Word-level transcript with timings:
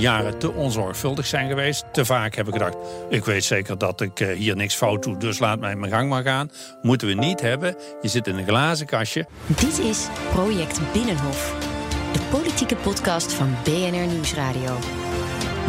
jaren 0.00 0.38
te 0.38 0.52
onzorgvuldig 0.52 1.26
zijn 1.26 1.48
geweest. 1.48 1.84
Te 1.92 2.04
vaak 2.04 2.34
heb 2.34 2.46
ik 2.46 2.52
gedacht, 2.52 2.76
ik 3.08 3.24
weet 3.24 3.44
zeker 3.44 3.78
dat 3.78 4.00
ik 4.00 4.20
eh, 4.20 4.36
hier 4.36 4.56
niks 4.56 4.74
fout 4.74 5.02
doe, 5.02 5.16
dus 5.16 5.38
laat 5.38 5.60
mij 5.60 5.76
mijn 5.76 5.92
gang 5.92 6.08
maar 6.08 6.22
gaan. 6.22 6.50
Moeten 6.82 7.08
we 7.08 7.14
niet 7.14 7.40
hebben. 7.40 7.76
Je 8.02 8.08
zit 8.08 8.26
in 8.26 8.36
een 8.36 8.46
glazen 8.46 8.86
kastje. 8.86 9.26
Dit 9.46 9.78
is 9.78 10.08
Project 10.30 10.80
Binnenhof, 10.92 11.54
de 12.12 12.20
politieke 12.30 12.76
podcast 12.76 13.32
van 13.32 13.54
BNR 13.64 14.06
Nieuwsradio. 14.06 14.78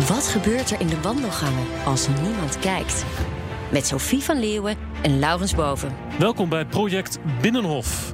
Wat 0.08 0.28
gebeurt 0.28 0.72
er 0.72 0.80
in 0.80 0.88
de 0.88 1.02
wandelgangen 1.02 1.66
als 1.86 2.08
niemand 2.24 2.60
kijkt? 2.60 3.06
Met 3.72 3.88
Sophie 3.88 4.24
van 4.24 4.40
Leeuwen 4.40 4.78
en 5.02 5.20
Laurens 5.20 5.56
Boven. 5.56 5.96
Welkom 6.20 6.50
bij 6.50 6.66
Project 6.66 7.20
Binnenhof. 7.42 8.14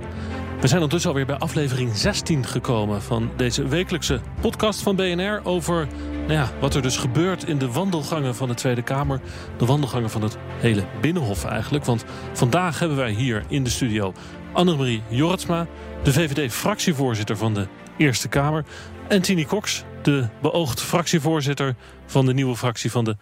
We 0.62 0.68
zijn 0.68 0.82
ondertussen 0.82 1.10
alweer 1.10 1.26
bij 1.26 1.38
aflevering 1.38 1.98
16 1.98 2.46
gekomen 2.46 3.02
van 3.02 3.32
deze 3.36 3.68
wekelijkse 3.68 4.20
podcast 4.42 4.82
van 4.82 4.96
BNR 4.96 5.42
over 5.44 5.88
nou 6.12 6.32
ja, 6.34 6.52
wat 6.60 6.76
er 6.76 6.82
dus 6.82 6.98
gebeurt 6.98 7.44
in 7.44 7.58
de 7.58 7.72
wandelgangen 7.72 8.36
van 8.36 8.48
de 8.48 8.54
Tweede 8.54 8.82
Kamer. 8.82 9.22
De 9.58 9.66
wandelgangen 9.66 10.10
van 10.10 10.22
het 10.22 10.38
hele 10.60 10.84
Binnenhof 11.02 11.46
eigenlijk. 11.46 11.86
Want 11.86 12.06
vandaag 12.34 12.80
hebben 12.80 12.98
wij 12.98 13.12
hier 13.12 13.44
in 13.48 13.64
de 13.64 13.70
studio 13.70 14.14
Annemarie 14.52 15.02
Jorritsma, 15.08 15.68
de 16.04 16.14
VVD-fractievoorzitter 16.14 17.38
van 17.38 17.54
de 17.54 17.68
Eerste 17.98 18.28
Kamer. 18.28 18.66
En 19.08 19.22
Tini 19.22 19.46
Cox, 19.46 19.84
de 20.02 20.28
beoogd 20.42 20.82
fractievoorzitter 20.82 21.76
van 22.06 22.26
de 22.26 22.34
nieuwe 22.34 22.56
fractie 22.56 22.92
van 22.92 23.04
de 23.04 23.18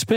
SP. 0.00 0.12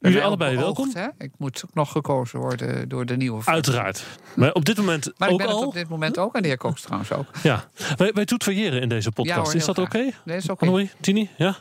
Jullie 0.00 0.22
allebei 0.22 0.56
beoogd, 0.56 0.76
welkom. 0.76 1.02
Hè? 1.02 1.24
Ik 1.24 1.32
moet 1.38 1.62
ook 1.64 1.74
nog 1.74 1.92
gekozen 1.92 2.38
worden 2.38 2.88
door 2.88 3.06
de 3.06 3.16
nieuwe 3.16 3.42
fractie. 3.42 3.72
Uiteraard. 3.72 4.04
Maar 4.36 4.52
op 4.52 4.64
dit 4.64 4.76
moment 4.76 5.12
Maar 5.16 5.28
ik 5.28 5.34
ook 5.34 5.40
ben 5.40 5.48
het 5.48 5.56
al. 5.56 5.66
op 5.66 5.74
dit 5.74 5.88
moment 5.88 6.18
ook. 6.18 6.34
En 6.34 6.42
de 6.42 6.48
heer 6.48 6.56
Cox 6.56 6.82
trouwens 6.82 7.12
ook. 7.12 7.26
Ja, 7.42 7.64
wij, 7.96 8.12
wij 8.12 8.24
in 8.54 8.88
deze 8.88 9.10
podcast. 9.12 9.36
Ja 9.36 9.42
hoor, 9.44 9.54
is 9.54 9.64
dat 9.64 9.78
oké? 9.78 9.98
graag. 9.98 10.22
Nee, 10.24 10.36
is 10.36 10.48
oké. 10.48 10.88
Tini, 11.00 11.30
ja. 11.36 11.56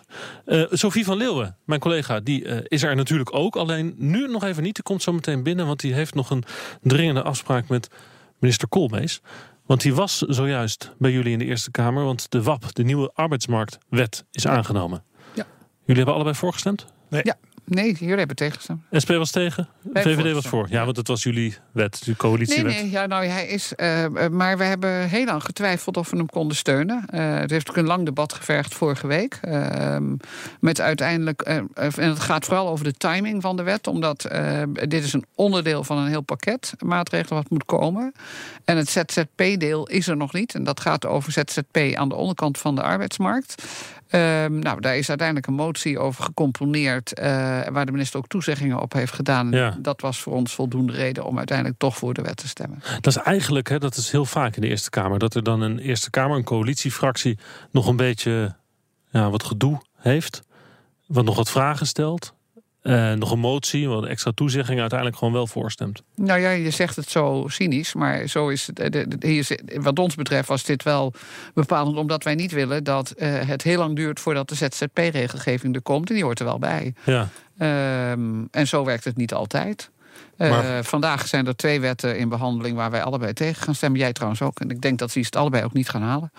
Eh, 0.45 0.63
Sophie 0.69 1.05
van 1.05 1.17
Leeuwen, 1.17 1.57
mijn 1.65 1.79
collega, 1.79 2.19
die 2.19 2.45
eh, 2.45 2.57
is 2.67 2.83
er 2.83 2.95
natuurlijk 2.95 3.35
ook. 3.35 3.55
Alleen 3.55 3.93
nu 3.97 4.27
nog 4.27 4.43
even 4.43 4.63
niet. 4.63 4.75
Die 4.75 4.83
komt 4.83 5.03
zo 5.03 5.13
meteen 5.13 5.43
binnen, 5.43 5.67
want 5.67 5.79
die 5.79 5.93
heeft 5.93 6.13
nog 6.13 6.29
een 6.29 6.43
dringende 6.81 7.23
afspraak 7.23 7.67
met 7.67 7.89
minister 8.39 8.67
Koolmees. 8.67 9.21
Want 9.65 9.81
die 9.81 9.95
was 9.95 10.17
zojuist 10.17 10.91
bij 10.97 11.11
jullie 11.11 11.31
in 11.31 11.39
de 11.39 11.45
Eerste 11.45 11.71
Kamer. 11.71 12.03
Want 12.03 12.31
de 12.31 12.43
WAP, 12.43 12.75
de 12.75 12.83
nieuwe 12.83 13.11
arbeidsmarktwet, 13.13 14.25
is 14.31 14.47
aangenomen. 14.47 15.03
Ja. 15.33 15.45
Jullie 15.79 15.95
hebben 15.95 16.13
allebei 16.13 16.35
voorgestemd? 16.35 16.85
Ja, 17.09 17.35
nee, 17.69 17.93
jullie 17.99 18.15
hebben 18.17 18.35
tegengestemd. 18.35 18.81
SP 19.03 19.09
was 19.09 19.31
tegen, 19.31 19.67
VVD 19.93 20.33
was 20.33 20.47
voor. 20.47 20.67
Ja, 20.69 20.85
want 20.85 20.97
het 20.97 21.07
was 21.07 21.23
jullie 21.23 21.57
wet, 21.71 21.93
de 21.99 22.01
Nee, 22.05 22.15
coalitiewet. 22.15 22.73
nee, 22.73 22.89
ja, 22.89 23.05
nou, 23.05 23.25
hij 23.25 23.47
is. 23.47 23.75
eh, 23.75 24.03
eh, 24.03 24.31
maar 24.31 24.57
we 24.57 24.63
hebben 24.63 25.07
heel 25.09 25.25
lang 25.25 25.43
getwijfeld 25.43 25.97
of 25.97 26.09
we 26.09 26.17
hem 26.17 26.29
konden 26.29 26.57
steunen. 26.57 27.03
Eh, 27.07 27.35
het 27.39 27.49
heeft 27.51 27.69
ook 27.69 27.77
een 27.77 27.85
lang 27.85 28.05
debat 28.05 28.33
gevergd 28.33 28.73
vorige 28.73 29.07
week. 29.07 29.37
Ehm, 29.41 30.15
met 30.59 30.81
uiteindelijk. 30.81 31.41
eh, 31.41 31.57
eh, 31.57 31.63
en 31.97 32.09
het 32.09 32.19
gaat 32.19 32.45
vooral 32.45 32.67
over 32.69 32.83
de 32.85 32.93
timing 32.93 33.41
van 33.41 33.55
de 33.57 33.63
wet. 33.63 33.87
Omdat 33.87 34.23
eh, 34.25 34.61
dit 34.73 35.03
is 35.03 35.13
een 35.13 35.25
onderdeel 35.35 35.83
van 35.83 35.97
een 35.97 36.07
heel 36.07 36.21
pakket 36.21 36.73
maatregelen 36.85 37.41
wat 37.41 37.49
moet 37.51 37.65
komen. 37.65 38.11
En 38.65 38.77
het 38.77 38.89
ZZP-deel 38.89 39.87
is 39.87 40.07
er 40.07 40.17
nog 40.17 40.33
niet. 40.33 40.55
En 40.55 40.63
dat 40.63 40.79
gaat 40.79 41.05
over 41.05 41.31
ZZP 41.31 41.77
aan 41.95 42.09
de 42.09 42.15
onderkant 42.15 42.57
van 42.57 42.75
de 42.75 42.81
arbeidsmarkt. 42.81 43.63
Ehm, 44.09 44.59
nou, 44.59 44.81
daar 44.81 44.97
is 44.97 45.09
uiteindelijk 45.09 45.47
een 45.47 45.53
motie 45.53 45.99
over 45.99 46.23
gecomponeerd. 46.23 47.13
eh, 47.13 47.25
waar 47.71 47.85
de 47.85 47.91
minister 47.91 48.19
ook 48.19 48.27
toezeggingen 48.27 48.81
op 48.81 48.93
heeft 48.93 49.13
gedaan. 49.13 49.51
Ja. 49.51 49.77
Dat 49.79 50.01
was 50.01 50.19
voor 50.19 50.33
ons 50.33 50.53
voldoende 50.53 50.93
reden 50.93 51.25
om 51.25 51.37
uiteindelijk 51.37 51.77
toch 51.77 51.97
voor 51.97 52.13
de 52.13 52.21
wet 52.21 52.37
te 52.37 52.47
stemmen. 52.47 52.79
Dat 53.01 53.15
is 53.15 53.21
eigenlijk, 53.21 53.69
hè, 53.69 53.79
dat 53.79 53.95
is 53.95 54.11
heel 54.11 54.25
vaak 54.25 54.55
in 54.55 54.61
de 54.61 54.67
Eerste 54.67 54.89
Kamer, 54.89 55.19
dat 55.19 55.35
er 55.35 55.43
dan 55.43 55.61
een 55.61 55.79
Eerste 55.79 56.09
Kamer, 56.09 56.37
een 56.37 56.43
coalitiefractie, 56.43 57.37
nog 57.71 57.87
een 57.87 57.95
beetje 57.95 58.55
ja, 59.09 59.29
wat 59.29 59.43
gedoe 59.43 59.81
heeft. 59.97 60.41
Wat 61.07 61.25
nog 61.25 61.35
wat 61.35 61.49
vragen 61.49 61.87
stelt. 61.87 62.33
Eh, 62.89 63.13
nog 63.13 63.31
een 63.31 63.39
motie, 63.39 63.87
wat 63.89 64.05
extra 64.05 64.31
toezeggingen 64.35 64.79
uiteindelijk 64.81 65.19
gewoon 65.19 65.33
wel 65.33 65.47
voorstemt. 65.47 66.01
Nou 66.15 66.39
ja, 66.39 66.49
je 66.49 66.69
zegt 66.69 66.95
het 66.95 67.09
zo 67.09 67.45
cynisch, 67.47 67.93
maar 67.93 68.27
zo 68.27 68.49
is 68.49 68.67
het. 68.67 68.79
eh, 68.79 68.91
de- 68.91 69.17
de- 69.17 69.57
wat 69.81 69.99
ons 69.99 70.15
betreft 70.15 70.47
was 70.47 70.63
dit 70.63 70.83
wel 70.83 71.13
bepalend, 71.53 71.97
omdat 71.97 72.23
wij 72.23 72.35
niet 72.35 72.51
willen 72.51 72.83
dat 72.83 73.11
eh, 73.11 73.39
het 73.47 73.61
heel 73.63 73.77
lang 73.77 73.95
duurt 73.95 74.19
voordat 74.19 74.49
de 74.49 74.55
ZZP-regelgeving 74.55 75.75
er 75.75 75.81
komt. 75.81 76.09
En 76.09 76.15
die 76.15 76.23
hoort 76.23 76.39
er 76.39 76.45
wel 76.45 76.59
bij. 76.59 76.93
Ja, 77.05 77.27
Ehm, 77.57 78.43
en 78.51 78.67
zo 78.67 78.85
werkt 78.85 79.03
het 79.03 79.17
niet 79.17 79.33
altijd. 79.33 79.89
Eh, 80.39 80.49
Maar- 80.49 80.83
Vandaag 80.83 81.27
zijn 81.27 81.47
er 81.47 81.55
twee 81.55 81.79
wetten 81.79 82.17
in 82.17 82.29
behandeling 82.29 82.75
waar 82.75 82.91
wij 82.91 83.03
allebei 83.03 83.33
tegen 83.33 83.63
gaan 83.63 83.75
stemmen. 83.75 83.99
Jij 83.99 84.13
trouwens 84.13 84.41
ook. 84.41 84.59
En 84.59 84.69
ik 84.69 84.81
denk 84.81 84.99
dat 84.99 85.11
ze 85.11 85.19
het 85.19 85.35
allebei 85.35 85.63
ook 85.63 85.73
niet 85.73 85.89
gaan 85.89 86.01
halen. 86.01 86.31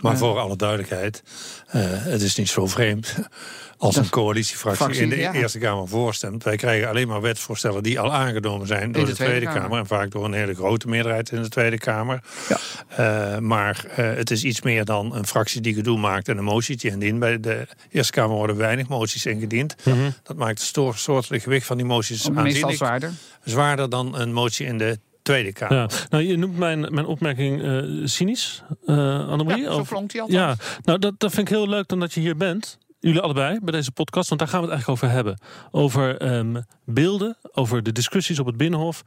Maar 0.00 0.16
voor 0.16 0.38
alle 0.38 0.56
duidelijkheid, 0.56 1.22
eh, 1.66 1.80
het 1.88 2.22
is 2.22 2.36
niet 2.36 2.48
zo 2.48 2.66
vreemd 2.66 3.14
als 3.78 3.96
een 3.96 4.08
coalitiefractie 4.08 4.84
fractie, 4.84 5.02
in 5.02 5.08
de 5.08 5.16
ja. 5.16 5.32
Eerste 5.32 5.58
Kamer 5.58 5.88
voorstemt. 5.88 6.44
Wij 6.44 6.56
krijgen 6.56 6.88
alleen 6.88 7.08
maar 7.08 7.20
wetsvoorstellen 7.20 7.82
die 7.82 8.00
al 8.00 8.12
aangenomen 8.12 8.66
zijn 8.66 8.92
door 8.92 9.04
de 9.04 9.10
de, 9.10 9.16
Tweede 9.16 9.46
Kamer. 9.46 9.60
Kamer. 9.60 9.78
En 9.78 9.86
vaak 9.86 10.10
door 10.10 10.24
een 10.24 10.32
hele 10.32 10.54
grote 10.54 10.88
meerderheid 10.88 11.30
in 11.30 11.42
de 11.42 11.48
Tweede 11.48 11.78
Kamer. 11.78 12.22
Ja. 12.48 12.58
Eh, 12.88 13.38
maar 13.38 13.84
eh, 13.96 14.14
het 14.14 14.30
is 14.30 14.44
iets 14.44 14.62
meer 14.62 14.84
dan 14.84 15.14
een 15.14 15.26
fractie 15.26 15.60
die 15.60 15.74
gedoe 15.74 15.98
maakt 15.98 16.28
en 16.28 16.38
een 16.38 16.44
motietje 16.44 16.90
indient. 16.90 17.18
Bij 17.18 17.40
de 17.40 17.66
Eerste 17.90 18.12
Kamer 18.12 18.36
worden 18.36 18.56
weinig 18.56 18.88
moties 18.88 19.26
ingediend. 19.26 19.74
Dat 20.22 20.36
maakt 20.36 20.74
het 20.74 20.96
soortelijk 20.98 21.42
gewicht 21.42 21.66
van 21.66 21.76
die 21.76 21.86
moties 21.86 22.24
Meestal 22.28 22.44
aanzienlijk 22.44 22.76
zwaarder. 22.76 23.12
Zwaarder 23.44 23.90
dan 23.90 24.18
een 24.18 24.32
motie 24.32 24.66
in 24.66 24.78
de 24.78 24.98
Tweede 25.22 25.52
Kamer. 25.52 25.76
ja. 25.76 25.88
Nou, 26.10 26.24
je 26.24 26.36
noemt 26.36 26.58
mijn, 26.58 26.80
mijn 26.80 27.06
opmerking 27.06 27.62
eh, 27.62 27.82
cynisch, 28.04 28.62
eh 28.86 29.28
Annemarie. 29.28 29.62
Ja, 29.62 29.72
zo 29.72 29.82
klonk 29.82 30.10
die 30.10 30.20
althans. 30.20 30.40
Ja, 30.40 30.78
nou 30.82 30.98
dat, 30.98 31.14
dat 31.18 31.32
vind 31.32 31.48
ik 31.48 31.54
heel 31.54 31.68
leuk 31.68 31.88
dan 31.88 32.00
dat 32.00 32.12
je 32.12 32.20
hier 32.20 32.36
bent. 32.36 32.78
Jullie 33.00 33.20
allebei 33.20 33.58
bij 33.62 33.72
deze 33.72 33.92
podcast, 33.92 34.28
want 34.28 34.40
daar 34.40 34.50
gaan 34.50 34.60
we 34.60 34.66
het 34.66 34.74
eigenlijk 34.74 35.02
over 35.02 35.16
hebben. 35.16 35.38
Over 35.70 36.16
ehm, 36.16 36.62
beelden, 36.84 37.36
over 37.52 37.82
de 37.82 37.92
discussies 37.92 38.38
op 38.38 38.46
het 38.46 38.56
Binnenhof. 38.56 39.02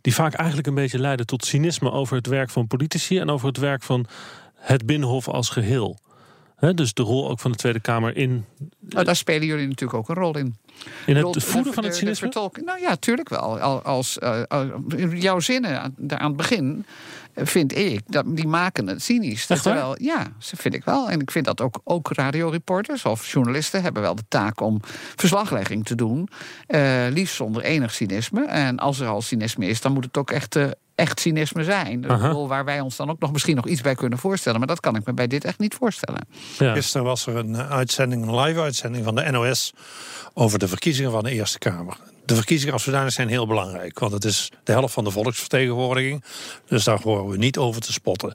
Die 0.00 0.14
vaak 0.14 0.34
eigenlijk 0.34 0.68
een 0.68 0.74
beetje 0.74 0.98
leiden 0.98 1.26
tot 1.26 1.44
cynisme 1.44 1.90
over 1.90 2.16
het 2.16 2.26
werk 2.26 2.50
van 2.50 2.66
politici 2.66 3.18
en 3.18 3.30
over 3.30 3.46
het 3.46 3.56
werk 3.56 3.82
van 3.82 4.06
het 4.54 4.86
Binnenhof 4.86 5.28
als 5.28 5.48
geheel. 5.48 5.98
Dus 6.74 6.94
de 6.94 7.02
rol 7.02 7.30
ook 7.30 7.40
van 7.40 7.50
de 7.50 7.56
Tweede 7.56 7.80
Kamer 7.80 8.16
in, 8.16 8.44
Nou, 8.80 9.04
daar 9.04 9.16
spelen 9.16 9.46
jullie 9.46 9.68
natuurlijk 9.68 9.98
ook 9.98 10.08
een 10.08 10.14
rol 10.22 10.36
in. 10.36 10.56
in 11.06 11.18
Rol- 11.20 11.32
het 11.34 11.44
voeden 11.44 11.64
de- 11.64 11.72
van 11.72 11.84
het 11.84 11.92
de- 11.92 11.98
cynisme. 11.98 12.30
nou 12.64 12.80
ja, 12.80 12.96
tuurlijk 12.96 13.28
wel. 13.28 13.58
Al- 13.60 13.82
Als, 13.82 14.18
eh, 14.18 14.42
al- 14.48 14.82
jouw 15.14 15.40
zinnen 15.40 15.80
aan, 15.82 15.94
aan 16.08 16.26
het 16.28 16.36
begin, 16.36 16.84
eh, 17.34 17.46
vind 17.46 17.76
ik, 17.76 18.00
dat, 18.06 18.24
die 18.36 18.46
maken 18.46 18.86
het 18.86 19.02
cynisch. 19.02 19.46
Terwijl, 19.46 19.96
ja, 20.02 20.18
dat 20.22 20.52
vind 20.60 20.74
ik 20.74 20.84
wel. 20.84 21.10
En 21.10 21.20
ik 21.20 21.30
vind 21.30 21.44
dat 21.44 21.60
ook, 21.60 21.80
ook 21.84 22.08
radioreporters 22.12 23.04
of 23.04 23.32
journalisten 23.32 23.82
hebben 23.82 24.02
wel 24.02 24.14
de 24.14 24.24
taak 24.28 24.60
om 24.60 24.80
verslaglegging 25.16 25.84
te 25.84 25.94
doen. 25.94 26.28
eh, 26.66 27.06
liefst 27.10 27.34
zonder 27.34 27.62
enig 27.62 27.94
cynisme. 27.94 28.44
En 28.46 28.78
als 28.78 29.00
er 29.00 29.08
al 29.08 29.22
cynisme 29.22 29.66
is, 29.66 29.80
dan 29.80 29.92
moet 29.92 30.04
het 30.04 30.16
ook 30.16 30.30
echt... 30.30 30.56
Echt 30.98 31.20
cynisme 31.20 31.64
zijn. 31.64 32.06
Waar 32.46 32.64
wij 32.64 32.80
ons 32.80 32.96
dan 32.96 33.10
ook 33.10 33.20
nog 33.20 33.32
misschien 33.32 33.56
nog 33.56 33.66
iets 33.66 33.80
bij 33.80 33.94
kunnen 33.94 34.18
voorstellen. 34.18 34.58
Maar 34.58 34.68
dat 34.68 34.80
kan 34.80 34.96
ik 34.96 35.06
me 35.06 35.12
bij 35.12 35.26
dit 35.26 35.44
echt 35.44 35.58
niet 35.58 35.74
voorstellen. 35.74 36.26
Ja. 36.58 36.72
Gisteren 36.72 37.06
was 37.06 37.26
er 37.26 37.36
een 37.36 37.56
uitzending, 37.56 38.26
een 38.26 38.40
live 38.40 38.60
uitzending 38.60 39.04
van 39.04 39.14
de 39.14 39.30
NOS 39.30 39.72
over 40.34 40.58
de 40.58 40.68
verkiezingen 40.68 41.10
van 41.10 41.24
de 41.24 41.30
Eerste 41.30 41.58
Kamer. 41.58 41.96
De 42.28 42.34
verkiezingen 42.34 42.72
als 42.74 42.82
zodanig 42.82 43.12
zijn 43.12 43.28
heel 43.28 43.46
belangrijk, 43.46 43.98
want 43.98 44.12
het 44.12 44.24
is 44.24 44.50
de 44.64 44.72
helft 44.72 44.94
van 44.94 45.04
de 45.04 45.10
volksvertegenwoordiging. 45.10 46.24
Dus 46.66 46.84
daar 46.84 47.00
horen 47.02 47.28
we 47.28 47.36
niet 47.36 47.58
over 47.58 47.80
te 47.80 47.92
spotten. 47.92 48.34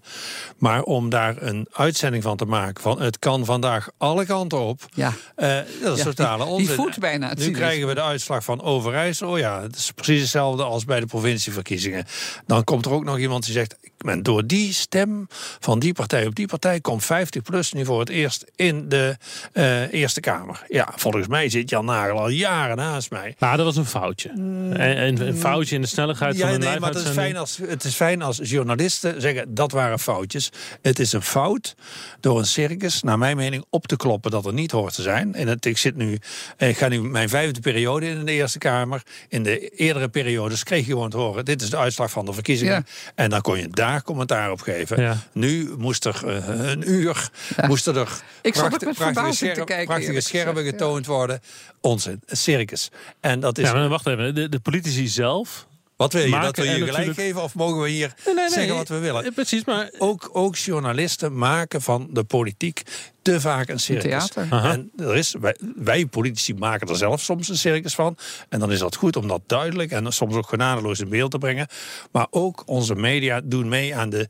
Maar 0.57 0.81
om 0.83 1.09
daar 1.09 1.35
een 1.41 1.67
uitzending 1.71 2.23
van 2.23 2.37
te 2.37 2.45
maken 2.45 2.81
van 2.83 3.01
het 3.01 3.19
kan 3.19 3.45
vandaag 3.45 3.89
alle 3.97 4.25
kanten 4.25 4.59
op. 4.59 4.81
Ja. 4.93 5.13
eh, 5.35 5.57
dat 5.81 5.97
is 5.97 6.03
Ja, 6.03 6.03
totale 6.03 6.37
die- 6.37 6.45
die 6.45 6.53
onzin. 6.61 6.75
voedt 6.75 6.99
bijna 6.99 7.27
het 7.29 7.37
Nu 7.37 7.43
cynisme. 7.43 7.65
krijgen 7.65 7.87
we 7.87 7.93
de 7.93 8.01
uitslag 8.01 8.43
van 8.43 8.61
Overijssel. 8.61 9.29
Oh 9.29 9.37
ja, 9.37 9.61
het 9.61 9.75
is 9.75 9.91
precies 9.91 10.21
hetzelfde 10.21 10.63
als 10.63 10.85
bij 10.85 10.99
de 10.99 11.05
provincieverkiezingen. 11.05 12.05
Dan 12.45 12.63
komt 12.63 12.85
er 12.85 12.91
ook 12.91 13.03
nog 13.03 13.17
iemand 13.19 13.43
die 13.43 13.53
zegt... 13.53 13.77
ik 13.81 13.91
ben 13.97 14.23
door 14.23 14.45
die 14.47 14.73
stem 14.73 15.27
van 15.59 15.79
die 15.79 15.93
partij 15.93 16.25
op 16.25 16.35
die 16.35 16.47
partij... 16.47 16.79
komt 16.79 17.03
50PLUS 17.03 17.69
nu 17.71 17.85
voor 17.85 17.99
het 17.99 18.09
eerst 18.09 18.45
in 18.55 18.89
de 18.89 19.17
eh, 19.53 19.93
Eerste 19.93 20.19
Kamer. 20.19 20.63
Ja, 20.67 20.93
volgens 20.95 21.27
mij 21.27 21.49
zit 21.49 21.69
Jan 21.69 21.85
Nagel 21.85 22.19
al 22.19 22.29
jaren 22.29 22.77
naast 22.77 23.09
mij. 23.11 23.35
Nou, 23.39 23.57
dat 23.57 23.65
was 23.65 23.75
een 23.75 23.82
een 23.83 23.89
foutje. 23.89 24.29
En, 24.29 25.27
een 25.27 25.37
foutje 25.37 25.75
in 25.75 25.81
de 25.81 25.87
snelheid 25.87 26.37
Ja, 26.37 26.45
van 26.45 26.53
een 26.55 26.59
nee, 26.59 26.79
maar 26.79 26.93
het 26.93 27.03
is, 27.03 27.09
fijn 27.09 27.37
als, 27.37 27.59
het 27.67 27.83
is 27.83 27.95
fijn 27.95 28.21
als 28.21 28.39
journalisten 28.43 29.21
zeggen 29.21 29.53
dat 29.53 29.71
waren 29.71 29.99
foutjes. 29.99 30.49
Het 30.81 30.99
is 30.99 31.13
een 31.13 31.21
fout 31.21 31.75
door 32.19 32.39
een 32.39 32.45
circus, 32.45 33.01
naar 33.01 33.17
mijn 33.17 33.37
mening, 33.37 33.65
op 33.69 33.87
te 33.87 33.95
kloppen 33.95 34.31
dat 34.31 34.45
er 34.45 34.53
niet 34.53 34.71
hoort 34.71 34.93
te 34.93 35.01
zijn. 35.01 35.35
En 35.35 35.47
het, 35.47 35.65
ik, 35.65 35.77
zit 35.77 35.95
nu, 35.95 36.19
ik 36.57 36.77
ga 36.77 36.87
nu 36.87 37.01
mijn 37.01 37.29
vijfde 37.29 37.59
periode 37.59 38.07
in 38.07 38.25
de 38.25 38.31
Eerste 38.31 38.57
Kamer. 38.57 39.01
In 39.29 39.43
de 39.43 39.69
eerdere 39.69 40.09
periodes 40.09 40.63
kreeg 40.63 40.85
je 40.85 40.91
gewoon 40.91 41.09
te 41.09 41.17
horen: 41.17 41.45
dit 41.45 41.61
is 41.61 41.69
de 41.69 41.77
uitslag 41.77 42.11
van 42.11 42.25
de 42.25 42.33
verkiezingen. 42.33 42.73
Ja. 42.73 42.83
En 43.15 43.29
dan 43.29 43.41
kon 43.41 43.57
je 43.59 43.67
daar 43.67 44.03
commentaar 44.03 44.51
op 44.51 44.61
geven. 44.61 45.01
Ja. 45.01 45.17
Nu 45.31 45.73
moest 45.77 46.05
er 46.05 46.21
eh, 46.25 46.71
een 46.71 46.91
uur, 46.91 47.29
moesten 47.67 47.95
er 47.95 48.21
Ik 48.41 48.55
zat 48.55 48.63
ook 48.63 48.69
pracht- 48.69 48.85
met 48.85 48.95
prachtige, 48.95 49.13
verbazing 49.13 49.53
te 49.53 49.63
kijken, 49.63 49.85
prachtige 49.85 50.21
schermen 50.21 50.63
getoond 50.63 51.05
worden. 51.05 51.41
Onzin, 51.81 52.21
een 52.25 52.37
circus. 52.37 52.89
En 53.19 53.39
dat 53.39 53.57
is 53.57 53.71
Ja, 53.73 53.79
maar 53.79 53.89
wacht 53.89 54.07
even. 54.07 54.35
De, 54.35 54.49
de 54.49 54.59
politici 54.59 55.07
zelf. 55.07 55.67
wat 55.95 56.13
wil 56.13 56.21
je? 56.23 56.29
maken 56.29 56.45
Dat 56.45 56.55
we 56.55 56.63
je 56.63 56.69
gelijk 56.71 56.87
natuurlijk- 56.91 57.19
geven 57.19 57.41
of 57.43 57.55
mogen 57.55 57.81
we 57.81 57.89
hier 57.89 58.13
Nee, 58.25 58.33
nee, 58.35 58.43
nee. 58.43 58.53
zeggen 58.53 58.75
wat 58.75 58.87
we 58.87 58.97
willen? 58.97 59.23
Eh, 59.25 59.31
Precies, 59.33 59.65
maar 59.65 59.89
Ook, 59.97 60.29
ook 60.33 60.55
journalisten 60.55 61.37
maken 61.37 61.81
van 61.81 62.07
de 62.11 62.23
politiek 62.23 62.81
te 63.21 63.41
vaak 63.41 63.69
een 63.69 63.79
circus. 63.79 64.03
theater. 64.03 64.47
Aha. 64.49 64.71
En 64.71 64.91
er 64.97 65.15
is, 65.15 65.35
wij, 65.41 65.55
wij 65.75 66.05
politici 66.05 66.53
maken 66.53 66.87
er 66.87 66.95
zelf 66.97 67.21
soms 67.21 67.49
een 67.49 67.57
circus 67.57 67.95
van. 67.95 68.17
En 68.49 68.59
dan 68.59 68.71
is 68.71 68.79
dat 68.79 68.95
goed 68.95 69.15
om 69.15 69.27
dat 69.27 69.41
duidelijk 69.47 69.91
en 69.91 70.11
soms 70.13 70.35
ook 70.35 70.47
genadeloos 70.49 70.99
in 70.99 71.09
beeld 71.09 71.31
te 71.31 71.37
brengen. 71.37 71.67
Maar 72.11 72.27
ook 72.29 72.63
onze 72.65 72.95
media 72.95 73.41
doen 73.43 73.67
mee 73.67 73.95
aan 73.95 74.09
de 74.09 74.27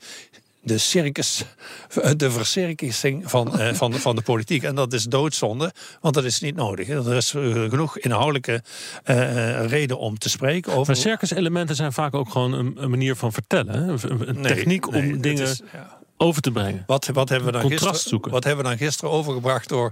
de 0.64 0.78
circus, 0.78 1.44
de 2.18 2.32
vercirkissing 2.32 3.30
van, 3.30 3.60
eh, 3.60 3.74
van, 3.74 3.92
de, 3.92 4.00
van 4.00 4.16
de 4.16 4.22
politiek. 4.22 4.64
En 4.64 4.76
dat 4.76 4.94
is 4.94 5.04
doodzonde, 5.04 5.72
want 6.02 6.14
dat 6.16 6.24
is 6.24 6.40
niet 6.40 6.56
nodig. 6.56 6.90
Er 6.90 7.14
is 7.16 7.34
eh, 7.34 7.42
genoeg 7.70 7.98
inhoudelijke 7.98 8.62
eh, 9.04 9.66
reden 9.66 9.98
om 10.00 10.18
te 10.18 10.30
spreken 10.30 10.72
over. 10.74 10.94
Maar 10.94 11.02
circuselementen 11.02 11.76
zijn 11.76 11.94
vaak 11.94 12.14
ook 12.14 12.30
gewoon 12.30 12.54
een, 12.54 12.74
een 12.76 12.90
manier 12.90 13.16
van 13.16 13.32
vertellen. 13.34 13.74
hè? 13.84 14.10
Een, 14.10 14.42
Nee, 14.42 14.54
techniek 14.56 14.90
nee, 14.92 15.02
om 15.14 15.22
dingen 15.22 15.44
is- 15.44 15.62
ja. 15.74 16.02
Over 16.18 16.42
te 16.42 16.52
brengen. 16.52 16.84
Wat, 16.88 17.06
wat, 17.14 17.30
hebben 17.30 17.48
we 17.48 17.52
dan 17.54 17.62
Contrast 17.62 17.84
gisteren, 17.86 18.10
zoeken. 18.10 18.32
wat 18.32 18.44
hebben 18.44 18.64
we 18.64 18.70
dan 18.70 18.80
gisteren 18.80 19.12
overgebracht 19.12 19.70
door, 19.70 19.92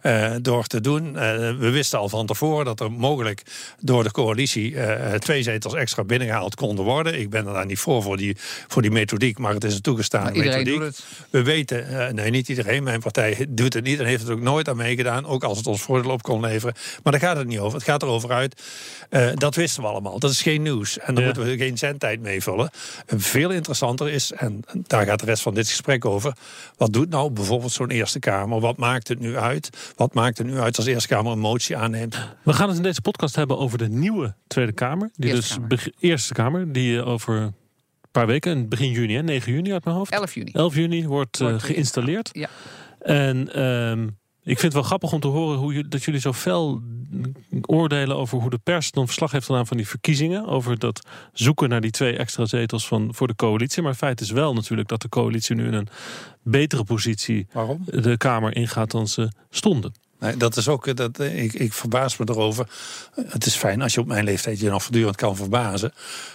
eh, 0.00 0.32
door 0.42 0.66
te 0.66 0.80
doen? 0.80 1.16
Eh, 1.16 1.36
we 1.36 1.70
wisten 1.70 1.98
al 1.98 2.08
van 2.08 2.26
tevoren 2.26 2.64
dat 2.64 2.80
er 2.80 2.92
mogelijk 2.92 3.42
door 3.80 4.02
de 4.04 4.10
coalitie 4.10 4.76
eh, 4.76 5.14
twee 5.18 5.42
zetels 5.42 5.74
extra 5.74 6.04
binnengehaald 6.04 6.54
konden 6.54 6.84
worden. 6.84 7.20
Ik 7.20 7.30
ben 7.30 7.46
er 7.46 7.52
daar 7.52 7.66
niet 7.66 7.78
voor, 7.78 8.02
voor 8.02 8.16
die, 8.16 8.36
voor 8.68 8.82
die 8.82 8.90
methodiek, 8.90 9.38
maar 9.38 9.54
het 9.54 9.64
is 9.64 9.74
een 9.74 9.80
toegestaande 9.80 10.26
Maar 10.30 10.36
iedereen 10.36 10.58
methodiek. 10.64 10.80
doet 10.84 10.96
het. 10.96 11.30
We 11.30 11.42
weten, 11.42 12.14
nee 12.14 12.30
niet 12.30 12.48
iedereen, 12.48 12.82
mijn 12.82 13.00
partij 13.00 13.46
doet 13.48 13.74
het 13.74 13.84
niet 13.84 13.98
en 13.98 14.06
heeft 14.06 14.22
het 14.22 14.30
ook 14.30 14.40
nooit 14.40 14.68
aan 14.68 14.76
meegedaan. 14.76 15.26
Ook 15.26 15.44
als 15.44 15.58
het 15.58 15.66
ons 15.66 15.82
voordeel 15.82 16.10
op 16.10 16.22
kon 16.22 16.40
leveren. 16.40 16.74
Maar 17.02 17.12
daar 17.12 17.22
gaat 17.22 17.36
het 17.36 17.46
niet 17.46 17.58
over. 17.58 17.74
Het 17.78 17.86
gaat 17.88 18.02
erover 18.02 18.30
uit. 18.30 18.62
eh, 19.10 19.28
dat 19.34 19.54
wisten 19.54 19.82
we 19.82 19.88
allemaal. 19.88 20.18
Dat 20.18 20.30
is 20.30 20.42
geen 20.42 20.62
nieuws. 20.62 20.98
En 20.98 21.14
daar 21.14 21.24
Ja. 21.24 21.30
moeten 21.32 21.52
we 21.52 21.56
geen 21.64 21.78
zendtijd 21.78 22.20
mee 22.20 22.42
vullen. 22.42 22.70
En 23.06 23.20
veel 23.20 23.50
interessanter 23.50 24.08
is, 24.10 24.32
en 24.32 24.60
daar 24.86 25.06
gaat 25.06 25.20
de 25.20 25.26
rest 25.26 25.42
van 25.42 25.54
dit 25.54 25.61
gesprek 25.68 26.04
over. 26.04 26.36
Wat 26.76 26.92
doet 26.92 27.08
nou 27.08 27.30
bijvoorbeeld 27.30 27.72
zo'n 27.72 27.90
Eerste 27.90 28.18
Kamer? 28.18 28.60
Wat 28.60 28.76
maakt 28.76 29.08
het 29.08 29.18
nu 29.18 29.36
uit? 29.36 29.92
Wat 29.96 30.14
maakt 30.14 30.38
het 30.38 30.46
nu 30.46 30.58
uit 30.58 30.76
als 30.76 30.84
de 30.84 30.92
Eerste 30.92 31.08
Kamer 31.08 31.32
een 31.32 31.38
motie 31.38 31.76
aanneemt? 31.76 32.18
We 32.42 32.52
gaan 32.52 32.68
het 32.68 32.76
in 32.76 32.82
deze 32.82 33.00
podcast 33.00 33.36
hebben 33.36 33.58
over 33.58 33.78
de 33.78 33.88
nieuwe 33.88 34.34
Tweede 34.46 34.72
Kamer. 34.72 35.10
Die 35.14 35.34
Eerste 35.34 35.60
dus 35.60 35.78
Kamer. 35.78 35.92
Eerste 36.00 36.34
Kamer, 36.34 36.72
die 36.72 36.98
eh, 36.98 37.08
over 37.08 37.36
een 37.36 37.54
paar 38.10 38.26
weken, 38.26 38.52
in 38.52 38.68
begin 38.68 38.90
juni, 38.90 39.14
hè, 39.14 39.22
9 39.22 39.52
juni 39.52 39.72
uit 39.72 39.84
mijn 39.84 39.96
hoofd. 39.96 40.12
11 40.12 40.34
juni. 40.34 40.50
11 40.52 40.74
juni 40.74 41.06
wordt, 41.06 41.40
eh, 41.40 41.54
geïnstalleerd. 41.58 42.30
Ja. 42.32 42.48
En 42.98 43.54
ehm, 43.54 44.08
ik 44.44 44.58
vind 44.58 44.62
het 44.62 44.72
wel 44.72 44.82
grappig 44.82 45.12
om 45.12 45.20
te 45.20 45.28
horen 45.28 45.58
hoe 45.58 45.74
je, 45.74 45.88
dat 45.88 46.02
jullie 46.02 46.20
zo 46.20 46.32
fel 46.32 46.82
oordelen 47.60 48.16
over 48.16 48.38
hoe 48.38 48.50
de 48.50 48.58
pers 48.58 48.90
dan 48.90 49.06
verslag 49.06 49.32
heeft 49.32 49.46
gedaan 49.46 49.66
van 49.66 49.76
die 49.76 49.88
verkiezingen. 49.88 50.46
Over 50.46 50.78
dat 50.78 51.06
zoeken 51.32 51.68
naar 51.68 51.80
die 51.80 51.90
twee 51.90 52.16
extra 52.16 52.44
zetels 52.44 52.86
van, 52.86 53.14
voor 53.14 53.26
de 53.26 53.34
coalitie. 53.34 53.82
Maar 53.82 53.90
het 53.90 54.00
feit 54.00 54.20
is 54.20 54.30
wel 54.30 54.54
natuurlijk 54.54 54.88
dat 54.88 55.02
de 55.02 55.08
coalitie 55.08 55.56
nu 55.56 55.66
in 55.66 55.72
een 55.72 55.88
betere 56.42 56.84
positie 56.84 57.46
Waarom? 57.52 57.82
de 57.84 58.16
Kamer 58.16 58.56
ingaat 58.56 58.90
dan 58.90 59.08
ze 59.08 59.28
stonden. 59.50 59.92
Dat 60.36 60.56
is 60.56 60.68
ook, 60.68 60.86
eh, 60.86 60.94
dat, 60.94 61.18
eh, 61.18 61.42
ik, 61.42 61.52
ik 61.52 61.72
verbaas 61.72 62.16
me 62.16 62.24
erover. 62.28 62.68
Het 63.26 63.46
is 63.46 63.54
fijn 63.54 63.82
als 63.82 63.94
je 63.94 64.00
op 64.00 64.06
mijn 64.06 64.24
leeftijd 64.24 64.60
je 64.60 64.70
nog 64.70 64.82
voortdurend 64.82 65.16
kan 65.16 65.36
verbazen. 65.36 65.92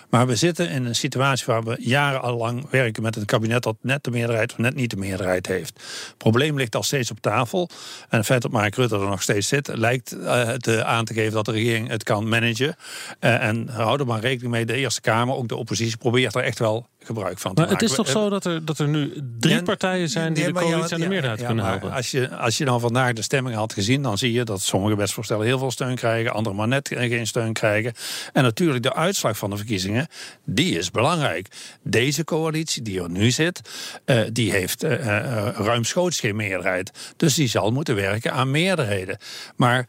Maar 0.09 0.27
we 0.27 0.35
zitten 0.35 0.69
in 0.69 0.85
een 0.85 0.95
situatie 0.95 1.45
waar 1.45 1.63
we 1.63 1.75
jarenlang 1.79 2.69
werken 2.69 3.03
met 3.03 3.15
een 3.15 3.25
kabinet 3.25 3.63
dat 3.63 3.75
net 3.81 4.03
de 4.03 4.11
meerderheid 4.11 4.51
of 4.51 4.57
net 4.57 4.75
niet 4.75 4.89
de 4.89 4.97
meerderheid 4.97 5.47
heeft. 5.47 5.73
Het 6.07 6.17
probleem 6.17 6.57
ligt 6.57 6.75
al 6.75 6.83
steeds 6.83 7.11
op 7.11 7.21
tafel. 7.21 7.69
En 8.09 8.17
het 8.17 8.25
feit 8.25 8.41
dat 8.41 8.51
Mark 8.51 8.75
Rutte 8.75 8.95
er 8.95 9.09
nog 9.09 9.21
steeds 9.21 9.47
zit, 9.47 9.67
lijkt 9.67 10.11
eh, 10.11 10.55
eh, 10.55 10.79
aan 10.79 11.05
te 11.05 11.13
geven 11.13 11.33
dat 11.33 11.45
de 11.45 11.51
regering 11.51 11.89
het 11.89 12.03
kan 12.03 12.29
managen. 12.29 12.75
Eh, 13.19 13.43
en 13.43 13.67
hou 13.69 13.99
er 13.99 14.05
maar 14.05 14.19
rekening 14.19 14.51
mee, 14.51 14.65
de 14.65 14.73
Eerste 14.73 15.01
Kamer, 15.01 15.35
ook 15.35 15.47
de 15.47 15.55
oppositie, 15.55 15.97
probeert 15.97 16.35
er 16.35 16.43
echt 16.43 16.59
wel 16.59 16.87
gebruik 17.07 17.39
van 17.39 17.53
te 17.53 17.61
Maar 17.61 17.71
het 17.71 17.81
is 17.81 17.95
toch 17.95 18.07
zo 18.07 18.29
dat 18.29 18.45
er, 18.45 18.65
dat 18.65 18.79
er 18.79 18.87
nu 18.87 19.13
drie 19.39 19.53
Ja, 19.53 19.61
partijen 19.61 20.09
zijn 20.09 20.33
die 20.33 20.43
Nee, 20.43 20.53
de 20.53 20.59
coalitie 20.59 20.93
aan 20.93 21.01
de 21.01 21.07
meerderheid 21.07 21.45
kunnen 21.45 21.65
helpen? 21.65 21.91
Als 21.91 22.11
je, 22.11 22.35
als 22.35 22.57
je 22.57 22.65
dan 22.65 22.79
vandaag 22.79 23.13
de 23.13 23.21
stemming 23.21 23.55
had 23.55 23.73
gezien, 23.73 24.01
dan 24.01 24.17
zie 24.17 24.31
je 24.31 24.43
dat 24.43 24.61
sommige 24.61 24.95
wetsvoorstellen 24.95 25.45
heel 25.45 25.59
veel 25.59 25.71
steun 25.71 25.95
krijgen, 25.95 26.33
andere 26.33 26.55
maar 26.55 26.67
net 26.67 26.87
geen 26.87 27.27
steun 27.27 27.53
krijgen. 27.53 27.93
En 28.33 28.43
natuurlijk 28.43 28.83
de 28.83 28.93
uitslag 28.93 29.37
van 29.37 29.49
de 29.49 29.57
verkiezingen, 29.57 30.07
die 30.45 30.77
is 30.77 30.91
belangrijk. 30.91 31.47
Deze 31.83 32.23
coalitie 32.23 32.81
die 32.81 33.01
er 33.01 33.09
nu 33.09 33.31
zit, 33.31 33.61
eh, 34.05 34.21
die 34.31 34.51
heeft 34.51 34.83
eh, 34.83 34.93
eh, 34.93 35.55
ruimschoots 35.55 36.19
geen 36.19 36.35
meerderheid. 36.35 37.13
Dus 37.17 37.35
die 37.35 37.47
zal 37.47 37.71
moeten 37.71 37.95
werken 37.95 38.33
aan 38.33 38.51
meerderheden. 38.51 39.17
Maar 39.55 39.87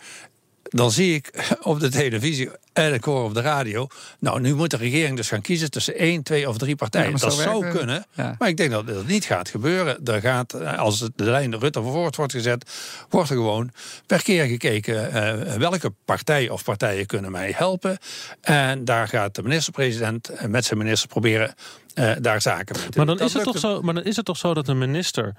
dan 0.69 0.91
zie 0.91 1.15
ik 1.15 1.47
op 1.63 1.81
de 1.81 1.89
televisie 1.91 2.51
en 2.73 2.95
ik 2.95 3.05
hoor 3.05 3.25
op 3.25 3.35
de 3.35 3.41
radio. 3.41 3.87
Nou, 4.19 4.41
nu 4.41 4.55
moet 4.55 4.71
de 4.71 4.77
regering 4.77 5.17
dus 5.17 5.29
gaan 5.29 5.41
kiezen 5.41 5.71
tussen 5.71 5.95
één, 5.95 6.23
twee 6.23 6.49
of 6.49 6.59
drie 6.59 6.77
partijen. 6.77 7.11
Ja, 7.11 7.17
dat 7.17 7.35
zo 7.35 7.41
zou 7.43 7.61
werken- 7.61 7.79
kunnen. 7.79 8.07
Ja. 8.15 8.35
Maar 8.39 8.49
ik 8.49 8.57
denk 8.57 8.71
dat 8.71 8.87
dat 8.87 9.07
niet 9.07 9.25
gaat 9.25 9.49
gebeuren. 9.49 10.05
Er 10.05 10.21
gaat, 10.21 10.53
eh, 10.55 10.79
als 10.79 10.99
de 10.99 11.11
lijn 11.17 11.59
Rutte 11.59 11.83
voort 11.83 12.17
wordt 12.17 12.33
gezet, 12.33 12.71
wordt 13.09 13.31
er 13.31 13.37
gewoon 13.37 13.71
per 14.07 14.23
keer 14.23 14.45
gekeken 14.45 15.13
eh, 15.13 15.55
welke 15.57 15.93
partij 16.05 16.49
of 16.49 16.65
partijen 16.65 17.07
kunnen 17.07 17.31
mij 17.31 17.53
helpen. 17.57 17.99
En 18.41 18.85
daar 18.85 19.09
gaat 19.09 19.35
de 19.35 19.43
minister-president 19.43 20.29
eh, 20.29 20.47
met 20.49 20.65
zijn 20.65 20.79
minister 20.79 21.09
proberen 21.09 21.55
eh, 21.95 22.13
daar 22.21 22.41
zaken 22.43 22.77
mee 22.81 22.89
te 22.89 22.97
Maar 22.99 23.07
doen. 23.07 23.17
dan, 23.17 23.27
is 23.27 23.33
het 23.33 23.43
toch 23.43 23.59
zo, 23.59 23.83
maar 23.83 23.95
dan 23.95 24.05
is 24.05 24.17
het 24.17 24.25
toch 24.25 24.37
zo 24.37 24.55
dat 24.55 24.69
een 24.69 24.79
minister 24.79 25.35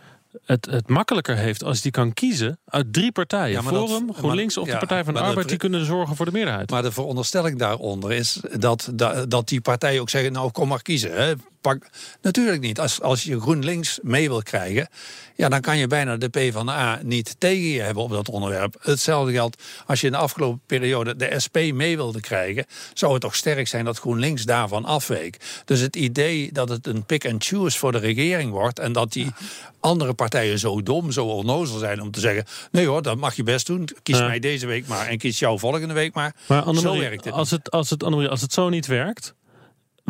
het, 0.45 0.65
het 0.65 0.87
makkelijker 0.89 1.35
heeft 1.37 1.63
als 1.63 1.81
die 1.81 1.91
kan 1.91 2.13
kiezen 2.13 2.59
uit 2.65 2.93
drie 2.93 3.11
partijen. 3.11 3.51
Ja, 3.51 3.61
maar 3.61 3.73
dat- 3.73 3.89
Forum, 3.89 4.13
GroenLinks 4.13 4.55
maar- 4.55 4.63
of 4.63 4.69
ja, 4.69 4.79
de 4.79 4.85
Partij 4.85 5.03
van 5.03 5.13
de 5.13 5.19
dat- 5.19 5.29
Arbeid, 5.29 5.49
die 5.49 5.57
kunnen 5.57 5.85
zorgen 5.85 6.15
voor 6.15 6.25
de 6.25 6.31
meerderheid. 6.31 6.69
Maar 6.69 6.81
de 6.81 6.91
veronderstelling 6.91 7.59
daaronder 7.59 8.11
is 8.11 8.39
dat, 8.57 8.89
dat, 8.93 9.31
dat 9.31 9.47
die 9.47 9.61
partijen 9.61 10.01
ook 10.01 10.09
zeggen: 10.09 10.31
Nou, 10.31 10.51
kom 10.51 10.67
maar 10.67 10.81
kiezen. 10.81 11.11
Hè. 11.13 11.33
Pak, 11.61 11.89
natuurlijk 12.21 12.61
niet. 12.61 12.79
Als, 12.79 13.01
als 13.01 13.23
je 13.23 13.39
GroenLinks 13.41 13.99
mee 14.01 14.27
wil 14.29 14.41
krijgen, 14.43 14.87
ja, 15.35 15.49
dan 15.49 15.61
kan 15.61 15.77
je 15.77 15.87
bijna 15.87 16.17
de 16.17 16.29
PvdA 16.29 16.99
niet 17.03 17.35
tegen 17.37 17.67
je 17.67 17.81
hebben 17.81 18.03
op 18.03 18.09
dat 18.11 18.29
onderwerp. 18.29 18.75
Hetzelfde 18.81 19.31
geldt 19.31 19.63
als 19.85 19.99
je 20.01 20.05
in 20.05 20.11
de 20.11 20.17
afgelopen 20.19 20.61
periode 20.65 21.15
de 21.15 21.39
SP 21.45 21.57
mee 21.73 21.95
wilde 21.95 22.19
krijgen, 22.19 22.65
zou 22.93 23.11
het 23.13 23.21
toch 23.21 23.35
sterk 23.35 23.67
zijn 23.67 23.85
dat 23.85 23.99
GroenLinks 23.99 24.43
daarvan 24.43 24.85
afweek. 24.85 25.37
Dus 25.65 25.79
het 25.79 25.95
idee 25.95 26.51
dat 26.51 26.69
het 26.69 26.87
een 26.87 27.05
pick 27.05 27.25
and 27.27 27.43
choose 27.45 27.77
voor 27.77 27.91
de 27.91 27.97
regering 27.97 28.51
wordt 28.51 28.79
en 28.79 28.93
dat 28.93 29.11
die 29.13 29.31
andere 29.79 30.13
partijen 30.13 30.59
zo 30.59 30.83
dom, 30.83 31.11
zo 31.11 31.25
onnozel 31.25 31.77
zijn 31.77 32.01
om 32.01 32.11
te 32.11 32.19
zeggen: 32.19 32.45
nee 32.71 32.87
hoor, 32.87 33.01
dat 33.01 33.17
mag 33.17 33.35
je 33.35 33.43
best 33.43 33.65
doen. 33.65 33.87
Kies 34.03 34.17
Ja. 34.17 34.27
mij 34.27 34.39
deze 34.39 34.67
week 34.67 34.87
maar 34.87 35.07
en 35.07 35.17
kies 35.17 35.39
jou 35.39 35.59
volgende 35.59 35.93
week 35.93 36.13
maar. 36.13 36.35
Maar 36.47 36.61
zo 36.63 36.69
Annemarie, 36.69 36.99
werkt 36.99 37.25
het. 37.25 37.33
als, 37.33 37.51
het, 37.51 37.71
als, 37.71 37.89
het, 37.89 38.03
Annemarie, 38.03 38.31
als 38.31 38.41
het 38.41 38.53
zo 38.53 38.69
niet 38.69 38.85
werkt, 38.87 39.33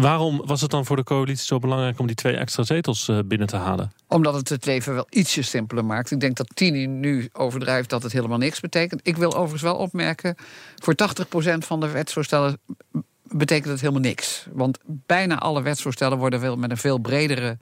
waarom 0.02 0.42
was 0.46 0.62
het 0.62 0.72
dan 0.72 0.86
voor 0.86 0.96
de 0.96 1.04
coalitie 1.04 1.46
zo 1.46 1.60
belangrijk 1.60 2.00
om 2.00 2.08
die 2.08 2.16
twee 2.16 2.36
extra 2.36 2.64
zetels 2.64 3.08
eh, 3.08 3.20
binnen 3.26 3.48
te 3.48 3.56
halen? 3.56 3.92
Omdat 4.08 4.34
het 4.34 4.50
het 4.50 4.66
leven 4.66 4.94
wel 4.94 5.08
ietsje 5.10 5.42
simpeler 5.42 5.86
maakt. 5.86 6.12
Ik 6.12 6.20
denk 6.20 6.38
dat 6.38 6.50
Tini 6.54 6.86
nu 6.86 7.30
overdrijft 7.34 7.90
dat 7.90 8.04
het 8.04 8.12
helemaal 8.12 8.38
niks 8.38 8.60
betekent. 8.60 9.02
Ik 9.04 9.18
wil 9.18 9.34
overigens 9.34 9.62
wel 9.62 9.76
opmerken... 9.76 10.36
voor 10.76 10.94
80% 10.94 11.58
van 11.58 11.80
de 11.80 11.90
wetsvoorstellen 11.90 12.60
betekent 13.24 13.70
het 13.70 13.80
helemaal 13.80 14.02
niks. 14.02 14.48
Want 14.54 14.78
bijna 14.86 15.40
alle 15.40 15.62
wetsvoorstellen 15.62 16.18
worden 16.18 16.40
wel 16.40 16.56
met 16.56 16.72
een 16.72 16.78
veel 16.78 16.98
bredere... 16.98 17.58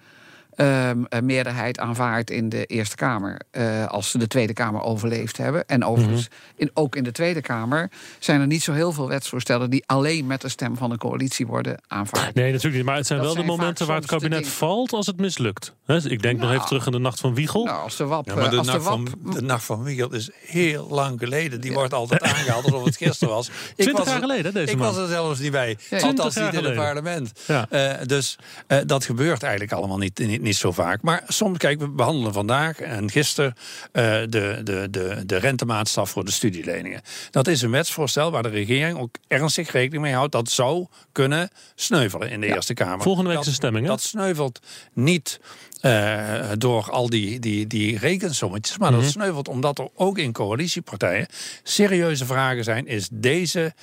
ehm, 0.58 1.04
eh, 1.10 1.22
meerderheid 1.22 1.80
aanvaard 1.80 2.30
in 2.30 2.50
de 2.50 2.66
Eerste 2.66 2.96
Kamer. 2.96 3.42
eh, 3.52 3.86
als 3.86 4.10
ze 4.12 4.18
de 4.18 4.28
Tweede 4.28 4.54
Kamer 4.54 4.82
overleefd 4.82 5.38
hebben. 5.38 5.68
En 5.68 5.84
overigens, 5.86 6.28
in, 6.56 6.70
ook 6.74 6.96
in 6.96 7.04
de 7.04 7.12
Tweede 7.12 7.42
Kamer 7.42 7.90
zijn 8.20 8.42
er 8.42 8.48
niet 8.48 8.64
zo 8.64 8.74
heel 8.74 8.92
veel 8.92 9.08
wetsvoorstellen 9.08 9.70
die 9.70 9.84
alleen 9.86 10.28
met 10.28 10.42
de 10.42 10.50
stem 10.50 10.78
van 10.78 10.90
de 10.90 10.98
coalitie 10.98 11.48
worden 11.48 11.82
aanvaard. 11.88 12.34
Nee, 12.36 12.46
natuurlijk 12.52 12.76
niet. 12.76 12.86
Maar 12.86 12.96
het 12.96 13.08
zijn 13.08 13.20
Dat 13.22 13.34
wel 13.34 13.42
de 13.44 13.50
momenten 13.50 13.88
waar 13.88 13.96
het 13.96 14.10
de 14.10 14.12
kabinet 14.12 14.48
valt 14.48 14.94
als 14.94 15.06
het 15.06 15.18
mislukt. 15.20 15.74
Hè, 15.86 16.10
ik 16.10 16.22
denk 16.22 16.40
nog 16.40 16.52
even 16.52 16.66
terug 16.66 16.86
aan 16.86 16.92
de 16.92 17.00
nacht 17.00 17.20
van 17.20 17.34
Wiegel. 17.34 17.66
Nou, 17.66 17.82
als 17.84 17.96
de 17.96 18.06
WAP. 18.06 18.26
Ja, 18.28 18.36
maar 18.36 18.44
eh, 18.44 18.50
de 18.50 18.58
als 18.58 18.66
de 18.68 18.72
nacht, 18.74 18.84
WAP 18.86 18.94
van, 19.24 19.32
de 19.34 19.42
nacht 19.42 19.64
van 19.64 19.84
Wiegel 19.84 20.14
is 20.14 20.30
heel 20.46 20.88
lang 20.90 21.20
geleden. 21.20 21.62
Die 21.62 21.74
wordt 21.74 21.94
altijd 21.94 22.22
aangehaald 22.34 22.64
alsof 22.64 22.84
het 22.86 22.98
gisteren 22.98 23.34
was. 23.34 23.48
Ik 23.48 23.54
20 23.76 23.98
was 23.98 24.06
jaar 24.06 24.16
er- 24.16 24.22
geleden, 24.22 24.54
deze 24.54 24.72
Ik 24.72 24.78
man. 24.78 24.88
was 24.88 24.98
er 24.98 25.08
zelfs 25.08 25.40
niet 25.40 25.52
bij. 25.52 25.78
Ja, 25.90 26.00
Althans 26.00 26.34
20 26.34 26.36
jaar 26.36 26.52
niet 26.52 26.62
in 26.62 26.66
het 26.68 26.76
parlement. 26.76 27.32
Ja. 27.48 27.68
Eh, 27.70 28.06
dus 28.08 28.38
eh, 28.68 28.78
dat 28.86 29.06
gebeurt 29.06 29.42
eigenlijk 29.44 29.72
allemaal 29.74 29.98
niet, 29.98 30.18
niet, 30.20 30.42
niet 30.48 30.56
zo 30.56 30.72
vaak. 30.72 31.02
Maar 31.02 31.24
soms, 31.28 31.58
kijk, 31.58 31.80
we 31.80 31.90
behandelen 31.90 32.34
vandaag 32.34 32.80
en 32.80 33.12
gisteren 33.12 33.54
uh, 33.58 34.04
de, 34.04 34.62
de, 34.64 34.88
de, 34.92 35.24
de 35.26 35.38
rentemaatstaf 35.38 36.10
voor 36.10 36.26
de 36.26 36.32
studieleningen. 36.32 37.02
Dat 37.32 37.48
is 37.48 37.62
een 37.62 37.72
wetsvoorstel 37.72 38.32
waar 38.32 38.44
de 38.44 38.50
regering 38.50 39.00
ook 39.00 39.16
ernstig 39.28 39.72
rekening 39.72 40.04
mee 40.04 40.14
houdt. 40.14 40.32
Dat 40.32 40.50
zou 40.50 40.86
kunnen 41.12 41.50
sneuvelen 41.76 42.30
in 42.30 42.42
de 42.42 42.48
Eerste 42.48 42.74
Kamer. 42.74 43.02
Volgende 43.02 43.30
week 43.30 43.40
is 43.40 43.46
de 43.46 43.52
stemming, 43.52 43.86
hè? 43.86 43.92
Dat 43.92 44.02
sneuvelt 44.02 44.60
niet 44.94 45.40
uh, 45.82 46.44
door 46.58 46.92
al 46.92 47.10
die, 47.10 47.40
die, 47.40 47.68
die 47.68 47.98
rekensommetjes. 47.98 48.78
Maar 48.78 48.92
Mhm. 48.92 49.02
dat 49.02 49.10
sneuvelt 49.10 49.48
omdat 49.48 49.80
er 49.80 49.88
ook 49.96 50.18
in 50.18 50.32
coalitiepartijen 50.32 51.28
serieuze 51.64 52.26
vragen 52.26 52.64
zijn. 52.64 52.88
Is 52.88 53.08
deze 53.12 53.74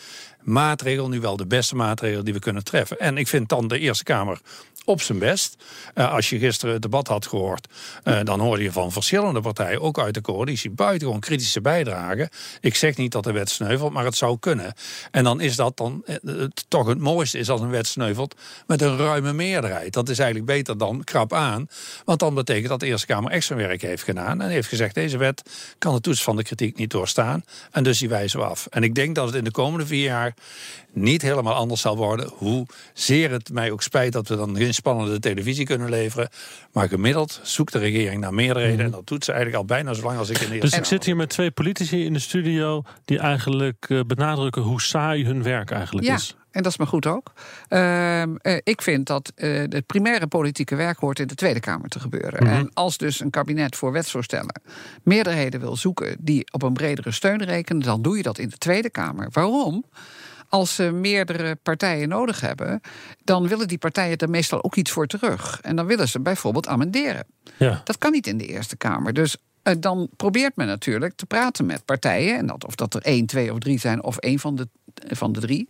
maatregel 0.40 1.08
nu 1.08 1.20
wel 1.20 1.36
de 1.36 1.46
beste 1.46 1.76
maatregel 1.76 2.24
die 2.24 2.32
we 2.34 2.38
kunnen 2.40 2.64
treffen? 2.64 2.98
En 2.98 3.16
ik 3.18 3.28
vind 3.28 3.48
dan 3.48 3.68
de 3.68 3.78
Eerste 3.78 4.04
Kamer 4.04 4.40
op 4.84 5.02
zijn 5.02 5.18
best. 5.18 5.56
Uh, 5.94 6.12
als 6.12 6.30
je 6.30 6.38
gisteren 6.38 6.74
het 6.74 6.82
debat 6.82 7.08
had 7.08 7.26
gehoord, 7.26 7.68
uh, 8.04 8.20
dan 8.24 8.40
hoorde 8.40 8.62
je 8.62 8.72
van 8.72 8.92
verschillende 8.92 9.40
partijen, 9.40 9.80
ook 9.80 9.98
uit 9.98 10.14
de 10.14 10.20
coalitie, 10.20 10.70
buitengewoon 10.70 11.20
kritische 11.20 11.60
bijdragen. 11.60 12.28
Ik 12.60 12.74
zeg 12.74 12.96
niet 12.96 13.12
dat 13.12 13.24
de 13.24 13.32
wet 13.32 13.50
sneuvelt, 13.50 13.92
maar 13.92 14.04
het 14.04 14.16
zou 14.16 14.38
kunnen. 14.38 14.74
En 15.10 15.24
dan 15.24 15.40
is 15.40 15.56
dat 15.56 15.76
dan 15.76 16.02
het, 16.04 16.64
toch 16.68 16.86
het 16.86 16.98
mooiste 16.98 17.38
is 17.38 17.50
als 17.50 17.60
een 17.60 17.70
wet 17.70 17.86
sneuvelt 17.86 18.34
met 18.66 18.82
een 18.82 18.96
ruime 18.96 19.32
meerderheid. 19.32 19.92
Dat 19.92 20.08
is 20.08 20.18
eigenlijk 20.18 20.50
beter 20.50 20.78
dan 20.78 21.04
krap 21.04 21.32
aan, 21.32 21.68
want 22.04 22.18
dan 22.18 22.34
betekent 22.34 22.68
dat 22.68 22.80
de 22.80 22.86
Eerste 22.86 23.06
Kamer 23.06 23.30
extra 23.30 23.56
werk 23.56 23.82
heeft 23.82 24.02
gedaan 24.02 24.40
en 24.40 24.48
heeft 24.48 24.68
gezegd 24.68 24.94
deze 24.94 25.16
wet 25.16 25.42
kan 25.78 25.94
de 25.94 26.00
toets 26.00 26.22
van 26.22 26.36
de 26.36 26.42
kritiek 26.42 26.76
niet 26.76 26.90
doorstaan 26.90 27.44
en 27.70 27.84
dus 27.84 27.98
die 27.98 28.08
wijzen 28.08 28.38
we 28.38 28.44
af. 28.44 28.66
En 28.70 28.82
ik 28.82 28.94
denk 28.94 29.14
dat 29.14 29.26
het 29.26 29.34
in 29.34 29.44
de 29.44 29.50
komende 29.50 29.86
vier 29.86 30.04
jaar 30.04 30.34
niet 30.92 31.22
helemaal 31.22 31.54
anders 31.54 31.80
zal 31.80 31.96
worden. 31.96 32.30
Hoezeer 32.36 33.30
het 33.30 33.52
mij 33.52 33.70
ook 33.70 33.82
spijt 33.82 34.12
dat 34.12 34.28
we 34.28 34.36
dan 34.36 34.56
geen 34.56 34.73
spannende 34.74 35.18
televisie 35.18 35.64
kunnen 35.64 35.90
leveren. 35.90 36.28
Maar 36.72 36.88
gemiddeld 36.88 37.40
zoekt 37.42 37.72
de 37.72 37.78
regering 37.78 38.20
naar 38.20 38.34
meerderheden. 38.34 38.78
Mm. 38.78 38.84
En 38.84 38.90
dat 38.90 39.06
doet 39.06 39.24
ze 39.24 39.32
eigenlijk 39.32 39.62
al 39.62 39.66
bijna 39.68 39.92
zo 39.92 40.02
lang 40.02 40.18
als 40.18 40.30
ik 40.30 40.38
in 40.38 40.50
de 40.50 40.58
Dus 40.58 40.72
ik 40.72 40.84
zit 40.84 41.04
hier 41.04 41.16
met 41.16 41.28
twee 41.28 41.50
politici 41.50 42.04
in 42.04 42.12
de 42.12 42.18
studio... 42.18 42.82
die 43.04 43.18
eigenlijk 43.18 43.88
uh, 43.88 44.00
benadrukken 44.06 44.62
hoe 44.62 44.82
saai 44.82 45.24
hun 45.24 45.42
werk 45.42 45.70
eigenlijk 45.70 46.06
ja. 46.06 46.14
is. 46.14 46.36
En 46.54 46.62
dat 46.62 46.72
is 46.72 46.78
maar 46.78 46.86
goed 46.86 47.06
ook. 47.06 47.32
Uh, 47.68 48.22
uh, 48.22 48.26
ik 48.62 48.82
vind 48.82 49.06
dat 49.06 49.32
uh, 49.36 49.58
het 49.58 49.86
primaire 49.86 50.26
politieke 50.26 50.74
werk 50.74 50.98
hoort 50.98 51.18
in 51.18 51.26
de 51.26 51.34
Tweede 51.34 51.60
Kamer 51.60 51.88
te 51.88 52.00
gebeuren. 52.00 52.32
Mhm. 52.32 52.44
Mm 52.44 52.50
-hmm. 52.50 52.58
En 52.58 52.70
als 52.74 52.96
dus 52.96 53.20
een 53.20 53.30
kabinet 53.30 53.76
voor 53.76 53.92
wetsvoorstellen 53.92 54.60
meerderheden 55.02 55.60
wil 55.60 55.76
zoeken 55.76 56.16
die 56.20 56.52
op 56.52 56.62
een 56.62 56.72
bredere 56.72 57.10
steun 57.10 57.44
rekenen, 57.44 57.82
dan 57.82 58.02
doe 58.02 58.16
je 58.16 58.22
dat 58.22 58.38
in 58.38 58.48
de 58.48 58.58
Tweede 58.58 58.90
Kamer. 58.90 59.28
Waarom? 59.32 59.84
Als 60.48 60.74
ze 60.74 60.90
meerdere 60.90 61.56
partijen 61.62 62.08
nodig 62.08 62.40
hebben, 62.40 62.80
dan 63.24 63.48
willen 63.48 63.68
die 63.68 63.78
partijen 63.78 64.16
er 64.16 64.30
meestal 64.30 64.64
ook 64.64 64.76
iets 64.76 64.90
voor 64.90 65.06
terug. 65.06 65.60
En 65.60 65.76
dan 65.76 65.86
willen 65.86 66.08
ze 66.08 66.20
bijvoorbeeld 66.20 66.68
amenderen. 66.68 67.26
Ja. 67.56 67.80
Dat 67.84 67.98
kan 67.98 68.12
niet 68.12 68.26
in 68.26 68.38
de 68.38 68.46
Eerste 68.46 68.76
Kamer. 68.76 69.12
Dus 69.12 69.36
uh, 69.64 69.74
dan 69.78 70.08
probeert 70.16 70.56
men 70.56 70.66
natuurlijk 70.66 71.16
te 71.16 71.26
praten 71.26 71.66
met 71.66 71.84
partijen. 71.84 72.38
En 72.38 72.46
dat, 72.46 72.66
of 72.66 72.74
dat 72.74 72.94
er 72.94 73.02
één, 73.02 73.26
twee 73.26 73.52
of 73.52 73.58
drie 73.58 73.78
zijn, 73.78 74.02
of 74.02 74.16
één 74.16 74.38
van 74.38 74.56
de, 74.56 74.68
van 74.94 75.32
de 75.32 75.40
drie. 75.40 75.68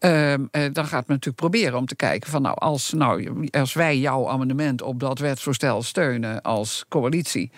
Uh, 0.00 0.32
uh, 0.32 0.38
dan 0.50 0.86
gaat 0.86 1.06
men 1.06 1.16
natuurlijk 1.16 1.36
proberen 1.36 1.78
om 1.78 1.86
te 1.86 1.96
kijken 1.96 2.30
van 2.30 2.42
nou 2.42 2.56
als, 2.58 2.92
nou, 2.92 3.48
als 3.50 3.72
wij 3.72 3.98
jouw 3.98 4.28
amendement 4.28 4.82
op 4.82 5.00
dat 5.00 5.18
wetsvoorstel 5.18 5.82
steunen 5.82 6.42
als 6.42 6.84
coalitie, 6.88 7.50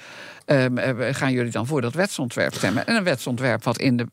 gaan 1.11 1.33
jullie 1.33 1.51
dan 1.51 1.67
voor 1.67 1.81
dat 1.81 1.95
wetsontwerp 1.95 2.55
stemmen? 2.55 2.87
En 2.87 2.97
een 2.97 3.05
wetsontwerp 3.05 3.65
wat 3.65 3.79
in 3.79 3.97
de 3.97 4.07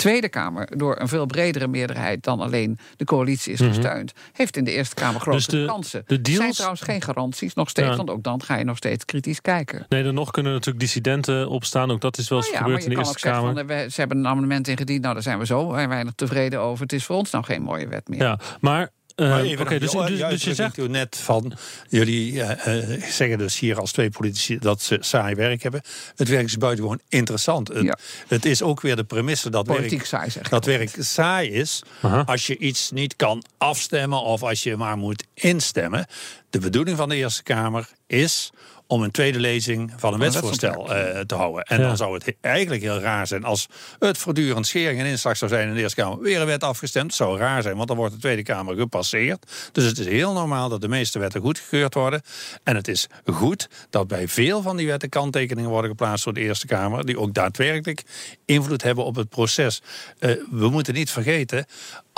Tweede 0.00 0.28
Kamer 0.28 0.78
door 0.78 1.00
een 1.00 1.08
veel 1.08 1.26
bredere 1.26 1.68
meerderheid 1.68 2.22
dan 2.24 2.40
alleen 2.40 2.78
de 2.96 3.04
coalitie 3.04 3.52
is 3.52 3.60
gesteund, 3.60 4.14
mm 4.14 4.22
-hmm. 4.22 4.32
heeft 4.32 4.56
in 4.56 4.64
de 4.64 4.70
Eerste 4.70 4.94
Kamer 4.94 5.20
grote 5.20 5.36
dus 5.36 5.46
de, 5.46 5.64
kansen. 5.66 6.02
De 6.06 6.20
deals... 6.20 6.36
Er 6.36 6.42
zijn 6.42 6.52
trouwens 6.52 6.80
geen 6.80 7.02
garanties, 7.02 7.54
nog 7.54 7.68
steeds, 7.68 7.88
ja. 7.88 7.96
want 7.96 8.10
ook 8.10 8.22
dan 8.22 8.42
ga 8.42 8.56
je 8.56 8.64
nog 8.64 8.76
steeds 8.76 9.04
kritisch 9.04 9.40
kijken. 9.40 9.86
Nee, 9.88 10.02
dan 10.02 10.14
nog 10.14 10.30
kunnen 10.30 10.52
natuurlijk 10.52 10.80
dissidenten 10.80 11.48
opstaan, 11.48 11.90
ook 11.90 12.00
dat 12.00 12.18
is 12.18 12.28
wel 12.28 12.38
eens 12.38 12.48
oh 12.48 12.52
ja, 12.52 12.60
gebeurd 12.60 12.84
in 12.84 12.90
de 12.90 12.96
Eerste 12.96 13.18
Kamer. 13.18 13.54
Zeggen 13.54 13.68
van, 13.68 13.90
ze 13.90 14.00
hebben 14.00 14.18
een 14.18 14.26
amendement 14.26 14.68
ingediend, 14.68 15.02
nou 15.02 15.14
daar 15.14 15.22
zijn 15.22 15.38
we 15.38 15.46
zo 15.46 15.70
weinig 15.70 16.12
tevreden 16.14 16.60
over. 16.60 16.82
Het 16.82 16.92
is 16.92 17.04
voor 17.04 17.16
ons 17.16 17.30
nou 17.30 17.44
geen 17.44 17.62
mooie 17.62 17.88
wet 17.88 18.08
meer. 18.08 18.22
Ja, 18.22 18.38
maar 18.60 18.90
Uh, 19.16 19.50
Oké, 19.52 19.60
okay, 19.60 19.78
dus, 19.78 19.90
dus, 19.92 20.28
dus 20.28 20.44
je 20.44 20.54
zegt 20.54 20.88
net 20.88 21.16
van 21.16 21.52
jullie 21.88 22.32
uh, 22.32 22.50
uh, 22.66 23.02
zeggen 23.10 23.38
dus 23.38 23.58
hier 23.58 23.80
als 23.80 23.92
twee 23.92 24.10
politici 24.10 24.58
dat 24.58 24.82
ze 24.82 24.96
saai 25.00 25.34
werk 25.34 25.62
hebben. 25.62 25.82
Het 26.16 26.28
werk 26.28 26.44
is 26.44 26.56
buitengewoon 26.56 27.00
interessant. 27.08 27.68
Het, 27.68 27.82
ja. 27.82 27.98
het 28.28 28.44
is 28.44 28.62
ook 28.62 28.80
weer 28.80 28.96
de 28.96 29.04
premisse 29.04 29.50
dat 29.50 29.66
Politiek 29.66 29.90
werk, 29.90 30.04
saai, 30.04 30.30
zeg 30.30 30.48
dat 30.48 30.64
werk 30.64 30.96
saai 30.98 31.50
is 31.50 31.82
-huh. 32.00 32.24
als 32.24 32.46
je 32.46 32.58
iets 32.58 32.90
niet 32.90 33.16
kan 33.16 33.44
afstemmen 33.58 34.22
of 34.22 34.42
als 34.42 34.62
je 34.62 34.76
maar 34.76 34.96
moet 34.96 35.24
instemmen. 35.34 36.06
De 36.50 36.58
bedoeling 36.58 36.96
van 36.96 37.08
de 37.08 37.16
Eerste 37.16 37.42
Kamer 37.42 37.88
is 38.06 38.50
om 38.90 39.02
een 39.02 39.10
tweede 39.10 39.40
lezing 39.40 39.92
van 39.96 40.12
een 40.12 40.18
wetsvoorstel 40.18 40.96
uh, 40.96 41.20
te 41.20 41.34
houden. 41.34 41.64
En 41.64 41.80
ja. 41.80 41.86
dan 41.86 41.96
zou 41.96 42.14
het 42.14 42.34
eigenlijk 42.40 42.82
heel 42.82 42.98
raar 42.98 43.26
zijn 43.26 43.44
als 43.44 43.66
het 43.98 44.18
voortdurend 44.18 44.66
schering 44.66 45.00
en 45.00 45.06
inslag 45.06 45.36
zou 45.36 45.50
zijn 45.50 45.68
in 45.68 45.74
de 45.74 45.80
Eerste 45.80 46.00
Kamer. 46.00 46.18
Weer 46.18 46.40
een 46.40 46.46
wet 46.46 46.64
afgestemd. 46.64 47.06
Dat 47.06 47.16
zou 47.16 47.38
raar 47.38 47.62
zijn, 47.62 47.76
want 47.76 47.88
dan 47.88 47.96
wordt 47.96 48.14
de 48.14 48.20
Tweede 48.20 48.42
Kamer 48.42 48.76
gepasseerd. 48.76 49.70
Dus 49.72 49.84
het 49.84 49.98
is 49.98 50.06
heel 50.06 50.32
normaal 50.32 50.68
dat 50.68 50.80
de 50.80 50.88
meeste 50.88 51.18
wetten 51.18 51.40
goedgekeurd 51.40 51.94
worden. 51.94 52.22
En 52.62 52.76
het 52.76 52.88
is 52.88 53.06
goed 53.24 53.68
dat 53.90 54.08
bij 54.08 54.28
veel 54.28 54.62
van 54.62 54.76
die 54.76 54.86
wetten 54.86 55.08
kanttekeningen 55.08 55.70
worden 55.70 55.90
geplaatst 55.90 56.24
door 56.24 56.34
de 56.34 56.40
Eerste 56.40 56.66
Kamer, 56.66 57.06
die 57.06 57.18
ook 57.18 57.34
daadwerkelijk 57.34 58.02
invloed 58.44 58.82
hebben 58.82 59.04
op 59.04 59.16
het 59.16 59.28
proces. 59.28 59.82
Uh, 60.18 60.30
we 60.50 60.68
moeten 60.68 60.94
niet 60.94 61.10
vergeten, 61.10 61.66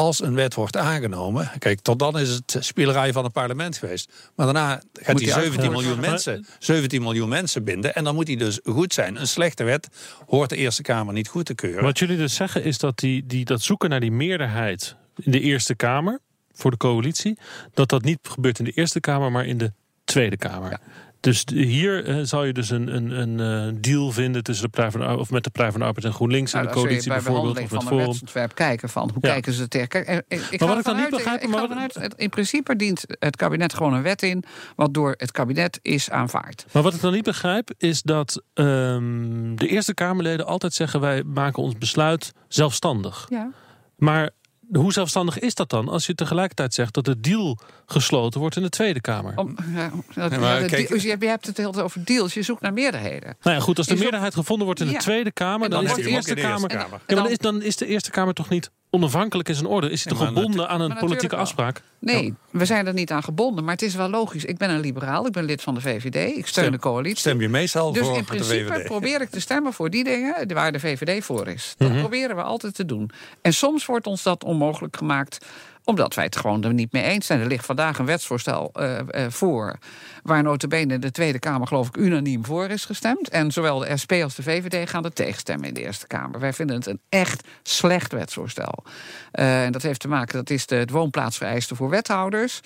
als 0.02 0.22
een 0.22 0.34
wet 0.34 0.54
wordt 0.54 0.76
aangenomen. 0.76 1.50
Kijk, 1.58 1.80
tot 1.80 1.98
dan 1.98 2.18
is 2.18 2.28
het 2.28 2.56
spielerij 2.60 3.12
van 3.12 3.24
het 3.24 3.32
parlement 3.32 3.76
geweest. 3.76 4.12
Maar 4.36 4.46
daarna 4.46 4.82
gaat 4.92 5.18
die 5.18 5.32
17 5.32 5.70
miljoen 5.70 6.00
mensen. 6.00 6.46
17 6.58 7.02
miljoen 7.02 7.28
mensen 7.28 7.64
binden. 7.64 7.94
En 7.94 8.04
dan 8.04 8.14
moet 8.14 8.26
die 8.26 8.36
dus 8.36 8.60
goed 8.64 8.94
zijn. 8.94 9.20
Een 9.20 9.26
slechte 9.26 9.64
wet 9.64 9.88
hoort 10.26 10.50
de 10.50 10.56
Eerste 10.56 10.82
Kamer 10.82 11.14
niet 11.14 11.28
goed 11.28 11.46
te 11.46 11.54
keuren. 11.54 11.82
Wat 11.82 11.98
jullie 11.98 12.16
dus 12.16 12.34
zeggen 12.34 12.64
is 12.64 12.78
dat 12.78 12.98
die, 12.98 13.26
die, 13.26 13.44
dat 13.44 13.62
zoeken 13.62 13.90
naar 13.90 14.00
die 14.00 14.12
meerderheid 14.12 14.96
in 15.16 15.30
de 15.30 15.40
Eerste 15.40 15.74
Kamer 15.74 16.20
voor 16.52 16.70
de 16.70 16.76
coalitie, 16.76 17.38
dat 17.74 17.88
dat 17.88 18.02
niet 18.02 18.18
gebeurt 18.22 18.58
in 18.58 18.64
de 18.64 18.70
Eerste 18.70 19.00
Kamer, 19.00 19.32
maar 19.32 19.46
in 19.46 19.58
de 19.58 19.72
Tweede 20.04 20.36
Kamer. 20.36 20.70
Ja. 20.70 20.80
Dus 21.22 21.44
hier 21.54 22.08
uh, 22.08 22.18
zou 22.22 22.46
je 22.46 22.52
dus 22.52 22.70
een, 22.70 22.94
een, 22.94 23.10
een 23.10 23.68
uh, 23.68 23.80
deal 23.80 24.10
vinden 24.10 24.42
tussen 24.42 24.64
de 24.64 24.70
Partij 24.70 25.00
van 25.00 25.18
of 25.18 25.30
met 25.30 25.44
de 25.44 25.50
Partij 25.50 25.70
van 25.70 25.80
de 25.80 25.86
Arbeid 25.86 26.06
en 26.06 26.12
GroenLinks 26.12 26.52
nou, 26.52 26.64
en 26.64 26.72
de 26.72 26.78
coalitie 26.78 27.08
bij 27.08 27.22
bijvoorbeeld. 27.22 27.58
Of 27.58 27.68
van 27.68 27.72
met 27.72 27.82
een 27.82 27.88
Forum. 27.88 28.06
wetsontwerp 28.06 28.54
kijken 28.54 28.88
van 28.88 29.10
hoe 29.12 29.18
ja. 29.20 29.32
kijken 29.32 29.52
ze 29.52 29.68
tegen. 29.68 29.88
Kijk, 29.88 30.24
ik, 30.28 30.40
ik 30.50 30.60
maar 30.60 30.68
wat 30.68 30.78
ik 30.78 30.84
dan 30.84 30.96
niet 30.96 31.10
begrijp, 31.10 31.42
ga 31.42 31.66
vanuit, 31.66 32.14
in 32.16 32.28
principe 32.28 32.76
dient 32.76 33.04
het 33.18 33.36
kabinet 33.36 33.74
gewoon 33.74 33.94
een 33.94 34.02
wet 34.02 34.22
in, 34.22 34.44
wat 34.76 34.94
door 34.94 35.14
het 35.16 35.32
kabinet 35.32 35.78
is 35.82 36.10
aanvaard. 36.10 36.64
Maar 36.72 36.82
wat 36.82 36.94
ik 36.94 37.00
dan 37.00 37.12
niet 37.12 37.24
begrijp 37.24 37.70
is 37.78 38.02
dat 38.02 38.42
um, 38.54 39.56
de 39.56 39.68
Eerste 39.68 39.94
Kamerleden 39.94 40.46
altijd 40.46 40.74
zeggen 40.74 41.00
wij 41.00 41.22
maken 41.22 41.62
ons 41.62 41.78
besluit 41.78 42.32
zelfstandig. 42.48 43.26
Ja. 43.28 43.50
Maar 43.96 44.30
hoe 44.72 44.92
zelfstandig 44.92 45.38
is 45.38 45.54
dat 45.54 45.70
dan 45.70 45.88
als 45.88 46.06
je 46.06 46.14
tegelijkertijd 46.14 46.74
zegt 46.74 46.94
dat 46.94 47.04
de 47.04 47.20
deal 47.20 47.58
gesloten 47.86 48.40
wordt 48.40 48.56
in 48.56 48.62
de 48.62 48.68
Tweede 48.68 49.00
Kamer? 49.00 49.36
Om, 49.36 49.56
ja, 49.74 49.90
dat, 50.14 50.32
ja, 50.32 50.58
ja, 50.58 50.66
kijk, 50.66 50.88
je, 50.88 51.16
je 51.18 51.26
hebt 51.26 51.46
het 51.46 51.56
heel 51.56 51.74
over 51.74 52.04
deals, 52.04 52.34
je 52.34 52.42
zoekt 52.42 52.60
naar 52.60 52.72
meerderheden. 52.72 53.36
Nou 53.42 53.56
ja, 53.56 53.62
goed, 53.62 53.78
als 53.78 53.86
de 53.86 53.96
meerderheid 53.96 54.34
gevonden 54.34 54.66
wordt 54.66 54.80
in 54.80 54.86
de 54.86 54.96
Tweede 54.96 55.32
Kamer, 55.32 55.70
dan, 55.70 55.84
dan, 55.84 55.98
is 55.98 56.04
de 56.04 56.10
Eerste 56.10 56.34
Kamer. 56.34 56.68
De 56.68 56.76
Kamer. 56.76 57.00
Dan, 57.06 57.28
is, 57.28 57.38
dan 57.38 57.62
is 57.62 57.76
de 57.76 57.86
Eerste 57.86 58.10
Kamer 58.10 58.34
toch 58.34 58.48
niet 58.48 58.70
onafhankelijk 58.94 59.48
in 59.48 59.54
zijn 59.54 59.66
orde? 59.66 59.90
Is 59.90 60.04
hij 60.04 60.12
toch 60.12 60.26
gebonden 60.26 60.68
aan 60.68 60.80
een 60.80 60.96
politieke 60.96 61.36
afspraak? 61.36 61.82
Nee, 61.98 62.24
ja. 62.24 62.32
we 62.50 62.64
zijn 62.64 62.86
er 62.86 62.92
niet 62.92 63.10
aan 63.10 63.22
gebonden. 63.22 63.64
Maar 63.64 63.72
het 63.72 63.82
is 63.82 63.94
wel 63.94 64.08
logisch. 64.08 64.44
Ik 64.44 64.58
ben 64.58 64.70
een 64.70 64.80
liberaal, 64.80 65.26
ik 65.26 65.32
ben 65.32 65.44
lid 65.44 65.62
van 65.62 65.74
de 65.74 65.80
VVD. 65.80 66.14
Ik 66.14 66.46
steun 66.46 66.46
stem, 66.46 66.70
de 66.70 66.78
coalitie. 66.78 67.18
Stem 67.18 67.40
je 67.40 67.48
meestal 67.48 67.92
dus 67.92 68.06
voor 68.06 68.16
in 68.16 68.24
principe 68.24 68.72
de 68.72 68.82
probeer 68.82 69.20
ik 69.20 69.30
te 69.30 69.40
stemmen 69.40 69.72
voor 69.72 69.90
die 69.90 70.04
dingen 70.04 70.54
waar 70.54 70.72
de 70.72 70.80
VVD 70.80 71.24
voor 71.24 71.48
is. 71.48 71.74
Dat 71.76 71.78
Mhm. 71.78 71.86
mm 71.88 71.92
-hmm. 71.92 72.00
proberen 72.08 72.36
we 72.36 72.42
altijd 72.42 72.74
te 72.74 72.84
doen. 72.84 73.10
En 73.42 73.52
soms 73.54 73.86
wordt 73.86 74.06
ons 74.06 74.22
dat 74.22 74.44
onmogelijk 74.44 74.96
gemaakt 74.96 75.46
omdat 75.84 76.14
wij 76.14 76.24
het 76.24 76.36
gewoon 76.36 76.64
er 76.64 76.74
niet 76.74 76.92
mee 76.92 77.02
eens 77.02 77.26
zijn. 77.26 77.40
Er 77.40 77.46
ligt 77.46 77.66
vandaag 77.66 77.98
een 77.98 78.06
wetsvoorstel 78.06 78.70
uh, 78.74 78.98
uh, 78.98 79.26
voor... 79.28 79.78
waar 80.22 80.42
notabene 80.42 80.98
de 80.98 81.10
Tweede 81.10 81.38
Kamer 81.38 81.66
geloof 81.66 81.88
ik 81.88 81.96
unaniem 81.96 82.44
voor 82.44 82.68
is 82.68 82.84
gestemd. 82.84 83.28
En 83.28 83.50
zowel 83.50 83.78
de 83.78 83.96
SP 84.02 84.12
als 84.12 84.34
de 84.34 84.42
VVD 84.42 84.90
gaan 84.90 85.04
er 85.04 85.12
tegenstemmen 85.12 85.68
in 85.68 85.74
de 85.74 85.82
Eerste 85.82 86.06
Kamer. 86.06 86.40
Wij 86.40 86.52
vinden 86.52 86.76
het 86.76 86.86
een 86.86 87.00
echt 87.08 87.46
slecht 87.62 88.12
wetsvoorstel. 88.12 88.84
Uh, 89.32 89.64
en 89.64 89.72
dat 89.72 89.82
heeft 89.82 90.00
te 90.00 90.08
maken, 90.08 90.34
dat 90.34 90.50
is 90.50 90.66
de, 90.66 90.74
het 90.74 90.90
woonplaatsvereiste 90.90 91.74
voor 91.74 91.90
wethouders. 91.90 92.60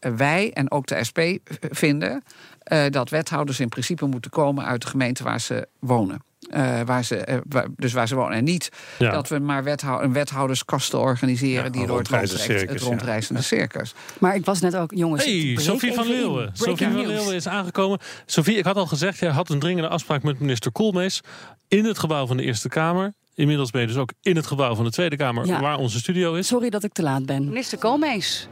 wij 0.00 0.52
en 0.52 0.70
ook 0.70 0.86
de 0.86 1.04
SP 1.08 1.18
vinden 1.70 2.22
dat 2.90 3.10
wethouders 3.10 3.60
in 3.60 3.68
principe 3.68 4.06
moeten 4.06 4.30
komen... 4.30 4.64
uit 4.64 4.82
de 4.82 4.88
gemeente 4.88 5.24
waar 5.24 5.40
ze 5.40 5.68
wonen. 5.78 6.29
Uh, 6.54 6.80
waar 6.80 7.04
ze, 7.04 7.26
uh, 7.28 7.36
waar, 7.48 7.66
dus 7.76 7.92
waar 7.92 8.08
ze 8.08 8.14
wonen. 8.14 8.36
En 8.36 8.44
niet 8.44 8.68
ja. 8.98 9.12
dat 9.12 9.28
we 9.28 9.38
maar 9.38 9.64
wethou 9.64 10.02
een 10.02 10.12
wethouderskasten 10.12 10.98
organiseren... 10.98 11.64
Ja, 11.64 11.70
die 11.70 11.86
door 11.86 11.98
het, 11.98 12.30
circus, 12.30 12.82
rondreizende 12.82 13.40
ja. 13.40 13.46
circus. 13.46 13.94
Maar 14.18 14.34
ik 14.34 14.44
was 14.44 14.60
net 14.60 14.76
ook, 14.76 14.92
jongens... 14.94 15.24
Hey, 15.24 15.56
Sophie 15.58 15.92
van 15.92 16.06
Leeuwen. 16.06 16.50
Sophie 16.52 16.86
van 16.86 17.06
Leeuwen 17.06 17.34
is 17.34 17.48
aangekomen. 17.48 17.98
Sophie, 18.26 18.56
ik 18.56 18.64
had 18.64 18.76
al 18.76 18.86
gezegd, 18.86 19.18
jij 19.18 19.30
had 19.30 19.50
een 19.50 19.58
dringende 19.58 19.88
afspraak 19.88 20.22
met 20.22 20.40
minister 20.40 20.72
Koolmees... 20.72 21.20
in 21.68 21.84
het 21.84 21.98
gebouw 21.98 22.26
van 22.26 22.36
de 22.36 22.42
Eerste 22.42 22.68
Kamer. 22.68 23.12
inmiddels 23.34 23.70
ben 23.70 23.80
je 23.80 23.86
dus 23.86 23.96
ook 23.96 24.12
in 24.22 24.36
het 24.36 24.46
gebouw 24.46 24.74
van 24.74 24.84
de 24.84 24.90
Tweede 24.90 25.16
Kamer, 25.16 25.46
Ja. 25.46 25.60
waar 25.60 25.78
onze 25.78 25.98
studio 25.98 26.34
is. 26.34 26.46
Sorry 26.46 26.70
dat 26.70 26.84
ik 26.84 26.92
te 26.92 27.02
laat 27.02 27.26
ben. 27.26 27.44
Minister 27.44 27.78
Koolmees, 27.78 28.48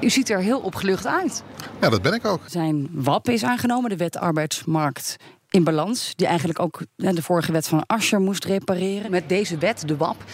u 0.00 0.10
ziet 0.10 0.30
er 0.30 0.38
heel 0.38 0.58
opgelucht 0.58 1.06
uit. 1.06 1.42
Ja, 1.80 1.88
dat 1.88 2.02
ben 2.02 2.12
ik 2.12 2.24
ook. 2.24 2.40
Zijn 2.46 2.88
WAP 2.92 3.28
is 3.28 3.44
aangenomen, 3.44 3.90
de 3.90 3.96
wet 3.96 4.18
arbeidsmarkt 4.18 5.16
in 5.56 5.64
balans. 5.64 6.12
Die 6.16 6.26
eigenlijk 6.26 6.60
ook 6.60 6.80
de 6.96 7.22
vorige 7.22 7.52
wet 7.52 7.68
van 7.68 7.86
Ascher 7.86 8.20
moest 8.20 8.44
repareren. 8.44 9.10
Met 9.10 9.28
deze 9.28 9.58
wet, 9.58 9.82
de 9.88 9.96
WAP, 9.96 10.24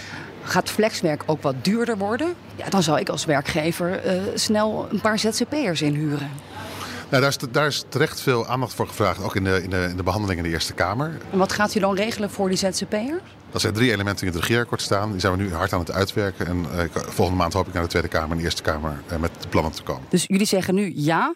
gaat 0.43 0.71
flexwerk 0.71 1.23
ook 1.27 1.43
wat 1.43 1.65
duurder 1.65 1.99
worden. 1.99 2.35
Ja, 2.57 2.69
dan 2.69 2.83
zou 2.83 3.01
ik 3.01 3.09
als 3.09 3.25
werkgever 3.25 3.99
eh, 3.99 4.21
snel 4.35 4.87
een 4.91 5.01
paar 5.01 5.19
ZZP'ers 5.19 5.83
inhuren. 5.83 6.31
Nou, 7.09 7.23
daar, 7.23 7.33
is, 7.33 7.39
daar 7.51 7.67
is 7.67 7.85
terecht 7.89 8.21
veel 8.21 8.47
aandacht 8.47 8.75
voor 8.75 8.89
gevraagd, 8.89 9.23
ook 9.23 9.37
in 9.37 9.45
de, 9.45 9.63
in, 9.63 9.71
de, 9.71 9.87
in 9.91 9.97
de 9.97 10.03
behandeling 10.03 10.39
in 10.39 10.45
de 10.45 10.51
Eerste 10.51 10.73
Kamer. 10.73 11.19
En 11.31 11.39
wat 11.39 11.53
gaat 11.53 11.75
u 11.75 11.81
dan 11.81 11.95
regelen 11.95 12.31
voor 12.31 12.49
die 12.49 12.59
ZZP'er? 12.59 13.21
Dat 13.51 13.61
zijn 13.61 13.73
drie 13.73 13.93
elementen 13.93 14.25
die 14.25 14.27
in 14.27 14.35
het 14.35 14.47
regeerakkoord 14.47 14.83
staan. 14.83 15.11
Die 15.11 15.21
zijn 15.21 15.37
we 15.37 15.43
nu 15.43 15.55
hard 15.55 15.73
aan 15.73 15.79
het 15.79 15.93
uitwerken. 15.93 16.47
En 16.47 16.67
eh, 16.77 16.85
volgende 16.93 17.41
maand 17.41 17.53
hoop 17.53 17.67
ik 17.67 17.73
naar 17.73 17.83
de 17.83 17.89
Tweede 17.89 18.09
Kamer 18.09 18.31
en 18.31 18.37
de 18.37 18.43
Eerste 18.43 18.63
Kamer 18.63 19.03
eh, 19.07 19.19
met 19.19 19.31
de 19.41 19.49
plannen 19.49 19.73
te 19.73 19.83
komen. 19.83 20.03
Dus 20.09 20.25
jullie 20.27 20.47
zeggen 20.47 20.75
nu 20.75 20.93
ja, 20.95 21.35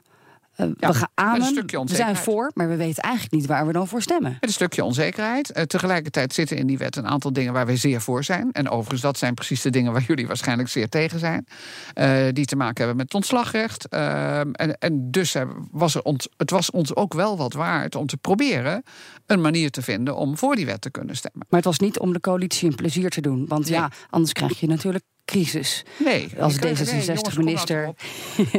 eh, 0.57 0.67
Ja, 0.77 0.89
we 0.89 0.95
gaan 0.95 1.09
amen, 1.15 1.47
stukje 1.47 1.85
we 1.85 1.95
zijn 1.95 2.17
voor, 2.17 2.51
maar 2.55 2.69
we 2.69 2.77
weten 2.77 3.03
eigenlijk 3.03 3.35
niet 3.35 3.47
waar 3.47 3.67
we 3.67 3.73
dan 3.73 3.89
voor 3.89 4.03
stemmen. 4.03 4.31
Met 4.31 4.39
een 4.41 4.53
stukje 4.53 4.85
onzekerheid. 4.85 5.53
Eh, 5.53 5.63
tegelijkertijd 5.63 6.35
zitten 6.35 6.57
in 6.57 6.67
die 6.67 6.79
wet 6.79 6.97
een 6.97 7.07
aantal 7.07 7.33
dingen 7.33 7.53
waar 7.53 7.67
wij 7.67 7.77
zeer 7.77 8.01
voor 8.01 8.25
zijn. 8.25 8.53
En 8.53 8.69
overigens, 8.69 9.01
dat 9.01 9.19
zijn 9.19 9.35
precies 9.35 9.61
de 9.61 9.71
dingen 9.71 9.93
waar 9.93 10.05
jullie 10.09 10.27
waarschijnlijk 10.27 10.69
zeer 10.69 10.89
tegen 10.89 11.19
zijn. 11.19 11.47
Eh, 11.95 12.27
die 12.33 12.45
te 12.45 12.57
maken 12.57 12.77
hebben 12.77 12.97
met 12.97 13.05
het 13.05 13.15
ontslagrecht. 13.15 13.89
En, 13.89 14.79
en 14.79 15.11
dus 15.11 15.35
was 15.71 15.95
er 15.95 16.03
ons, 16.03 16.29
het 16.37 16.51
was 16.51 16.71
ons 16.71 16.95
ook 16.95 17.15
wel 17.15 17.37
wat 17.37 17.53
waard 17.53 17.95
om 17.95 18.07
te 18.07 18.17
proberen 18.17 18.83
een 19.27 19.41
manier 19.41 19.71
te 19.71 19.83
vinden 19.83 20.17
om 20.17 20.37
voor 20.39 20.57
die 20.57 20.67
wet 20.67 20.81
te 20.81 20.91
kunnen 20.91 21.17
stemmen. 21.17 21.47
Maar 21.49 21.61
het 21.61 21.69
was 21.69 21.79
niet 21.79 21.99
om 21.99 22.13
de 22.13 22.21
coalitie 22.21 22.69
een 22.69 22.75
plezier 22.75 23.11
te 23.11 23.21
doen. 23.21 23.47
Want 23.47 23.69
ja, 23.69 23.91
anders 24.11 24.33
krijg 24.33 24.61
je 24.61 24.67
natuurlijk 24.67 25.05
crisis. 25.27 25.85
Nee, 25.97 26.29
Als 26.41 26.55
ik- 26.55 26.61
nee, 26.61 26.75
jongens, 26.75 26.91
kom 26.91 26.99
nou 27.05 27.19
D66-minister 27.19 27.85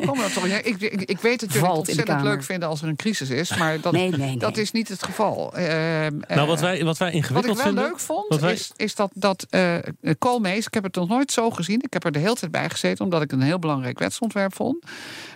toch 0.05 0.15
nou 0.17 0.31
toch. 0.31 0.47
Ja, 0.47 0.57
ik, 0.57 0.81
ik, 0.81 1.01
ik 1.01 1.19
weet 1.19 1.39
dat 1.39 1.53
jullie 1.53 1.67
het 1.67 1.77
ontzettend 1.77 2.21
leuk 2.21 2.43
vinden 2.43 2.69
als 2.69 2.81
er 2.81 2.87
een 2.87 2.95
crisis 2.95 3.29
is. 3.29 3.57
Maar 3.57 3.81
dat, 3.81 3.91
Nee, 3.93 4.09
nee, 4.09 4.19
nee. 4.19 4.37
dat 4.37 4.57
is 4.57 4.71
niet 4.71 4.87
het 4.87 5.03
geval. 5.03 5.55
Ehm, 5.55 6.17
Nou, 6.27 6.47
wat 6.47 6.57
eh, 6.57 6.63
wij, 6.63 6.83
wat 6.83 6.97
wij 6.97 7.07
Wat 7.07 7.15
ingewikkeld 7.15 7.57
ik 7.57 7.63
wel 7.63 7.65
vinden. 7.73 7.83
leuk 7.83 7.99
vond, 7.99 8.27
wat 8.27 8.39
wij- 8.39 8.53
is, 8.53 8.71
is 8.75 8.95
dat, 8.95 9.11
dat 9.13 9.45
eh 9.49 9.75
Koolmees... 10.19 10.65
Ik 10.65 10.73
heb 10.73 10.83
het 10.83 10.95
nog 10.95 11.07
nooit 11.07 11.31
zo 11.31 11.49
gezien. 11.51 11.81
Ik 11.81 11.93
heb 11.93 12.03
er 12.05 12.11
de 12.11 12.19
hele 12.19 12.35
tijd 12.35 12.51
bij 12.51 12.69
gezeten... 12.69 13.03
omdat 13.05 13.21
ik 13.21 13.31
een 13.31 13.41
heel 13.41 13.59
belangrijk 13.59 13.99
wetsontwerp 13.99 14.55
vond. 14.55 14.85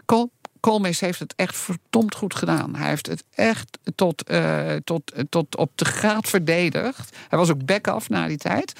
Kool, 0.05 0.31
Koolmees 0.59 0.99
heeft 0.99 1.19
het 1.19 1.33
echt 1.35 1.57
verdomd 1.57 2.15
goed 2.15 2.35
gedaan. 2.35 2.75
Hij 2.75 2.89
heeft 2.89 3.07
het 3.07 3.23
echt 3.35 3.77
tot, 3.95 4.23
eh, 4.23 4.73
tot, 4.83 5.11
tot 5.29 5.55
op 5.55 5.71
de 5.75 5.85
graad 5.85 6.27
verdedigd. 6.27 7.17
Hij 7.29 7.37
was 7.39 7.49
ook 7.49 7.65
back-off 7.65 8.09
na 8.09 8.27
die 8.27 8.37
tijd. 8.37 8.73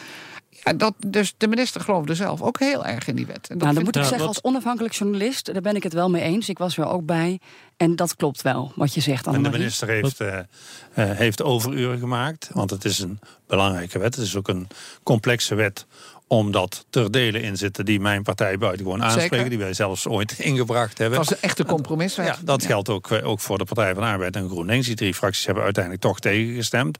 Ja, 0.63 0.73
dat, 0.73 0.93
dus 1.07 1.33
de 1.37 1.47
minister 1.47 1.81
geloofde 1.81 2.15
zelf 2.15 2.41
ook 2.41 2.59
heel 2.59 2.85
erg 2.85 3.07
in 3.07 3.15
die 3.15 3.25
wet. 3.25 3.47
En 3.49 3.57
dat 3.57 3.61
Nou, 3.61 3.73
dan 3.73 3.83
moet 3.83 3.95
ik 3.95 4.01
Ja, 4.01 4.07
zeggen, 4.07 4.27
wat- 4.27 4.35
als 4.35 4.43
onafhankelijk 4.53 4.93
journalist, 4.93 5.53
daar 5.53 5.61
ben 5.61 5.75
ik 5.75 5.83
het 5.83 5.93
wel 5.93 6.09
mee 6.09 6.21
eens. 6.21 6.49
Ik 6.49 6.57
was 6.57 6.77
er 6.77 6.85
ook 6.85 7.05
bij. 7.05 7.39
En 7.77 7.95
dat 7.95 8.15
klopt 8.15 8.41
wel, 8.41 8.71
wat 8.75 8.93
je 8.93 9.01
zegt, 9.01 9.27
En 9.27 9.43
de 9.43 9.49
minister 9.49 9.87
heeft, 9.87 10.19
eh, 10.19 10.37
eh, 10.37 10.45
heeft 10.93 11.41
overuren 11.41 11.99
gemaakt. 11.99 12.49
Want 12.53 12.69
het 12.69 12.85
is 12.85 12.99
een 12.99 13.19
belangrijke 13.47 13.99
wet. 13.99 14.15
Het 14.15 14.23
is 14.25 14.35
ook 14.35 14.47
een 14.47 14.67
complexe 15.03 15.55
wet 15.55 15.85
omdat 16.31 16.85
er 16.91 17.11
delen 17.11 17.41
in 17.41 17.57
zitten 17.57 17.85
die 17.85 17.99
mijn 17.99 18.23
partij 18.23 18.57
buitengewoon 18.57 19.03
aanspreken. 19.03 19.35
Zeker. 19.35 19.49
Die 19.49 19.59
wij 19.59 19.73
zelfs 19.73 20.07
ooit 20.07 20.39
ingebracht 20.49 20.97
hebben. 20.97 21.19
Het 21.19 21.29
was 21.29 21.37
een 21.37 21.43
echte 21.43 21.65
compromiswet. 21.65 22.25
Ja, 22.25 22.37
dat 22.43 22.65
geldt 22.65 22.89
ook, 22.89 23.11
eh, 23.11 23.27
ook 23.27 23.39
voor 23.39 23.57
de 23.57 23.65
Partij 23.65 23.93
van 23.93 24.03
de 24.03 24.09
Arbeid 24.09 24.35
en 24.35 24.49
GroenLinks. 24.49 24.87
Die 24.87 24.95
drie 24.95 25.13
fracties 25.13 25.45
hebben 25.45 25.63
uiteindelijk 25.63 26.03
toch 26.03 26.19
tegengestemd. 26.19 26.97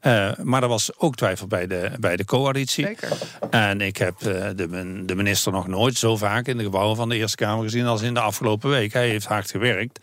Eh, 0.00 0.30
maar 0.42 0.62
er 0.62 0.68
was 0.68 0.90
ook 0.98 1.16
twijfel 1.16 1.46
bij 1.46 1.66
de, 1.66 1.90
bij 2.00 2.16
de 2.16 2.24
coalitie. 2.24 2.84
Zeker. 2.86 3.18
En 3.50 3.80
ik 3.80 3.96
heb 3.96 4.14
eh, 4.22 4.26
de, 4.56 5.02
de 5.06 5.14
minister 5.14 5.52
nog 5.52 5.66
nooit 5.66 5.96
zo 5.96 6.16
vaak 6.16 6.46
in 6.46 6.56
de 6.56 6.64
gebouwen 6.64 6.96
van 6.96 7.08
de 7.08 7.16
Eerste 7.16 7.36
Kamer 7.36 7.64
gezien 7.64 7.86
als 7.86 8.02
in 8.02 8.14
de 8.14 8.20
afgelopen 8.20 8.70
week. 8.70 8.92
Hij 8.92 9.08
heeft 9.08 9.26
hard 9.26 9.50
gewerkt. 9.50 10.00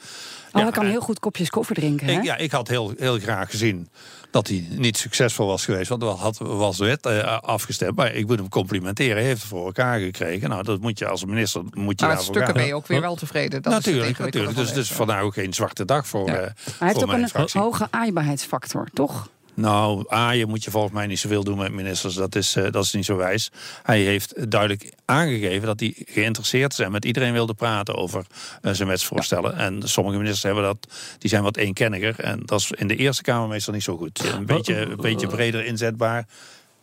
Oh, 0.53 0.58
Ja, 0.60 0.62
hij 0.62 0.72
kan 0.72 0.84
en- 0.86 0.89
heel 0.91 1.01
goed 1.01 1.20
kopjes 1.20 1.50
koffie 1.50 1.75
drinken, 1.75 2.08
hè? 2.08 2.13
ik, 2.13 2.24
ja, 2.24 2.38
ik 2.38 2.51
had 2.51 2.67
heel, 2.67 2.93
heel 2.98 3.20
graag 3.20 3.50
gezien 3.50 3.89
dat 4.31 4.48
hij 4.48 4.67
niet 4.70 4.98
succesvol 4.98 5.48
was 5.48 5.65
geweest. 5.65 5.89
Want 5.89 6.01
er 6.03 6.08
had, 6.10 6.38
was 6.38 6.77
de 6.77 6.86
wet 6.86 7.05
eh, 7.05 7.39
afgestemd. 7.41 7.96
Maar 7.96 8.13
ik 8.13 8.27
moet 8.27 8.38
hem 8.39 8.50
complimenteren. 8.50 9.15
Hij 9.15 9.25
heeft 9.25 9.39
het 9.41 9.50
voor 9.50 9.65
elkaar 9.65 10.00
gekregen. 10.00 10.50
Nou, 10.50 10.63
dat 10.63 10.79
moet 10.81 11.00
je 11.00 11.08
als 11.08 11.25
minister 11.25 11.62
moet 11.62 12.00
je 12.00 12.05
Maar 12.05 12.15
daarvoor 12.15 12.20
stukken 12.36 12.43
gaan. 12.46 12.53
ben 12.53 12.65
je 12.65 12.75
ook 12.75 12.88
weer 12.88 13.01
wel 13.01 13.15
tevreden. 13.15 13.62
Dat 13.62 13.72
is 13.72 13.77
het 13.77 13.86
natuurlijk, 13.86 14.17
natuurlijk. 14.20 14.55
Dus 14.55 14.67
het 14.67 14.75
wet. 14.75 14.88
vandaag 14.88 15.22
ook 15.22 15.34
geen 15.34 15.53
zwarte 15.53 15.86
dag 15.86 16.08
voor, 16.08 16.27
Ja. 16.27 16.34
eh, 16.36 16.39
hij 16.41 16.53
voor 16.77 16.88
heeft 16.88 17.01
ook 17.01 17.08
mijn 17.08 17.22
een 17.22 17.29
fractie. 17.29 17.62
hoge 17.62 17.88
aaibaarheidsfactor, 17.89 18.88
toch? 18.93 19.29
Nou, 19.62 20.13
A, 20.13 20.32
je 20.32 20.46
moet 20.46 20.63
je 20.63 20.72
volgens 20.72 20.94
mij 20.94 21.08
niet 21.08 21.20
zoveel 21.20 21.44
doen 21.44 21.58
met 21.58 21.72
ministers. 21.72 22.15
Dat 22.15 22.36
is, 22.36 22.56
eh, 22.56 22.72
dat 22.72 22.84
is 22.84 22.94
niet 22.94 23.06
zo 23.06 23.15
wijs. 23.15 23.51
Hij 23.84 24.00
heeft 24.01 24.51
duidelijk 24.51 24.94
aangegeven 25.06 25.68
dat 25.68 25.80
hij 25.80 25.94
geïnteresseerd 26.06 26.72
is 26.72 26.80
en 26.80 26.91
met 26.91 27.06
iedereen 27.06 27.33
wilde 27.33 27.53
praten 27.53 27.96
over 27.96 28.25
eh, 28.62 28.74
zijn 28.74 28.88
wetsvoorstellen. 28.88 29.55
En 29.55 29.81
sommige 29.83 30.18
ministers 30.18 30.44
hebben 30.44 30.64
dat, 30.64 30.88
die 31.18 31.29
zijn 31.29 31.44
wat 31.44 31.57
eenkenniger. 31.57 32.20
En 32.20 32.42
dat 32.46 32.59
is 32.59 32.72
in 32.72 32.88
de 32.88 32.96
Eerste 32.96 33.24
Kamer 33.24 33.48
meestal 33.48 33.74
niet 33.74 33.83
zo 33.83 33.98
goed. 33.98 34.33
Een 34.33 34.46
beetje, 34.46 34.75
een 34.75 34.96
beetje 34.96 35.27
breder 35.27 35.66
inzetbaar. 35.66 36.27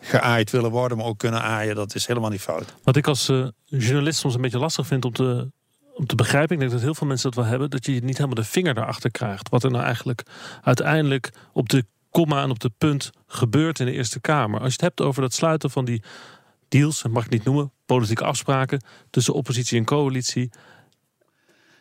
Geaaid 0.01 0.51
willen 0.51 0.71
worden, 0.71 0.99
maar 0.99 1.07
ook 1.07 1.19
kunnen 1.19 1.43
aaien, 1.43 1.75
dat 1.75 1.95
is 1.95 2.07
helemaal 2.07 2.31
niet 2.31 2.41
fout. 2.41 2.75
Wat 2.83 2.97
ik 2.97 3.07
als 3.07 3.29
eh, 3.29 3.47
journalist 3.65 4.19
soms 4.19 4.35
een 4.35 4.41
beetje 4.41 4.59
lastig 4.59 4.87
vind 4.87 5.05
om 5.05 5.13
te, 5.13 5.51
om 5.95 6.07
te 6.07 6.15
begrijpen. 6.15 6.53
Ik 6.53 6.59
denk 6.59 6.73
dat 6.73 6.81
heel 6.81 6.95
veel 6.95 7.07
mensen 7.07 7.31
dat 7.31 7.41
wel 7.41 7.51
hebben. 7.51 7.71
Dat 7.71 7.87
je 7.87 7.93
niet 7.93 8.17
helemaal 8.17 8.35
de 8.35 8.45
vinger 8.45 8.75
daarachter 8.75 9.11
krijgt. 9.11 9.49
Wat 9.49 9.65
er 9.65 9.71
nou 9.71 9.85
eigenlijk 9.85 10.23
uiteindelijk 10.63 11.33
op 11.53 11.69
de 11.69 11.85
komma 12.11 12.43
en 12.43 12.51
op 12.51 12.59
de 12.59 12.71
punt 12.79 13.11
gebeurt 13.27 13.79
in 13.81 13.87
de 13.87 13.93
Eerste 13.93 14.21
Kamer. 14.21 14.59
Als 14.61 14.67
je 14.69 14.73
het 14.73 14.81
hebt 14.81 15.01
over 15.01 15.23
dat 15.23 15.35
sluiten 15.35 15.71
van 15.71 15.85
die 15.85 16.03
deals, 16.69 17.03
dat 17.03 17.13
mag 17.13 17.25
ik 17.25 17.31
niet 17.31 17.45
noemen, 17.45 17.73
politieke 17.87 18.25
afspraken 18.25 18.83
tussen 19.11 19.35
oppositie 19.35 19.79
en 19.79 19.85
coalitie. 19.85 20.51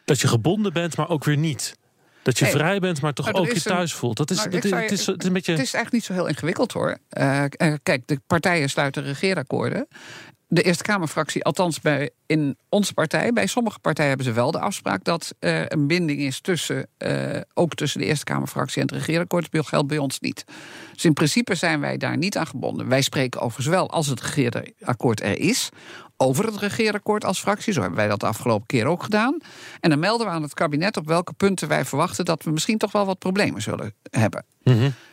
Dat 0.06 0.20
je 0.22 0.28
gebonden 0.28 0.74
bent, 0.74 0.98
maar 0.98 1.10
ook 1.10 1.24
weer 1.24 1.38
niet. 1.38 1.78
Dat 2.24 2.40
je 2.40 2.46
vrij 2.46 2.80
bent, 2.80 3.02
maar 3.02 3.14
toch 3.14 3.26
Maar 3.26 3.36
ook 3.36 3.48
je 3.48 3.56
een- 3.56 3.62
thuis 3.62 3.94
voelt. 3.94 4.18
Dat 4.18 4.32
is, 4.32 4.38
Nou, 4.38 4.50
dat, 4.50 4.64
ik 4.64 4.70
zou 4.70 4.82
het, 4.82 4.92
is, 4.92 5.06
het 5.06 5.22
is 5.22 5.28
een 5.28 5.34
beetje. 5.34 5.52
Het 5.52 5.62
is 5.62 5.74
eigenlijk 5.74 5.94
niet 5.94 6.04
zo 6.04 6.14
heel 6.14 6.28
ingewikkeld 6.28 6.72
hoor. 6.72 6.98
Eh, 7.10 7.44
eh, 7.44 7.74
kijk, 7.84 8.08
de 8.08 8.20
partijen 8.28 8.70
sluiten 8.70 9.04
regeerakkoorden. 9.04 9.88
De 10.50 10.62
Eerste 10.62 10.84
Kamerfractie, 10.84 11.44
althans 11.44 11.82
bij, 11.82 12.10
in 12.26 12.58
onze 12.70 12.94
partij, 12.94 13.34
bij 13.34 13.48
sommige 13.48 13.80
partijen 13.80 14.10
hebben 14.10 14.28
ze 14.28 14.34
wel 14.34 14.52
de 14.52 14.60
afspraak 14.60 15.04
dat 15.04 15.36
er 15.40 15.74
een 15.74 15.88
binding 15.88 16.20
is 16.20 16.42
tussen, 16.42 16.88
eh, 16.98 17.42
ook 17.54 17.74
tussen 17.74 18.00
de 18.00 18.06
Eerste 18.06 18.24
Kamerfractie 18.24 18.82
en 18.82 18.88
het 18.88 18.98
regeerakkoord. 18.98 19.52
Dat 19.52 19.68
geldt 19.68 19.88
bij 19.88 19.98
ons 19.98 20.20
niet. 20.20 20.44
Dus 20.94 21.06
in 21.06 21.14
principe 21.14 21.56
zijn 21.56 21.80
wij 21.80 21.98
daar 21.98 22.18
niet 22.18 22.38
aan 22.38 22.48
gebonden. 22.48 22.88
Wij 22.88 23.02
spreken 23.02 23.42
overigens 23.42 23.76
wel, 23.76 23.90
als 23.90 24.08
het 24.08 24.22
regeerakkoord 24.22 25.22
er 25.22 25.40
is, 25.40 25.70
over 26.18 26.46
het 26.46 26.58
regeerakkoord 26.58 27.26
als 27.26 27.40
fractie. 27.40 27.74
Zo 27.74 27.80
hebben 27.80 28.00
wij 28.00 28.08
dat 28.08 28.20
de 28.20 28.28
afgelopen 28.28 28.68
keer 28.68 28.86
ook 28.86 29.04
gedaan. 29.04 29.38
En 29.80 29.90
dan 29.90 30.00
melden 30.00 30.28
we 30.28 30.34
aan 30.34 30.42
het 30.42 30.54
kabinet 30.54 30.98
op 30.98 31.08
welke 31.08 31.34
punten 31.34 31.68
wij 31.68 31.86
verwachten 31.86 32.26
dat 32.26 32.44
we 32.44 32.52
misschien 32.52 32.78
toch 32.78 32.92
wel 32.92 33.06
wat 33.06 33.20
problemen 33.20 33.62
zullen 33.62 33.94
hebben. 34.10 34.46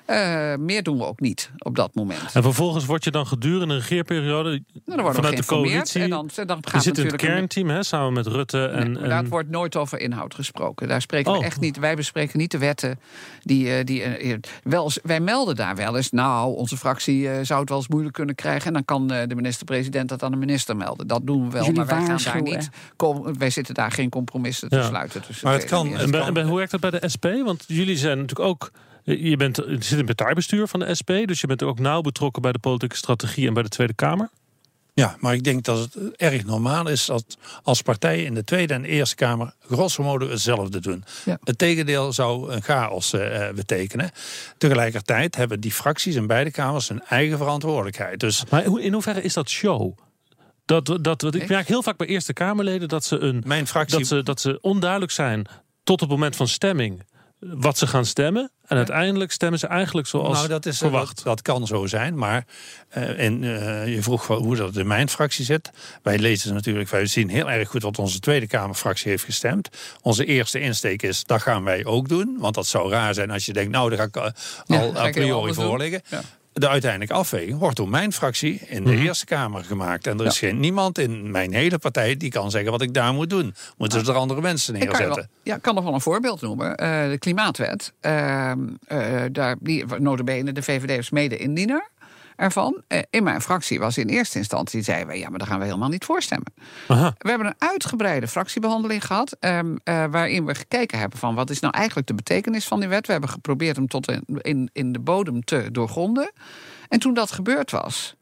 Eh, 0.04 0.54
meer 0.56 0.82
doen 0.82 0.98
we 0.98 1.04
ook 1.04 1.20
niet 1.20 1.50
op 1.58 1.76
dat 1.76 1.94
moment. 1.94 2.20
En 2.32 2.42
vervolgens 2.42 2.84
word 2.84 3.04
je 3.04 3.10
dan 3.10 3.26
gedurende 3.26 3.74
een 3.74 3.80
regeerperiode 3.80 4.62
Nou, 4.84 5.02
dan 5.02 5.14
vanuit 5.14 5.36
de 5.36 5.44
coalitie. 5.44 6.02
en 6.02 6.10
dan, 6.10 6.30
dan 6.34 6.46
gaat 6.46 6.72
je 6.72 6.80
zit 6.80 6.98
in 6.98 7.02
het 7.04 7.12
natuurlijk 7.12 7.22
een- 7.22 7.28
kernteam 7.28 7.68
hè, 7.68 7.82
samen 7.82 8.12
met 8.12 8.26
Rutte. 8.26 8.66
En, 8.66 8.90
Nee, 8.92 9.00
maar 9.00 9.08
daar 9.08 9.18
en, 9.24 9.28
wordt 9.28 9.50
nooit 9.50 9.76
over 9.76 9.98
inhoud 10.00 10.34
gesproken. 10.34 10.88
Daar 10.88 11.00
spreken 11.00 11.32
Oh. 11.32 11.38
we 11.38 11.44
echt 11.44 11.60
niet. 11.60 11.78
Wij 11.78 11.94
bespreken 11.96 12.38
niet 12.38 12.50
de 12.50 12.58
wetten. 12.58 12.98
Die, 13.42 13.70
eh, 13.76 13.84
die, 13.84 14.02
eh, 14.02 14.36
wel, 14.62 14.84
eens- 14.84 14.98
wij 15.02 15.20
melden 15.20 15.56
daar 15.56 15.76
wel 15.76 15.96
eens. 15.96 16.10
Nou, 16.10 16.56
onze 16.56 16.76
fractie 16.76 17.28
eh, 17.30 17.38
zou 17.44 17.60
het 17.60 17.68
wel 17.68 17.78
eens 17.78 17.88
moeilijk 17.88 18.14
kunnen 18.14 18.34
krijgen. 18.34 18.66
En 18.66 18.72
dan 18.72 18.84
kan 18.84 19.10
eh, 19.12 19.28
de 19.28 19.34
minister-president 19.34 20.08
dat 20.08 20.22
aan 20.22 20.30
de 20.30 20.36
minister 20.36 20.76
melden. 20.76 21.06
Dat 21.06 21.26
doen 21.26 21.44
we 21.44 21.50
wel. 21.50 21.60
Jullie 21.64 21.76
maar 21.78 21.86
wij 21.86 22.04
gaan 22.04 22.18
daar 22.24 22.42
niet. 22.42 22.70
Kom, 22.96 23.38
wij 23.38 23.50
zitten 23.50 23.74
daar 23.74 23.90
geen 23.92 24.08
compromissen 24.10 24.68
te 24.68 24.76
Ja. 24.76 24.82
sluiten. 24.86 25.22
tussen 25.22 25.48
Maar 25.48 25.56
het 25.58 25.64
kan- 25.64 25.86
en 25.94 25.98
En 26.00 26.10
bij- 26.10 26.20
en 26.20 26.32
bij- 26.34 26.42
hoe 26.44 26.56
werkt 26.56 26.70
dat 26.70 26.80
bij 26.80 26.90
de 26.90 27.08
SP? 27.14 27.24
Want 27.44 27.64
jullie 27.66 27.96
zijn 27.96 28.18
natuurlijk 28.18 28.48
ook. 28.48 28.70
Je, 29.04 29.36
bent, 29.36 29.56
je 29.56 29.76
zit 29.80 29.90
in 29.90 29.96
het 29.96 30.06
partijbestuur 30.16 30.66
van 30.68 30.80
de 30.80 30.94
SP, 31.00 31.10
dus 31.24 31.40
je 31.40 31.46
bent 31.46 31.62
ook 31.62 31.78
nauw 31.78 32.00
betrokken 32.00 32.42
bij 32.42 32.52
de 32.52 32.58
politieke 32.58 32.96
strategie 32.96 33.46
en 33.46 33.54
bij 33.54 33.62
de 33.62 33.68
Tweede 33.68 33.94
Kamer. 33.94 34.28
Ja, 34.94 35.16
maar 35.20 35.34
ik 35.34 35.44
denk 35.44 35.64
dat 35.64 35.78
het 35.78 36.16
erg 36.16 36.44
normaal 36.44 36.88
is 36.88 37.06
dat 37.06 37.36
als 37.62 37.82
partijen 37.82 38.24
in 38.24 38.34
de 38.34 38.44
Tweede 38.44 38.74
en 38.74 38.82
de 38.82 38.88
Eerste 38.88 39.14
Kamer 39.14 39.54
grosso 39.68 40.02
modo 40.02 40.28
hetzelfde 40.28 40.80
doen. 40.80 41.04
Ja. 41.24 41.38
Het 41.44 41.58
tegendeel 41.58 42.12
zou 42.12 42.52
een 42.52 42.62
chaos 42.62 43.12
eh, 43.12 43.48
eh, 43.48 43.54
betekenen. 43.54 44.10
Tegelijkertijd 44.58 45.36
hebben 45.36 45.60
die 45.60 45.72
fracties 45.72 46.14
in 46.14 46.26
beide 46.26 46.50
kamers 46.50 46.88
hun 46.88 47.02
eigen 47.04 47.38
verantwoordelijkheid. 47.38 48.20
Dus 48.20 48.44
Maar 48.50 48.64
hoe- 48.64 48.82
in 48.82 48.92
hoeverre 48.92 49.22
is 49.22 49.32
dat 49.34 49.48
show? 49.50 49.98
Dat, 50.64 50.86
dat, 50.86 51.20
dat, 51.20 51.34
ik 51.34 51.48
merk 51.48 51.68
heel 51.68 51.82
vaak 51.82 51.96
bij 51.96 52.06
Eerste 52.06 52.32
Kamerleden 52.32 52.88
dat 52.88 53.04
ze, 53.04 53.18
een, 53.18 53.42
mijn 53.46 53.66
fractie. 53.66 53.98
dat, 53.98 54.06
ze, 54.06 54.22
dat 54.22 54.40
ze 54.40 54.58
onduidelijk 54.60 55.12
zijn 55.12 55.46
tot 55.84 56.00
het 56.00 56.08
moment 56.08 56.36
van 56.36 56.48
stemming 56.48 57.02
wat 57.38 57.78
ze 57.78 57.86
gaan 57.86 58.04
stemmen. 58.04 58.50
En 58.66 58.76
uiteindelijk 58.76 59.32
stemmen 59.32 59.58
ze 59.58 59.66
eigenlijk 59.66 60.06
zoals 60.06 60.36
nou, 60.36 60.48
dat, 60.48 60.66
is, 60.66 60.78
verwacht. 60.78 61.16
Dat, 61.16 61.24
dat 61.24 61.42
kan 61.42 61.66
zo 61.66 61.86
zijn, 61.86 62.16
maar 62.16 62.44
eh, 62.88 63.24
en, 63.24 63.44
eh, 63.44 63.94
je 63.94 64.02
vroeg 64.02 64.26
hoe 64.26 64.56
dat 64.56 64.76
in 64.76 64.86
mijn 64.86 65.08
fractie 65.08 65.44
zit. 65.44 65.70
Wij 66.02 66.18
lezen 66.18 66.54
natuurlijk, 66.54 66.88
wij 66.88 67.06
zien 67.06 67.28
heel 67.28 67.50
erg 67.50 67.68
goed 67.68 67.82
wat 67.82 67.98
onze 67.98 68.20
Tweede 68.20 68.46
Kamerfractie 68.46 69.10
heeft 69.10 69.24
gestemd. 69.24 69.68
Onze 70.02 70.24
eerste 70.24 70.60
insteek 70.60 71.02
is, 71.02 71.24
dat 71.24 71.42
gaan 71.42 71.64
wij 71.64 71.84
ook 71.84 72.08
doen. 72.08 72.36
Want 72.38 72.54
dat 72.54 72.66
zou 72.66 72.90
raar 72.90 73.14
zijn 73.14 73.30
als 73.30 73.46
je 73.46 73.52
denkt, 73.52 73.72
nou, 73.72 73.88
daar 73.88 73.98
ga 73.98 74.04
ik 74.04 74.16
eh, 74.16 74.42
Ja, 74.64 74.80
al 74.80 74.92
ga 74.92 75.06
a 75.06 75.10
priori 75.10 75.54
voor 75.54 75.78
liggen. 75.78 76.02
Ja. 76.08 76.20
De 76.56 76.68
uiteindelijke 76.68 77.14
afweging 77.14 77.58
wordt 77.58 77.76
door 77.76 77.88
mijn 77.88 78.12
fractie 78.12 78.60
in 78.66 78.84
de 78.84 78.92
Mhm. 78.92 79.02
Eerste 79.06 79.24
Kamer 79.24 79.64
gemaakt. 79.64 80.06
En 80.06 80.20
er 80.20 80.26
is 80.26 80.38
geen, 80.38 80.60
niemand 80.60 80.98
in 80.98 81.30
mijn 81.30 81.52
hele 81.52 81.78
partij 81.78 82.16
die 82.16 82.30
kan 82.30 82.50
zeggen 82.50 82.70
wat 82.70 82.82
ik 82.82 82.94
daar 82.94 83.14
moet 83.14 83.30
doen. 83.30 83.54
Moeten 83.76 84.04
ze 84.04 84.10
er 84.12 84.18
andere 84.18 84.40
mensen 84.40 84.74
kan, 84.78 84.86
wel, 84.88 84.96
neerzetten? 84.98 85.30
ja, 85.42 85.56
ik 85.56 85.62
kan 85.62 85.74
nog 85.74 85.84
wel 85.84 85.94
een 85.94 86.00
voorbeeld 86.00 86.40
noemen. 86.40 86.76
Eh, 86.76 87.08
de 87.10 87.18
Klimaatwet. 87.18 87.92
ehm, 88.00 88.58
eh, 88.86 89.22
daar, 89.32 89.56
die, 89.60 89.84
notabene, 89.98 90.52
de 90.52 90.62
VVD 90.62 90.90
is 90.98 91.10
mede-indiener 91.10 91.88
ervan. 92.36 92.82
Eh, 92.86 92.98
in 93.10 93.22
mijn 93.22 93.40
fractie 93.40 93.78
was 93.78 93.98
in 93.98 94.08
eerste 94.08 94.38
instantie, 94.38 94.82
zeiden 94.82 95.08
we... 95.08 95.18
ja, 95.18 95.28
maar 95.28 95.38
daar 95.38 95.48
gaan 95.48 95.58
we 95.58 95.64
helemaal 95.64 95.88
niet 95.88 96.04
voor 96.04 96.22
stemmen. 96.22 96.52
Aha. 96.88 97.14
We 97.18 97.28
hebben 97.28 97.46
een 97.46 97.68
uitgebreide 97.68 98.28
fractiebehandeling 98.28 99.06
gehad... 99.06 99.36
ehm, 99.40 99.76
eh, 99.84 100.04
waarin 100.10 100.44
we 100.44 100.54
gekeken 100.54 100.98
hebben 100.98 101.18
van 101.18 101.34
wat 101.34 101.50
is 101.50 101.60
nou 101.60 101.74
eigenlijk 101.74 102.06
de 102.06 102.14
betekenis 102.14 102.66
van 102.66 102.80
die 102.80 102.88
wet. 102.88 103.06
We 103.06 103.12
hebben 103.12 103.30
geprobeerd 103.30 103.76
hem 103.76 103.88
tot 103.88 104.10
in, 104.10 104.24
in, 104.26 104.70
in 104.72 104.92
de 104.92 105.00
bodem 105.00 105.44
te 105.44 105.68
doorgronden. 105.72 106.32
En 106.88 106.98
toen 106.98 107.14
dat 107.14 107.32
gebeurd 107.32 107.70
was... 107.70 108.16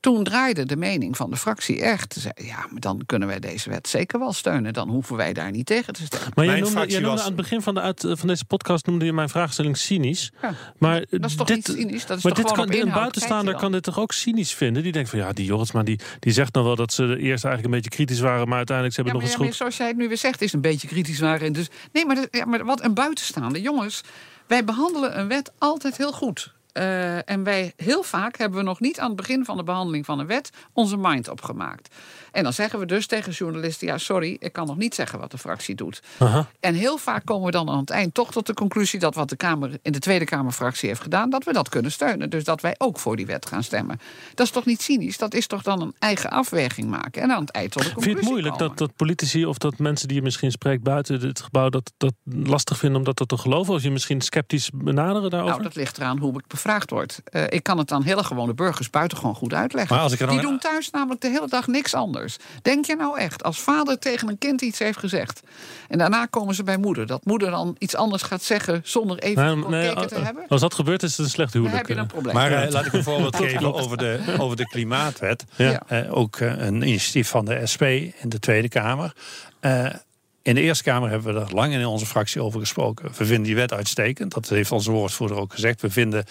Toen 0.00 0.24
draaide 0.24 0.66
de 0.66 0.76
mening 0.76 1.16
van 1.16 1.30
de 1.30 1.36
fractie 1.36 1.80
echt. 1.80 2.12
Ze 2.12 2.20
zei, 2.20 2.32
ja, 2.36 2.66
maar 2.70 2.80
dan 2.80 3.02
kunnen 3.06 3.28
wij 3.28 3.40
deze 3.40 3.70
wet 3.70 3.88
zeker 3.88 4.18
wel 4.18 4.32
steunen. 4.32 4.72
Dan 4.72 4.88
hoeven 4.88 5.16
wij 5.16 5.32
daar 5.32 5.50
niet 5.50 5.66
tegen 5.66 5.92
te 5.92 6.04
stemmen. 6.04 6.28
Maar 6.34 6.44
jij 6.44 6.60
Mijn 6.60 6.74
noemde, 6.74 6.92
noemde 6.92 7.08
was- 7.08 7.20
aan 7.20 7.26
het 7.26 7.36
begin 7.36 7.62
van, 7.62 7.74
de 7.74 7.80
uit, 7.80 8.04
van 8.08 8.28
deze 8.28 8.44
podcast 8.44 8.86
noemde 8.86 9.04
je 9.04 9.12
mijn 9.12 9.28
vraagstelling 9.28 9.76
cynisch. 9.76 10.32
Ja, 10.42 10.54
maar 10.78 11.04
dat 11.10 11.24
is 11.30 11.36
toch 11.36 11.46
dit, 11.46 11.56
niet 11.56 11.66
cynisch? 11.78 12.06
Dat 12.06 12.16
is 12.18 12.22
maar 12.24 12.32
toch 12.32 12.44
dit 12.44 12.54
kan, 12.78 12.86
een 12.88 12.92
buitenstaander 12.94 13.54
kan 13.56 13.72
dit 13.72 13.82
toch 13.82 13.98
ook 13.98 14.12
cynisch 14.12 14.54
vinden? 14.54 14.82
Die 14.82 14.92
denkt 14.92 15.10
van 15.10 15.18
ja, 15.18 15.32
die 15.32 15.44
Jorritsma 15.44 15.82
die, 15.82 16.00
die 16.18 16.32
zegt 16.32 16.54
nou 16.54 16.66
wel 16.66 16.76
dat 16.76 16.92
ze 16.92 17.02
eerst 17.04 17.44
eigenlijk 17.44 17.64
een 17.64 17.70
beetje 17.70 17.90
kritisch 17.90 18.20
waren, 18.20 18.48
maar 18.48 18.56
uiteindelijk 18.56 18.96
ze 18.96 19.02
Ja, 19.02 19.06
hebben 19.06 19.12
maar, 19.12 19.14
nog 19.14 19.22
ja, 19.22 19.28
eens 19.28 19.36
maar 19.38 19.46
goed. 19.48 19.56
zoals 19.56 19.76
jij 19.76 19.86
het 19.86 19.96
nu 19.96 20.08
weer 20.08 20.16
zegt, 20.18 20.42
is 20.42 20.52
een 20.52 20.60
beetje 20.60 20.88
kritisch 20.88 21.18
waren. 21.20 21.52
Dus, 21.52 21.68
nee, 21.92 22.06
maar, 22.06 22.16
dat- 22.16 22.28
ja, 22.30 22.44
maar 22.44 22.64
wat 22.64 22.84
een 22.84 22.94
buitenstaande. 22.94 23.60
Jongens, 23.60 24.00
wij 24.46 24.64
behandelen 24.64 25.18
een 25.18 25.28
wet 25.28 25.52
altijd 25.58 25.96
heel 25.96 26.12
goed. 26.12 26.52
Eh, 26.72 27.30
en 27.30 27.44
wij 27.44 27.72
heel 27.76 28.02
vaak 28.02 28.38
hebben 28.38 28.58
we 28.58 28.64
nog 28.64 28.80
niet 28.80 29.00
aan 29.00 29.06
het 29.06 29.16
begin 29.16 29.44
van 29.44 29.56
de 29.56 29.62
behandeling 29.62 30.04
van 30.04 30.18
een 30.18 30.26
wet 30.26 30.50
onze 30.72 30.96
mind 30.96 31.28
opgemaakt. 31.28 31.94
En 32.32 32.42
dan 32.42 32.52
zeggen 32.52 32.78
we 32.78 32.86
dus 32.86 33.06
tegen 33.06 33.32
journalisten: 33.32 33.86
ja, 33.86 33.98
sorry, 33.98 34.36
ik 34.38 34.52
kan 34.52 34.66
nog 34.66 34.76
niet 34.76 34.94
zeggen 34.94 35.18
wat 35.18 35.30
de 35.30 35.38
fractie 35.38 35.74
doet. 35.74 36.02
Aha. 36.18 36.46
En 36.60 36.74
heel 36.74 36.98
vaak 36.98 37.24
komen 37.24 37.44
we 37.44 37.50
dan 37.50 37.68
aan 37.68 37.78
het 37.78 37.90
eind 37.90 38.14
toch 38.14 38.32
tot 38.32 38.46
de 38.46 38.54
conclusie 38.54 38.98
dat 38.98 39.14
wat 39.14 39.28
de 39.28 39.36
Kamer 39.36 39.78
in 39.82 39.92
de 39.92 39.98
Tweede 39.98 40.24
Kamerfractie 40.24 40.88
heeft 40.88 41.02
gedaan, 41.02 41.30
dat 41.30 41.44
we 41.44 41.52
dat 41.52 41.68
kunnen 41.68 41.92
steunen. 41.92 42.30
Dus 42.30 42.44
dat 42.44 42.60
wij 42.60 42.74
ook 42.78 42.98
voor 42.98 43.16
die 43.16 43.26
wet 43.26 43.46
gaan 43.46 43.62
stemmen. 43.62 44.00
Dat 44.34 44.46
is 44.46 44.52
toch 44.52 44.64
niet 44.64 44.82
cynisch? 44.82 45.18
Dat 45.18 45.34
is 45.34 45.46
toch 45.46 45.62
dan 45.62 45.80
een 45.80 45.94
eigen 45.98 46.30
afweging 46.30 46.88
maken 46.88 47.22
en 47.22 47.30
aan 47.30 47.40
het 47.40 47.50
eind 47.50 47.70
tot 47.72 47.82
de 47.82 47.92
conclusie 47.92 48.12
Vind 48.12 48.24
je 48.24 48.30
het 48.30 48.42
moeilijk 48.42 48.58
komen. 48.58 48.76
dat, 48.76 48.88
dat 48.88 48.96
politici 48.96 49.46
of 49.46 49.58
dat 49.58 49.78
mensen 49.78 50.08
die 50.08 50.16
je 50.16 50.22
misschien 50.22 50.50
spreekt 50.50 50.82
buiten 50.82 51.20
dit 51.20 51.40
gebouw 51.40 51.68
dat, 51.68 51.92
dat 51.96 52.14
lastig 52.24 52.78
vinden 52.78 52.98
om 52.98 53.04
dat 53.04 53.28
te 53.28 53.36
geloven? 53.36 53.74
Als 53.74 53.82
je 53.82 53.90
misschien 53.90 54.20
sceptisch 54.20 54.70
benaderen 54.74 55.30
daarover? 55.30 55.54
Nou, 55.54 55.68
dat 55.68 55.76
ligt 55.76 55.96
eraan 55.96 56.18
hoe 56.18 56.38
ik 56.38 56.46
bevraagd 56.62 56.90
word. 56.90 57.20
Eh, 57.24 57.42
ik 57.48 57.62
kan 57.62 57.78
het 57.78 57.92
aan 57.92 58.02
hele 58.02 58.24
gewone 58.24 58.54
burgers 58.54 58.90
buitengewoon 58.90 59.34
goed 59.34 59.54
uitleggen. 59.54 59.94
Maar 59.94 60.04
als 60.04 60.12
ik 60.12 60.20
er 60.20 60.26
Die 60.26 60.36
nou- 60.36 60.48
doen 60.48 60.58
thuis 60.58 60.90
namelijk 60.90 61.20
de 61.20 61.28
hele 61.28 61.48
dag 61.48 61.66
niks 61.66 61.94
anders. 61.94 62.36
Denk 62.62 62.84
je 62.84 62.96
nou 62.96 63.18
echt, 63.18 63.42
als 63.42 63.60
vader 63.60 63.98
tegen 63.98 64.28
een 64.28 64.38
kind 64.38 64.62
iets 64.62 64.78
heeft 64.78 64.98
gezegd... 64.98 65.40
en 65.88 65.98
daarna 65.98 66.26
komen 66.26 66.54
ze 66.54 66.62
bij 66.62 66.76
moeder... 66.76 67.06
dat 67.06 67.24
moeder 67.24 67.50
dan 67.50 67.76
iets 67.78 67.94
anders 67.96 68.22
gaat 68.22 68.42
zeggen 68.42 68.80
zonder 68.84 69.18
even 69.18 69.44
Nee, 69.44 69.56
gekeken 69.56 69.96
nee, 69.98 70.06
te 70.06 70.14
eh, 70.14 70.24
hebben... 70.24 70.44
als 70.48 70.60
dat 70.60 70.74
gebeurt 70.74 71.02
is 71.02 71.10
het 71.16 71.26
een 71.26 71.32
slecht 71.32 71.52
dan 71.52 71.62
huwelijk. 71.62 71.88
heb 71.88 71.96
je 71.96 72.02
een 72.02 72.08
eh. 72.08 72.12
probleem. 72.12 72.34
Maar 72.34 72.70
laat 72.70 72.86
ik 72.86 72.92
een 72.92 73.02
voorbeeld 73.02 73.36
geven 73.42 73.74
over 73.74 73.96
de, 73.96 74.20
over 74.38 74.56
de 74.56 74.68
klimaatwet. 74.68 75.44
Ja. 75.56 75.82
Eh, 75.86 76.16
ook 76.16 76.40
een 76.40 76.82
initiatief 76.82 77.28
van 77.28 77.44
de 77.44 77.66
SP 77.72 77.82
in 77.82 78.28
de 78.28 78.38
Tweede 78.38 78.68
Kamer. 78.68 79.12
In 80.42 80.54
de 80.54 80.60
Eerste 80.60 80.84
Kamer 80.84 81.10
hebben 81.10 81.34
we 81.34 81.40
er 81.40 81.54
lang 81.54 81.72
in 81.72 81.86
onze 81.86 82.06
fractie 82.06 82.42
over 82.42 82.60
gesproken. 82.60 83.08
We 83.08 83.24
vinden 83.24 83.42
die 83.42 83.54
wet 83.54 83.72
uitstekend. 83.72 84.34
Dat 84.34 84.48
heeft 84.48 84.72
onze 84.72 84.90
woordvoerder 84.90 85.36
ook 85.36 85.52
gezegd. 85.52 85.80
We 85.80 85.90
vinden 85.90 86.24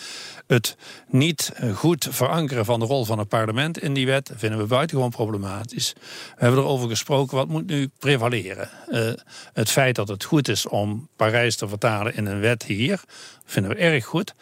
het 0.47 0.75
niet 1.07 1.51
eh, 1.55 1.75
goed 1.75 2.07
verankeren 2.09 2.65
van 2.65 2.79
de 2.79 2.85
rol 2.85 3.05
van 3.05 3.19
het 3.19 3.27
parlement 3.27 3.81
in 3.81 3.93
die 3.93 4.05
wet. 4.05 4.31
Vinden 4.35 4.59
we 4.59 4.65
buitengewoon 4.65 5.09
problematisch. 5.09 5.93
We 6.35 6.43
hebben 6.43 6.59
erover 6.59 6.89
gesproken, 6.89 7.37
wat 7.37 7.47
moet 7.47 7.67
nu 7.67 7.89
prevaleren? 7.99 8.69
Eh, 8.87 9.11
het 9.53 9.69
feit 9.69 9.95
dat 9.95 10.07
het 10.07 10.23
goed 10.23 10.47
is 10.47 10.67
om 10.67 11.07
Parijs 11.15 11.55
te 11.55 11.67
vertalen 11.67 12.15
in 12.15 12.25
een 12.25 12.39
wet 12.39 12.63
hier, 12.63 13.01
vinden 13.45 13.71
we 13.71 13.77
erg 13.77 14.05
goed. 14.05 14.33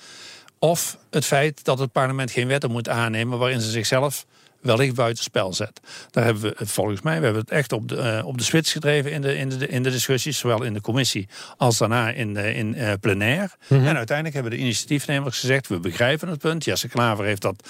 Of 0.60 0.98
het 1.10 1.26
feit 1.26 1.64
dat 1.64 1.80
het 1.80 1.92
parlement 1.92 2.32
geen 2.32 2.48
wetten 2.48 2.72
moet 2.72 2.90
aannemen 2.90 3.40
waarin 3.40 3.62
ze 3.62 3.70
zichzelf 3.70 4.26
wellicht 4.62 4.96
buitenspel 4.96 5.54
zet. 5.54 5.80
Daar 6.12 6.24
hebben 6.24 6.44
we 6.44 6.54
het 6.58 6.72
volgens 6.72 7.02
mij, 7.02 7.18
we 7.18 7.24
hebben 7.24 7.42
het 7.42 7.52
echt 7.52 7.72
op 7.72 7.88
de, 7.88 7.96
eh, 7.96 8.26
op 8.26 8.38
de 8.38 8.44
spits 8.44 8.72
gedreven 8.72 9.12
in 9.12 9.22
de, 9.22 9.38
in, 9.38 9.50
de, 9.50 9.68
in 9.68 9.84
de 9.84 9.92
discussies, 9.92 10.38
zowel 10.38 10.64
in 10.64 10.74
de 10.74 10.82
commissie 10.82 11.28
als 11.58 11.78
daarna 11.78 12.10
in, 12.10 12.38
eh, 12.38 12.58
in 12.58 12.76
eh, 12.76 12.94
plenair. 13.00 13.56
En 13.68 13.96
uiteindelijk 13.96 14.34
hebben 14.34 14.52
de 14.52 14.58
initiatiefnemers 14.58 15.40
gezegd, 15.40 15.68
we 15.68 15.80
begrijpen 15.80 16.30
het 16.30 16.40
punt. 16.40 16.64
Jesse 16.64 16.88
Klaver 16.88 17.26
heeft 17.26 17.42
dat 17.42 17.70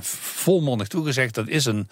volmondig 0.00 0.88
toegezegd. 0.88 1.34
Dat 1.34 1.48
is 1.48 1.64
een 1.64 1.88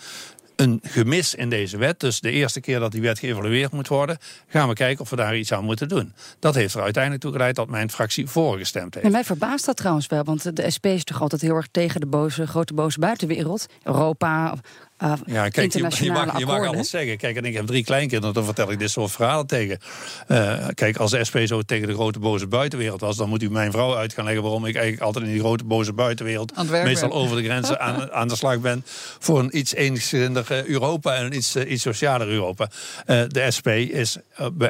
een 0.58 0.80
gemis 0.82 1.34
in 1.34 1.50
deze 1.50 1.76
wet. 1.76 2.00
Dus 2.00 2.20
de 2.20 2.30
eerste 2.30 2.60
keer 2.60 2.78
dat 2.78 2.92
die 2.92 3.00
wet 3.00 3.18
geëvalueerd 3.18 3.72
moet 3.72 3.88
worden, 3.88 4.18
gaan 4.46 4.68
we 4.68 4.74
kijken 4.74 5.00
of 5.00 5.10
we 5.10 5.16
daar 5.16 5.36
iets 5.36 5.52
aan 5.52 5.64
moeten 5.64 5.88
doen. 5.88 6.12
Dat 6.38 6.54
heeft 6.54 6.74
er 6.74 6.82
uiteindelijk 6.82 7.22
toe 7.22 7.32
geleid 7.32 7.56
dat 7.56 7.68
mijn 7.68 7.90
fractie 7.90 8.26
voorgestemd 8.26 8.94
heeft. 8.94 9.06
En 9.06 9.12
mij 9.12 9.24
verbaast 9.24 9.66
dat 9.66 9.76
trouwens 9.76 10.06
wel, 10.06 10.24
want 10.24 10.56
de 10.56 10.70
SP 10.74 10.86
is 10.86 11.04
toch 11.04 11.20
altijd 11.20 11.40
heel 11.40 11.54
erg 11.54 11.68
tegen 11.70 12.00
de 12.00 12.06
boze, 12.06 12.46
grote 12.46 12.74
boze 12.74 12.98
buitenwereld. 12.98 13.66
Europa, 13.82 14.54
eh, 14.98 15.12
Ja, 15.26 15.48
kijk, 15.48 15.54
je, 15.54 15.60
je, 15.60 15.66
internationale 15.66 16.26
mag, 16.26 16.38
je 16.38 16.46
mag 16.46 16.66
alles 16.66 16.90
zeggen. 16.90 17.16
Kijk, 17.16 17.36
en 17.36 17.44
ik 17.44 17.54
heb 17.54 17.66
drie 17.66 17.84
kleinkinderen, 17.84 18.34
dan 18.34 18.44
vertel 18.44 18.70
ik 18.70 18.78
dit 18.78 18.90
soort 18.90 19.10
verhalen 19.10 19.46
tegen. 19.46 19.78
Eh, 20.26 20.66
kijk, 20.74 20.96
als 20.96 21.10
de 21.10 21.24
SP 21.28 21.36
zo 21.44 21.62
tegen 21.62 21.86
de 21.86 21.94
grote 21.94 22.18
boze 22.18 22.46
buitenwereld 22.46 23.00
was, 23.00 23.16
dan 23.16 23.28
moet 23.28 23.42
u 23.42 23.50
mijn 23.50 23.72
vrouw 23.72 23.96
uit 23.96 24.12
gaan 24.12 24.24
leggen 24.24 24.42
waarom 24.42 24.66
ik 24.66 24.74
eigenlijk 24.74 25.04
altijd 25.04 25.24
in 25.24 25.30
die 25.30 25.40
grote 25.40 25.64
boze 25.64 25.92
buitenwereld, 25.92 26.70
meestal 26.70 27.12
over 27.12 27.36
de 27.36 27.44
grenzen, 27.44 27.80
aan, 27.86 28.12
aan 28.12 28.28
de 28.28 28.36
slag 28.36 28.60
ben 28.60 28.84
voor 29.18 29.38
een 29.38 29.58
iets 29.58 29.74
eenszinnig 29.74 30.50
eh, 30.50 30.64
Europa 30.64 31.14
en 31.14 31.24
een 31.24 31.34
iets, 31.34 31.54
eh, 31.54 31.70
iets 31.70 31.82
socialer 31.82 32.28
Europa. 32.28 32.70
De 33.06 33.46
SP 33.56 33.68
is 33.68 34.16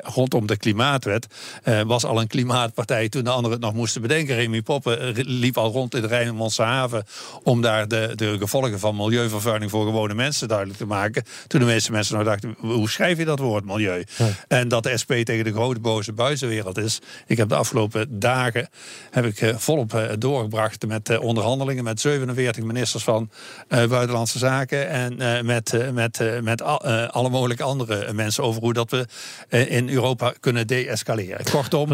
rondom 0.03 0.47
de 0.47 0.57
klimaatwet, 0.57 1.27
was 1.87 2.05
al 2.05 2.21
een 2.21 2.27
klimaatpartij 2.27 3.09
toen 3.09 3.25
de 3.25 3.31
anderen 3.31 3.57
het 3.57 3.67
nog 3.67 3.75
moesten 3.75 4.03
bedenken. 4.03 4.35
Remy 4.35 4.63
Poppen 4.63 5.13
liep 5.15 5.57
al 5.57 5.73
rond 5.73 5.95
in 5.95 6.01
de 6.01 6.07
Rijnmondse 6.07 6.63
haven 6.63 7.05
om 7.43 7.61
daar 7.61 7.89
de, 7.89 8.13
de 8.15 8.37
gevolgen 8.39 8.79
van 8.79 8.97
milieuvervuiling 8.97 9.71
voor 9.71 9.85
gewone 9.85 10.15
mensen 10.19 10.49
duidelijk 10.49 10.79
te 10.79 10.87
maken. 10.87 11.25
Toen 11.47 11.61
de 11.61 11.67
meeste 11.67 11.93
mensen 11.93 12.15
nou 12.15 12.27
dachten, 12.27 12.57
hoe 12.59 12.91
schrijf 12.91 13.19
je 13.19 13.25
dat 13.25 13.39
woord 13.39 13.65
milieu? 13.65 14.05
En 14.49 14.69
dat 14.69 14.83
de 14.83 14.97
SP 15.03 15.13
tegen 15.13 15.45
de 15.45 15.53
grote 15.53 15.81
boze 15.81 16.13
buitenwereld 16.13 16.79
is. 16.79 16.99
Ik 17.27 17.37
heb 17.37 17.49
de 17.49 17.55
afgelopen 17.55 18.19
dagen 18.19 18.69
heb 19.11 19.25
ik, 19.25 19.41
eh, 19.41 19.57
volop 19.57 19.95
eh, 19.95 20.11
doorgebracht 20.19 20.87
met 20.87 21.09
eh, 21.09 21.21
onderhandelingen 21.23 21.85
met 21.85 22.01
47 22.01 22.65
ministers 22.65 23.05
van 23.05 23.31
Buitenlandse 23.69 24.39
Zaken 24.39 24.89
en 24.89 25.47
met, 25.47 25.93
met, 25.93 26.43
met 26.43 26.63
al- 26.63 26.85
alle 27.07 27.29
mogelijke 27.29 27.63
andere 27.63 28.13
mensen 28.13 28.45
over 28.45 28.63
hoe 28.63 28.73
dat 28.73 28.91
we 28.91 29.07
in 29.69 29.89
Europa 29.89 30.33
kunnen 30.41 30.67
deescaleren. 30.67 31.45
Kortom, 31.51 31.93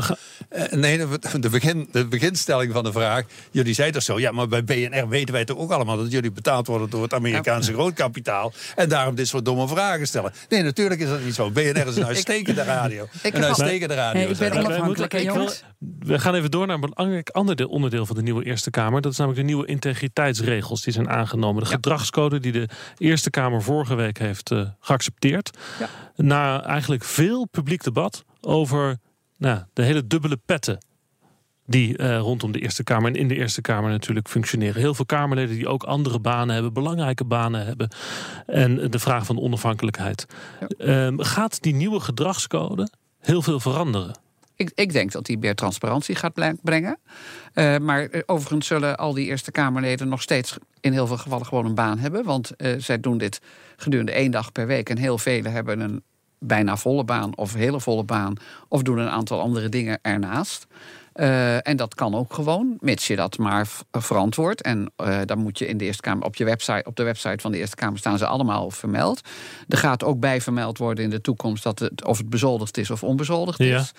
nee, 0.70 0.98
de, 0.98 1.08
de, 1.40 1.48
begin, 1.48 1.88
de 1.92 2.06
beginstelling 2.06 2.72
van 2.72 2.84
de 2.84 2.92
vraag. 2.92 3.24
Jullie 3.50 3.74
zeiden 3.74 3.94
toch 3.94 4.04
zo, 4.16 4.20
ja, 4.20 4.30
maar 4.30 4.48
bij 4.48 4.64
BNR 4.64 5.08
weten 5.08 5.34
wij 5.34 5.44
toch 5.44 5.58
ook 5.58 5.70
allemaal 5.70 5.96
dat 5.96 6.10
jullie 6.12 6.32
betaald 6.32 6.66
worden 6.66 6.90
door 6.90 7.02
het 7.02 7.14
Amerikaanse 7.14 7.72
grootkapitaal. 7.72 8.13
En 8.76 8.88
daarom 8.88 9.14
dit 9.14 9.28
soort 9.28 9.44
domme 9.44 9.68
vragen 9.68 10.06
stellen. 10.06 10.32
Nee, 10.48 10.62
natuurlijk 10.62 11.00
is 11.00 11.08
dat 11.08 11.20
niet 11.24 11.34
zo. 11.34 11.50
BNR 11.50 11.86
is 11.86 11.96
een 11.96 12.06
uitstekende 12.14 12.62
radio. 12.62 13.06
heb 13.22 13.34
Een 13.34 13.44
uitstekende 13.44 13.94
radio. 13.94 14.20
Nee, 14.20 14.30
ik 14.30 14.38
ben 14.38 14.52
onafhankelijk, 14.52 15.12
hè, 15.12 15.18
Ik 15.18 15.24
jongens? 15.24 15.62
We 15.98 16.18
gaan 16.18 16.34
even 16.34 16.50
door 16.50 16.66
naar 16.66 16.74
een 16.74 16.90
belangrijk 16.94 17.30
ander 17.30 17.56
deel- 17.56 17.68
onderdeel 17.68 18.06
van 18.06 18.16
de 18.16 18.22
nieuwe 18.22 18.44
Eerste 18.44 18.70
Kamer. 18.70 19.00
Dat 19.00 19.12
is 19.12 19.18
namelijk 19.18 19.42
de 19.42 19.52
nieuwe 19.52 19.66
integriteitsregels 19.66 20.82
die 20.82 20.92
zijn 20.92 21.08
aangenomen. 21.10 21.62
De 21.62 21.68
gedragscode 21.68 22.40
die 22.40 22.52
de 22.52 22.68
Eerste 22.98 23.30
Kamer 23.30 23.62
vorige 23.62 23.94
week 23.94 24.18
heeft 24.18 24.50
eh, 24.50 24.60
geaccepteerd. 24.80 25.58
Ja. 25.78 25.88
Na 26.16 26.64
eigenlijk 26.64 27.04
veel 27.04 27.46
publiek 27.46 27.82
debat 27.84 28.24
over 28.40 28.98
nou, 29.36 29.60
de 29.72 29.82
hele 29.82 30.06
dubbele 30.06 30.36
petten. 30.46 30.78
Die 31.66 31.96
eh, 31.96 32.18
rondom 32.18 32.52
de 32.52 32.60
Eerste 32.60 32.84
Kamer 32.84 33.10
en 33.10 33.16
in 33.16 33.28
de 33.28 33.34
Eerste 33.34 33.60
Kamer 33.60 33.90
natuurlijk 33.90 34.28
functioneren. 34.28 34.80
Heel 34.80 34.94
veel 34.94 35.06
Kamerleden 35.06 35.54
die 35.56 35.68
ook 35.68 35.82
andere 35.82 36.18
banen 36.18 36.54
hebben, 36.54 36.72
belangrijke 36.72 37.24
banen 37.24 37.66
hebben. 37.66 37.88
En 38.46 38.90
de 38.90 38.98
vraag 38.98 39.26
van 39.26 39.40
onafhankelijkheid. 39.40 40.26
Ehm, 40.78 41.18
gaat 41.18 41.62
die 41.62 41.74
nieuwe 41.74 42.00
gedragscode 42.00 42.88
heel 43.18 43.42
veel 43.42 43.60
veranderen? 43.60 44.18
Ik, 44.56 44.72
ik 44.74 44.92
denk 44.92 45.12
dat 45.12 45.26
die 45.26 45.38
meer 45.38 45.54
transparantie 45.54 46.14
gaat 46.14 46.58
brengen. 46.62 46.98
Eh, 47.52 47.78
maar 47.78 48.04
eh, 48.04 48.22
overigens 48.26 48.66
zullen 48.66 48.96
al 48.96 49.14
die 49.14 49.26
Eerste 49.26 49.50
Kamerleden 49.50 50.08
nog 50.08 50.22
steeds 50.22 50.56
in 50.80 50.92
heel 50.92 51.06
veel 51.06 51.18
gevallen 51.18 51.46
gewoon 51.46 51.66
een 51.66 51.74
baan 51.74 51.98
hebben. 51.98 52.24
Want 52.24 52.52
zij 52.78 53.00
doen 53.00 53.18
dit 53.18 53.40
gedurende 53.76 54.12
één 54.12 54.30
dag 54.30 54.52
per 54.52 54.66
week. 54.66 54.90
En 54.90 54.98
heel 54.98 55.18
velen 55.18 55.52
hebben 55.52 55.80
een 55.80 56.02
bijna 56.38 56.76
volle 56.76 57.04
baan 57.04 57.36
of 57.36 57.54
hele 57.54 57.80
volle 57.80 58.04
baan. 58.04 58.34
Of 58.68 58.82
doen 58.82 58.98
een 58.98 59.08
aantal 59.08 59.40
andere 59.40 59.68
dingen 59.68 59.98
ernaast. 60.02 60.66
Eh, 61.14 61.68
en 61.68 61.76
dat 61.76 61.94
kan 61.94 62.14
ook 62.14 62.32
gewoon, 62.34 62.76
mits 62.80 63.06
je 63.06 63.16
dat 63.16 63.38
maar 63.38 63.66
v- 63.66 63.80
verantwoordt. 63.90 64.62
En 64.62 64.92
eh, 64.96 65.18
dan 65.24 65.38
moet 65.38 65.58
je 65.58 65.66
in 65.66 65.76
de 65.76 65.84
Eerste 65.84 66.02
Kamer 66.02 66.24
op, 66.24 66.36
je 66.36 66.44
website, 66.44 66.84
op 66.86 66.96
de 66.96 67.02
website 67.02 67.38
van 67.40 67.52
de 67.52 67.58
Eerste 67.58 67.76
Kamer 67.76 67.98
staan 67.98 68.18
ze 68.18 68.26
allemaal 68.26 68.70
vermeld. 68.70 69.20
Er 69.68 69.78
gaat 69.78 70.04
ook 70.04 70.20
bij 70.20 70.40
vermeld 70.40 70.78
worden 70.78 71.04
in 71.04 71.10
de 71.10 71.20
toekomst 71.20 71.62
dat 71.62 71.78
het, 71.78 72.04
of 72.04 72.18
het 72.18 72.28
bezoldigd 72.30 72.76
is 72.78 72.90
of 72.90 73.02
onbezoldigd 73.02 73.58
Ja. 73.58 73.78
is. 73.80 73.92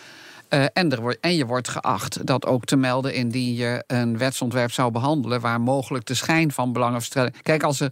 Uh, 0.49 0.65
en, 0.73 0.91
er 0.91 1.01
wordt, 1.01 1.17
en 1.19 1.35
je 1.35 1.45
wordt 1.45 1.69
geacht 1.69 2.25
dat 2.25 2.45
ook 2.45 2.65
te 2.65 2.75
melden 2.75 3.13
indien 3.13 3.53
je 3.55 3.83
een 3.87 4.17
wetsontwerp 4.17 4.71
zou 4.71 4.91
behandelen 4.91 5.41
waar 5.41 5.61
mogelijk 5.61 6.05
de 6.05 6.13
schijn 6.13 6.51
van 6.51 6.73
belangenverstrengeling. 6.73 7.41
Kijk, 7.43 7.63
als 7.63 7.79
er 7.79 7.91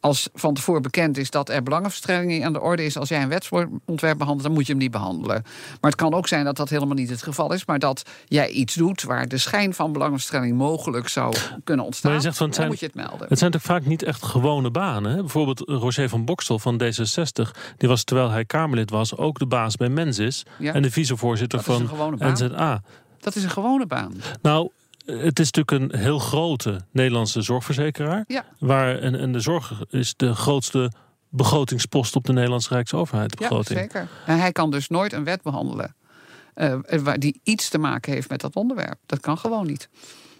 als 0.00 0.28
van 0.34 0.54
tevoren 0.54 0.82
bekend 0.82 1.16
is 1.16 1.30
dat 1.30 1.48
er 1.48 1.62
belangenverstrengeling 1.62 2.44
aan 2.44 2.52
de 2.52 2.60
orde 2.60 2.84
is, 2.84 2.96
als 2.96 3.08
jij 3.08 3.22
een 3.22 3.28
wetsontwerp 3.28 4.18
behandelt, 4.18 4.42
dan 4.42 4.52
moet 4.52 4.66
je 4.66 4.72
hem 4.72 4.80
niet 4.80 4.90
behandelen. 4.90 5.42
Maar 5.80 5.90
het 5.90 6.00
kan 6.00 6.14
ook 6.14 6.28
zijn 6.28 6.44
dat 6.44 6.56
dat 6.56 6.68
helemaal 6.68 6.94
niet 6.94 7.10
het 7.10 7.22
geval 7.22 7.52
is, 7.52 7.64
maar 7.64 7.78
dat 7.78 8.02
jij 8.26 8.48
iets 8.48 8.74
doet 8.74 9.02
waar 9.02 9.28
de 9.28 9.38
schijn 9.38 9.74
van 9.74 9.92
belangenverstrengeling 9.92 10.56
mogelijk 10.56 11.08
zou 11.08 11.34
kunnen 11.64 11.84
ontstaan. 11.84 12.10
Maar 12.10 12.20
je 12.20 12.26
zegt 12.26 12.36
van, 12.36 12.50
dan 12.50 12.66
moet 12.66 12.80
je 12.80 12.86
het 12.86 12.94
melden. 12.94 13.28
Het 13.28 13.38
zijn 13.38 13.50
toch 13.50 13.62
vaak 13.62 13.86
niet 13.86 14.02
echt 14.02 14.24
gewone 14.24 14.70
banen. 14.70 15.12
Hè? 15.12 15.16
Bijvoorbeeld 15.16 15.60
Roger 15.60 16.08
van 16.08 16.24
Bokstel 16.24 16.58
van 16.58 16.82
D66, 16.82 17.50
die 17.76 17.88
was 17.88 18.04
terwijl 18.04 18.30
hij 18.30 18.44
Kamerlid 18.44 18.90
was 18.90 19.16
ook 19.16 19.38
de 19.38 19.46
baas 19.46 19.76
bij 19.76 19.88
Mensis 19.88 20.44
ja. 20.58 20.72
en 20.72 20.82
de 20.82 20.90
vicevoorzitter 20.90 21.62
van 21.62 21.90
NZA. 22.18 22.82
Dat 23.20 23.34
is 23.34 23.42
een 23.42 23.50
gewone 23.50 23.86
baan. 23.86 24.14
Nou, 24.42 24.70
het 25.18 25.38
is 25.38 25.50
natuurlijk 25.50 25.92
een 25.92 26.00
heel 26.00 26.18
grote 26.18 26.80
Nederlandse 26.92 27.42
zorgverzekeraar. 27.42 28.24
Ja. 28.26 28.44
Waar, 28.58 28.98
en, 28.98 29.14
en 29.14 29.32
de 29.32 29.40
zorg 29.40 29.84
is 29.88 30.14
de 30.16 30.34
grootste 30.34 30.92
begrotingspost 31.28 32.16
op 32.16 32.24
de 32.24 32.32
Nederlandse 32.32 32.74
Rijksoverheid. 32.74 33.36
Begroting. 33.36 33.78
Ja, 33.78 33.84
zeker. 33.84 34.08
En 34.26 34.38
hij 34.38 34.52
kan 34.52 34.70
dus 34.70 34.88
nooit 34.88 35.12
een 35.12 35.24
wet 35.24 35.42
behandelen 35.42 35.94
uh, 36.54 37.12
die 37.14 37.40
iets 37.42 37.68
te 37.68 37.78
maken 37.78 38.12
heeft 38.12 38.28
met 38.28 38.40
dat 38.40 38.54
onderwerp. 38.54 38.98
Dat 39.06 39.20
kan 39.20 39.38
gewoon 39.38 39.66
niet. 39.66 39.88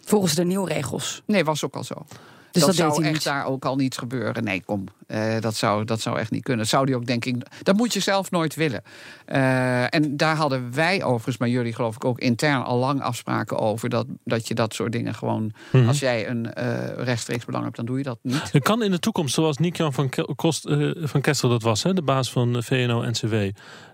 Volgens 0.05 0.35
de 0.35 0.45
nieuwe 0.45 0.69
regels? 0.69 1.23
Nee, 1.27 1.45
was 1.45 1.65
ook 1.65 1.77
al 1.77 1.85
zo. 1.85 2.07
Dus 2.51 2.65
dat, 2.65 2.75
zou 2.75 3.05
echt 3.05 3.25
daar 3.25 3.47
ook 3.47 3.65
al 3.65 3.77
niet 3.77 3.99
gebeuren. 3.99 4.45
Nee, 4.45 4.63
kom. 4.65 4.85
Uh, 5.07 5.41
dat, 5.41 5.55
zou, 5.55 5.85
dat 5.85 6.01
zou 6.01 6.19
echt 6.19 6.31
niet 6.31 6.43
kunnen. 6.43 6.63
Dat 6.63 6.71
zou 6.71 6.87
die 6.87 6.97
ook, 6.97 7.07
denk 7.07 7.25
ik. 7.25 7.37
Dat 7.63 7.77
moet 7.77 7.93
je 7.93 8.01
zelf 8.01 8.31
nooit 8.31 8.55
willen. 8.55 8.83
Uh, 9.27 9.95
en 9.95 10.17
daar 10.17 10.37
hadden 10.37 10.75
wij 10.75 11.03
overigens, 11.03 11.37
maar 11.37 11.49
jullie 11.49 11.75
geloof 11.75 11.95
ik 11.95 12.05
ook 12.05 12.19
intern 12.19 12.65
al 12.65 12.79
lang 12.79 13.03
afspraken 13.03 13.59
over. 13.59 13.89
Dat, 13.89 14.07
dat 14.25 14.49
je 14.49 14.55
dat 14.55 14.75
soort 14.75 14.93
dingen 14.93 15.15
gewoon. 15.15 15.43
Mm 15.43 15.53
-hmm. 15.71 15.89
Als 15.89 15.99
jij 15.99 16.29
een 16.29 16.51
uh, 16.59 16.85
rechtstreeks 16.97 17.45
belang 17.45 17.65
hebt, 17.65 17.77
dan 17.77 17.87
doe 17.87 17.99
je 17.99 18.05
dat 18.05 18.19
niet. 18.23 18.49
Je 18.53 18.61
kan 18.61 18.83
in 18.83 18.91
de 18.91 18.99
toekomst, 18.99 19.35
zoals 19.35 19.59
Nick-Jan 19.59 19.93
van, 19.93 20.09
Kost, 20.37 20.71
van 21.03 21.21
Kessel 21.21 21.49
dat 21.49 21.63
was, 21.63 21.83
hè, 21.83 21.95
de 21.95 22.03
baas 22.03 22.33
van 22.33 22.63
VNO-NCW. 22.63 23.35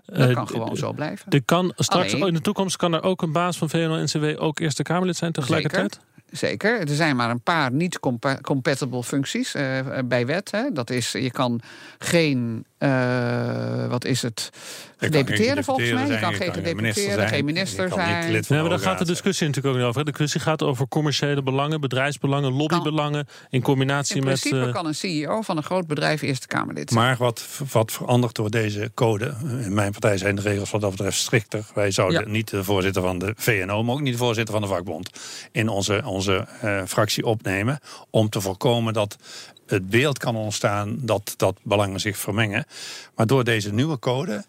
Dat 0.05 0.33
kan 0.33 0.47
gewoon 0.47 0.77
zo 0.77 0.93
blijven. 0.93 1.31
Er 1.31 1.43
kan 1.43 1.73
straks 1.75 2.13
in 2.13 2.33
de 2.33 2.41
toekomst 2.41 2.75
kan 2.75 2.93
er 2.93 3.03
ook 3.03 3.21
een 3.21 3.31
baas 3.31 3.57
van 3.57 3.69
VNO-NCW 3.69 4.41
ook 4.41 4.59
Eerste 4.59 4.83
Kamerlid 4.83 5.15
zijn 5.15 5.31
tegelijkertijd? 5.31 5.93
Zeker 5.93 6.16
zeker. 6.31 6.79
Er 6.79 6.95
zijn 6.95 7.15
maar 7.15 7.29
een 7.29 7.41
paar 7.41 7.71
niet 7.71 7.99
compatible 8.41 9.03
functies 9.03 9.55
uh, 9.55 9.79
bij 10.05 10.25
wet. 10.25 10.51
Hè. 10.51 10.71
Dat 10.71 10.89
is, 10.89 11.11
je 11.11 11.31
kan 11.31 11.61
geen, 11.97 12.65
uh, 12.79 13.87
wat 13.87 14.05
is 14.05 14.21
het, 14.21 14.49
gedeputeerde 14.97 15.63
volgens 15.63 15.91
mij. 15.91 16.07
Je 16.07 16.19
kan 16.19 16.33
geen 16.33 16.53
gedeputeerde, 16.53 17.27
geen 17.27 17.45
minister 17.45 17.89
zijn. 17.89 18.43
Ja, 18.47 18.61
maar 18.61 18.69
daar 18.69 18.79
gaat 18.79 18.97
de 18.97 19.05
discussie 19.05 19.47
natuurlijk 19.47 19.75
ook 19.75 19.81
niet 19.81 19.89
over. 19.89 20.05
De 20.05 20.11
discussie 20.11 20.41
gaat 20.41 20.63
over 20.63 20.87
commerciële 20.87 21.43
belangen, 21.43 21.81
bedrijfsbelangen, 21.81 22.51
lobbybelangen 22.53 23.27
in 23.49 23.61
combinatie 23.61 24.21
met. 24.21 24.45
In 24.45 24.51
principe 24.51 24.71
kan 24.71 24.85
een 24.85 24.95
CEO 24.95 25.41
van 25.41 25.57
een 25.57 25.63
groot 25.63 25.87
bedrijf 25.87 26.21
Eerste 26.21 26.47
Kamerlid 26.47 26.89
zijn. 26.89 27.03
Maar 27.03 27.17
wat, 27.17 27.47
wat 27.71 27.91
verandert 27.91 28.35
door 28.35 28.49
deze 28.49 28.91
code? 28.93 29.33
In 29.63 29.73
mijn 29.73 29.91
partij 29.91 30.17
zijn 30.17 30.35
de 30.35 30.41
regels 30.41 30.71
wat 30.71 30.81
dat 30.81 30.91
betreft 30.91 31.17
strikter. 31.17 31.65
Wij 31.73 31.91
zouden 31.91 32.21
ja. 32.21 32.31
niet 32.31 32.49
de 32.49 32.63
voorzitter 32.63 33.01
van 33.01 33.19
de 33.19 33.33
VNO, 33.37 33.83
maar 33.83 33.95
ook 33.95 34.01
niet 34.01 34.13
de 34.13 34.19
voorzitter 34.19 34.53
van 34.53 34.63
de 34.63 34.67
vakbond 34.67 35.09
in 35.51 35.69
onze, 35.69 36.01
onze 36.05 36.47
uh, 36.63 36.81
fractie 36.85 37.25
opnemen. 37.25 37.79
Om 38.09 38.29
te 38.29 38.41
voorkomen 38.41 38.93
dat 38.93 39.17
het 39.67 39.89
beeld 39.89 40.17
kan 40.17 40.35
ontstaan 40.35 40.97
dat, 41.01 41.33
dat 41.37 41.57
belangen 41.63 41.99
zich 41.99 42.17
vermengen. 42.17 42.65
Maar 43.15 43.27
door 43.27 43.43
deze 43.43 43.73
nieuwe 43.73 43.99
code 43.99 44.45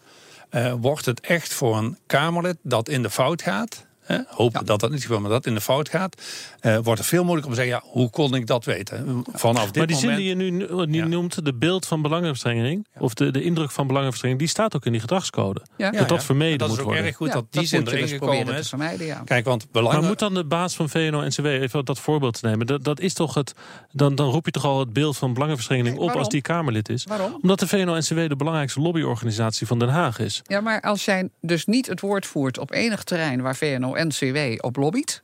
uh, 0.51 0.73
wordt 0.79 1.05
het 1.05 1.19
echt 1.19 1.53
voor 1.53 1.77
een 1.77 1.97
Kamerlid 2.05 2.57
dat 2.61 2.89
in 2.89 3.01
de 3.01 3.09
fout 3.09 3.41
gaat. 3.41 3.85
Hè, 4.09 4.17
hopen 4.27 4.65
dat 4.65 4.79
dat 4.79 4.91
niet 4.91 5.01
gebeurt, 5.01 5.21
maar 5.21 5.29
dat 5.29 5.45
in 5.45 5.53
de 5.53 5.61
fout 5.61 5.89
gaat. 5.89 6.21
Uh, 6.61 6.77
wordt 6.83 6.99
het 6.99 7.09
veel 7.09 7.23
moeilijker 7.23 7.51
om 7.51 7.57
te 7.57 7.63
zeggen: 7.63 7.81
ja, 7.83 7.91
hoe 7.91 8.09
kon 8.09 8.35
ik 8.35 8.47
dat 8.47 8.65
weten? 8.65 9.23
Vanaf 9.33 9.65
dit 9.65 9.75
maar 9.75 9.87
die 9.87 9.95
moment, 9.95 10.15
zin 10.15 10.15
die 10.15 10.27
je 10.27 10.35
nu, 10.35 10.85
nu 10.85 10.97
ja. 10.97 11.05
noemt, 11.05 11.45
de 11.45 11.53
beeld 11.53 11.85
van 11.85 12.01
belangenverstrengeling, 12.01 12.87
ja. 12.93 13.01
of 13.01 13.13
de, 13.13 13.31
de 13.31 13.43
indruk 13.43 13.71
van 13.71 13.87
belangenverstrengeling, 13.87 14.47
die 14.47 14.55
staat 14.55 14.75
ook 14.75 14.85
in 14.85 14.91
die 14.91 15.01
gedragscode. 15.01 15.61
Ja. 15.77 15.91
Dat 15.91 16.09
dat 16.09 16.23
vermeden 16.23 16.57
dat 16.57 16.67
moet 16.67 16.77
worden. 16.77 17.03
Dat 17.03 17.05
is 17.05 17.15
ook 17.15 17.27
erg 17.27 17.33
goed 17.33 17.51
dat 17.51 17.61
die 17.61 17.65
zin 17.65 17.87
erin 17.87 18.01
dus 18.01 18.11
gekomen 18.11 18.55
is. 18.55 18.69
Vermijden, 18.69 19.23
Kijk, 19.25 19.45
want 19.45 19.71
belangen... 19.71 19.99
Maar 19.99 20.07
moet 20.07 20.19
dan 20.19 20.33
de 20.33 20.45
baas 20.45 20.75
van 20.75 20.89
VNO-NCW, 20.89 21.45
even 21.45 21.85
dat 21.85 21.99
voorbeeld 21.99 22.39
te 22.39 22.47
nemen, 22.47 22.67
dat, 22.67 22.83
dat 22.83 22.99
is 22.99 23.13
toch 23.13 23.33
het, 23.33 23.53
dan, 23.91 24.15
dan 24.15 24.29
roep 24.29 24.45
je 24.45 24.51
toch 24.51 24.65
al 24.65 24.79
het 24.79 24.93
beeld 24.93 25.17
van 25.17 25.33
belangenverstrengeling 25.33 25.97
nee, 25.97 26.09
op 26.09 26.15
als 26.15 26.29
die 26.29 26.41
Kamerlid 26.41 26.89
is? 26.89 27.03
Waarom? 27.03 27.37
Omdat 27.41 27.59
de 27.59 27.67
VNO-NCW 27.67 28.27
de 28.27 28.35
belangrijkste 28.35 28.79
lobbyorganisatie 28.79 29.67
van 29.67 29.79
Den 29.79 29.89
Haag 29.89 30.19
is. 30.19 30.41
Ja, 30.43 30.61
maar 30.61 30.81
als 30.81 31.05
jij 31.05 31.29
dus 31.41 31.65
niet 31.65 31.87
het 31.87 32.01
woord 32.01 32.25
voert 32.25 32.57
op 32.57 32.71
enig 32.71 33.03
terrein 33.03 33.41
waar 33.41 33.55
VNO-NCW 33.99 34.65
op 34.65 34.75
lobbyt. 34.75 35.23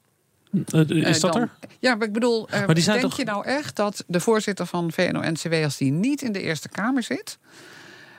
Uh, 0.74 0.90
is 0.90 1.20
dat 1.20 1.34
dan, 1.34 1.42
er? 1.42 1.50
Ja, 1.80 1.96
maar 1.96 2.08
ik 2.08 2.14
bedoel, 2.14 2.48
uh, 2.54 2.66
maar 2.66 2.76
denk 2.86 3.02
toch... 3.02 3.18
je 3.18 3.24
nou 3.24 3.46
echt 3.46 3.76
dat 3.76 4.04
de 4.08 4.20
voorzitter 4.20 4.66
van 4.66 4.92
VNO-NCW, 4.92 5.54
als 5.54 5.78
die 5.78 5.92
niet 5.92 6.22
in 6.22 6.32
de 6.32 6.42
Eerste 6.42 6.70
Kamer 6.70 7.04
zit, 7.04 7.38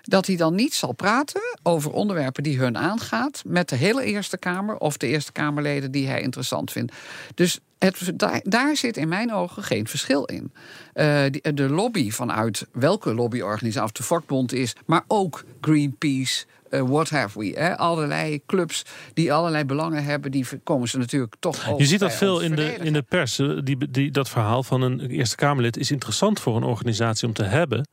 dat 0.07 0.27
hij 0.27 0.37
dan 0.37 0.55
niet 0.55 0.75
zal 0.75 0.93
praten 0.93 1.41
over 1.63 1.93
onderwerpen 1.93 2.43
die 2.43 2.59
hun 2.59 2.79
aangaat 2.79 3.43
met 3.47 3.69
de 3.69 3.77
hele 3.77 4.05
Eerste 4.05 4.39
Kamer 4.39 4.77
of 4.77 4.97
de 4.97 5.07
Eerste 5.07 5.33
Kamerleden 5.33 5.91
die 5.91 6.07
hij 6.07 6.21
interessant 6.21 6.73
vindt. 6.73 6.93
Dus 7.35 7.61
het, 7.79 8.13
daar, 8.15 8.41
daar, 8.45 8.77
zit 8.77 8.97
in 8.97 9.09
mijn 9.09 9.33
ogen 9.33 9.63
geen 9.63 9.87
verschil 9.87 10.25
in. 10.25 10.53
Uh, 10.95 11.23
die, 11.31 11.55
de 11.55 11.69
lobby 11.69 12.11
vanuit 12.11 12.67
welke 12.73 13.15
lobbyorganisatie, 13.15 13.87
of 13.87 13.93
de 13.93 14.03
vakbond 14.03 14.53
is, 14.53 14.77
maar 14.87 15.05
ook 15.07 15.45
Greenpeace, 15.61 16.45
uh, 16.71 16.81
what 16.81 17.11
have 17.11 17.39
we. 17.39 17.53
Hè? 17.59 17.77
Allerlei 17.77 18.41
clubs 18.47 18.85
die 19.15 19.33
allerlei 19.33 19.65
belangen 19.65 20.05
hebben, 20.05 20.31
die 20.31 20.47
komen 20.65 20.89
ze 20.89 20.99
natuurlijk 20.99 21.35
toch. 21.39 21.79
Je 21.79 21.87
ziet 21.87 22.01
dat 22.01 22.15
veel 22.15 22.41
in 22.41 22.57
de, 22.57 22.75
in 22.75 22.93
de 22.93 23.03
pers. 23.03 23.37
Die, 23.65 23.91
die, 23.91 24.11
dat 24.11 24.29
verhaal 24.29 24.63
van 24.63 24.83
een 24.83 25.01
Eerste 25.01 25.37
Kamerlid 25.37 25.77
is 25.77 25.91
interessant 25.91 26.41
voor 26.41 26.57
een 26.57 26.63
organisatie 26.63 27.29
om 27.29 27.35
te 27.35 27.45
hebben 27.45 27.89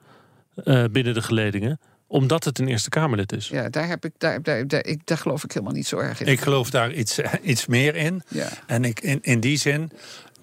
uh, 0.65 0.83
binnen 0.91 1.13
de 1.13 1.21
geledingen 1.21 1.79
omdat 2.07 2.43
het 2.43 2.59
een 2.59 2.67
Eerste 2.67 2.89
Kamerlid 2.89 3.31
is. 3.31 3.47
Ja, 3.47 3.69
daar, 3.69 3.87
heb 3.87 4.05
ik, 4.05 4.11
daar, 4.17 4.41
daar, 4.41 4.67
daar, 4.67 4.85
ik, 4.85 5.01
daar 5.03 5.17
geloof 5.17 5.43
ik 5.43 5.51
helemaal 5.51 5.75
niet 5.75 5.87
zo 5.87 5.97
erg 5.97 6.21
in. 6.21 6.27
Ik 6.27 6.41
geloof 6.41 6.69
daar 6.69 6.93
iets, 6.93 7.19
iets 7.41 7.65
meer 7.65 7.95
in. 7.95 8.23
Ja. 8.27 8.49
En 8.67 8.85
ik, 8.85 8.99
in, 8.99 9.19
in 9.21 9.39
die 9.39 9.57
zin 9.57 9.91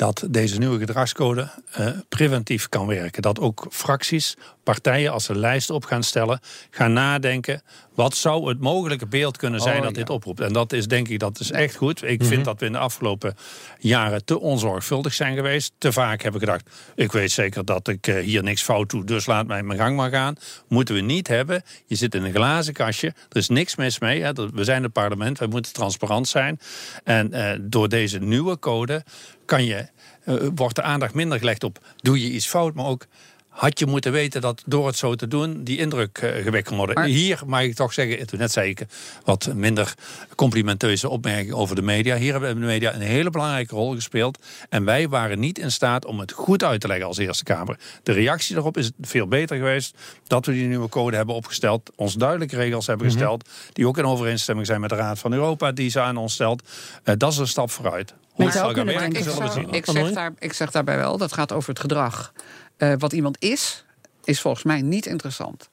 dat 0.01 0.27
deze 0.31 0.59
nieuwe 0.59 0.79
gedragscode 0.79 1.51
uh, 1.79 1.89
preventief 2.09 2.69
kan 2.69 2.87
werken. 2.87 3.23
Dat 3.23 3.39
ook 3.39 3.67
fracties, 3.71 4.37
partijen, 4.63 5.13
als 5.13 5.25
ze 5.25 5.39
lijst 5.39 5.71
op 5.71 5.85
gaan 5.85 6.03
stellen, 6.03 6.41
gaan 6.71 6.93
nadenken. 6.93 7.63
Wat 8.01 8.17
zou 8.17 8.49
het 8.49 8.61
mogelijke 8.61 9.07
beeld 9.07 9.37
kunnen 9.37 9.61
zijn 9.61 9.77
Oh, 9.77 9.83
dat 9.83 9.91
ja. 9.91 9.97
dit 9.99 10.11
oproept? 10.11 10.41
En 10.41 10.53
dat 10.53 10.73
is 10.73 10.87
denk 10.87 11.09
ik, 11.09 11.19
dat 11.19 11.41
is 11.41 11.51
echt 11.51 11.75
goed. 11.77 12.03
Ik 12.05 12.19
Mhm. 12.19 12.29
vind 12.29 12.45
dat 12.45 12.61
we 12.61 12.67
in 12.67 12.73
de 12.73 12.79
afgelopen 12.79 13.35
jaren 13.79 14.25
te 14.25 14.41
onzorgvuldig 14.41 15.15
zijn 15.15 15.35
geweest. 15.35 15.73
Te 15.79 15.93
vaak 15.93 16.23
hebben 16.23 16.41
gedacht, 16.41 16.71
ik 16.95 17.13
weet 17.13 17.31
zeker 17.31 17.65
dat 17.65 17.89
ik 17.89 18.07
eh, 18.07 18.25
hier 18.25 18.43
niks 18.43 18.63
fout 18.63 18.91
doe, 18.91 19.05
dus 19.05 19.27
laat 19.27 19.47
mij 19.47 19.63
mijn 19.63 19.79
gang 19.79 19.97
maar 19.97 20.11
gaan. 20.11 20.35
Moeten 20.69 20.95
we 20.95 21.01
niet 21.01 21.29
hebben. 21.29 21.63
Je 21.87 21.95
zit 21.95 22.15
in 22.15 22.25
een 22.25 22.35
glazen 22.35 22.73
kastje, 22.73 23.07
er 23.07 23.37
is 23.37 23.49
niks 23.49 23.77
mis 23.77 23.99
mee. 23.99 24.23
Hè. 24.23 24.33
We 24.33 24.65
zijn 24.65 24.83
het 24.83 24.93
parlement, 24.93 25.39
wij 25.39 25.49
moeten 25.49 25.73
transparant 25.73 26.29
zijn. 26.29 26.61
En 27.05 27.33
eh, 27.33 27.59
door 27.61 27.89
deze 27.89 28.19
nieuwe 28.19 28.59
code 28.59 29.05
kan 29.45 29.65
je, 29.65 29.87
eh, 30.25 30.35
wordt 30.55 30.75
de 30.77 30.83
aandacht 30.83 31.15
minder 31.15 31.39
gelegd 31.39 31.65
op, 31.65 31.79
doe 31.97 32.21
je 32.21 32.31
iets 32.31 32.47
fout, 32.47 32.75
maar 32.75 32.87
ook... 32.87 33.07
Had 33.51 33.79
je 33.79 33.87
moeten 33.87 34.13
weten 34.13 34.41
dat 34.41 34.63
door 34.67 34.87
het 34.87 34.97
zo 34.97 35.15
te 35.15 35.29
doen 35.29 35.65
die 35.65 35.79
indruk 35.79 36.19
eh, 36.19 36.43
gewekt 36.43 36.69
kan 36.69 36.77
worden. 36.77 36.95
Maar- 36.95 37.05
Hier 37.07 37.41
mag 37.47 37.61
ik 37.63 37.75
toch 37.75 37.93
zeggen, 37.93 38.27
toen 38.27 38.39
net 38.39 38.53
zei 38.53 38.71
ik 38.71 38.83
wat 39.25 39.51
minder 39.55 39.95
complimenteuze 40.35 41.09
opmerkingen 41.09 41.57
over 41.57 41.77
de 41.77 41.83
media. 41.83 42.17
Hier 42.17 42.33
hebben 42.33 42.55
de 42.61 42.67
media 42.67 42.95
een 42.95 43.01
hele 43.01 43.31
belangrijke 43.31 43.75
rol 43.75 43.95
gespeeld. 43.95 44.39
En 44.69 44.85
wij 44.85 45.09
waren 45.09 45.39
niet 45.41 45.59
in 45.59 45.71
staat 45.73 46.05
om 46.05 46.21
het 46.21 46.33
goed 46.33 46.65
uit 46.65 46.81
te 46.81 46.87
leggen 46.87 47.07
als 47.07 47.19
Eerste 47.19 47.45
Kamer. 47.45 47.79
De 48.03 48.13
reactie 48.13 48.55
daarop 48.55 48.77
is 48.77 48.91
veel 49.01 49.27
beter 49.29 49.57
geweest 49.57 49.97
dat 50.27 50.47
we 50.47 50.53
die 50.53 50.67
nieuwe 50.67 50.89
code 50.89 51.17
hebben 51.17 51.35
opgesteld. 51.35 51.91
Ons 51.97 52.15
duidelijke 52.15 52.57
regels 52.57 52.87
hebben 52.87 53.07
Mhm. 53.07 53.17
gesteld. 53.17 53.49
Die 53.73 53.87
ook 53.87 53.99
in 53.99 54.05
overeenstemming 54.07 54.67
zijn 54.67 54.81
met 54.81 54.91
de 54.91 54.97
Raad 54.97 55.19
van 55.19 55.33
Europa 55.33 55.73
die 55.73 55.91
ze 55.91 56.01
aan 56.01 56.17
ons 56.17 56.33
stelt. 56.35 56.63
Eh, 57.05 57.15
dat 57.19 57.33
is 57.33 57.39
een 57.39 57.47
stap 57.49 57.71
vooruit. 57.71 58.15
Zou 58.49 58.73
kunnen 58.73 58.95
werken, 58.95 59.19
ik, 59.71 59.85
zou- 59.85 59.97
zeg 59.99 60.13
daar, 60.13 60.33
ik 60.39 60.53
zeg 60.53 60.71
daarbij 60.71 60.97
wel, 60.97 61.19
dat 61.19 61.33
gaat 61.33 61.53
over 61.53 61.69
het 61.69 61.81
gedrag. 61.81 62.33
Eh, 62.77 62.93
wat 62.99 63.13
iemand 63.13 63.37
is, 63.43 63.85
is 64.25 64.41
volgens 64.41 64.65
mij 64.65 64.83
niet 64.83 65.07
interessant. 65.07 65.69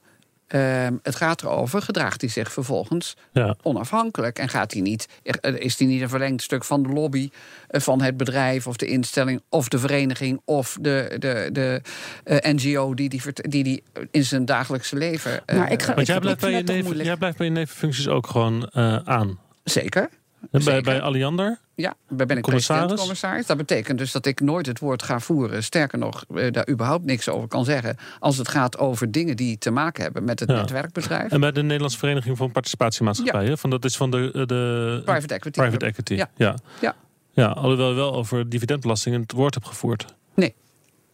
Ehm, 0.48 0.94
het 1.04 1.16
gaat 1.16 1.42
erover, 1.42 1.82
gedraagt 1.82 2.22
hij 2.22 2.30
zich 2.30 2.52
vervolgens 2.52 3.16
Ja. 3.32 3.56
onafhankelijk? 3.62 4.40
En 4.40 4.50
gaat 4.50 4.72
hij 4.74 4.82
niet, 4.82 5.08
eh, 5.24 5.54
is 5.56 5.80
hij 5.80 5.88
niet 5.88 6.02
een 6.02 6.10
verlengd 6.10 6.42
stuk 6.44 6.64
van 6.64 6.84
de 6.84 6.90
lobby 6.90 7.30
eh, 7.68 7.82
van 7.82 8.02
het 8.02 8.18
bedrijf 8.18 8.68
of 8.68 8.76
de 8.78 8.86
instelling 8.86 9.42
of 9.50 9.68
de 9.68 9.80
vereniging 9.80 10.42
of 10.46 10.78
de, 10.82 11.16
de, 11.20 11.50
de 11.52 11.82
eh, 12.24 12.54
NGO 12.54 12.94
die 12.94 13.10
die, 13.10 13.22
die 13.34 13.64
die 13.64 13.84
in 14.12 14.26
zijn 14.26 14.46
dagelijkse 14.46 14.96
leven. 14.96 15.42
Maar 15.54 15.72
ik 15.72 15.82
ga- 15.84 15.94
Want 15.94 16.08
jij 16.08 16.20
blijft, 16.20 16.40
bij 16.42 16.52
je 16.52 16.64
neven, 16.64 17.04
jij 17.04 17.18
blijft 17.18 17.38
bij 17.38 17.46
je 17.48 17.52
nevenfuncties 17.54 18.08
ook 18.08 18.28
gewoon 18.28 18.68
eh, 18.68 18.96
aan. 19.04 19.40
Zeker. 19.64 20.10
Bij, 20.52 20.62
Zeker. 20.62 20.82
bij 20.84 21.02
Alliander? 21.02 21.60
Ja, 21.76 21.94
daar 22.10 22.28
ben 22.28 22.38
ik 22.38 22.44
Commissaris? 22.44 22.80
president-commissaris. 22.82 23.46
Dat 23.46 23.58
betekent 23.58 23.98
dus 23.98 24.12
dat 24.12 24.26
ik 24.26 24.40
nooit 24.40 24.66
het 24.66 24.80
woord 24.80 25.04
ga 25.04 25.20
voeren. 25.20 25.64
Sterker 25.64 25.98
nog, 26.00 26.24
eh, 26.36 26.52
daar 26.52 26.70
überhaupt 26.70 27.06
niks 27.06 27.30
over 27.30 27.48
kan 27.48 27.66
zeggen. 27.66 27.98
Als 28.20 28.38
het 28.38 28.48
gaat 28.48 28.78
over 28.78 29.12
dingen 29.12 29.36
die 29.36 29.58
te 29.58 29.72
maken 29.72 30.04
hebben 30.04 30.24
met 30.24 30.40
het 30.40 30.50
Ja. 30.50 30.56
netwerkbedrijf. 30.56 31.32
En 31.32 31.40
bij 31.40 31.52
de 31.52 31.62
Nederlandse 31.64 31.98
Vereniging 31.98 32.38
van 32.38 32.52
Participatiemaatschappijen. 32.52 33.58
Van, 33.58 33.70
dat 33.70 33.86
is 33.86 33.98
van 33.98 34.12
de, 34.12 34.30
de 34.46 35.02
Private 35.06 35.34
equity. 35.34 35.60
private 35.60 35.86
equity. 35.86 36.14
Ja. 36.14 36.30
Ja. 36.36 36.56
Ja. 36.82 36.96
Ja, 37.32 37.48
alhoewel 37.48 37.90
je 37.90 37.96
wel 37.96 38.14
over 38.14 38.50
dividendbelasting 38.50 39.16
het 39.22 39.32
woord 39.32 39.54
hebt 39.54 39.68
gevoerd. 39.68 40.06
Nee. 40.36 40.56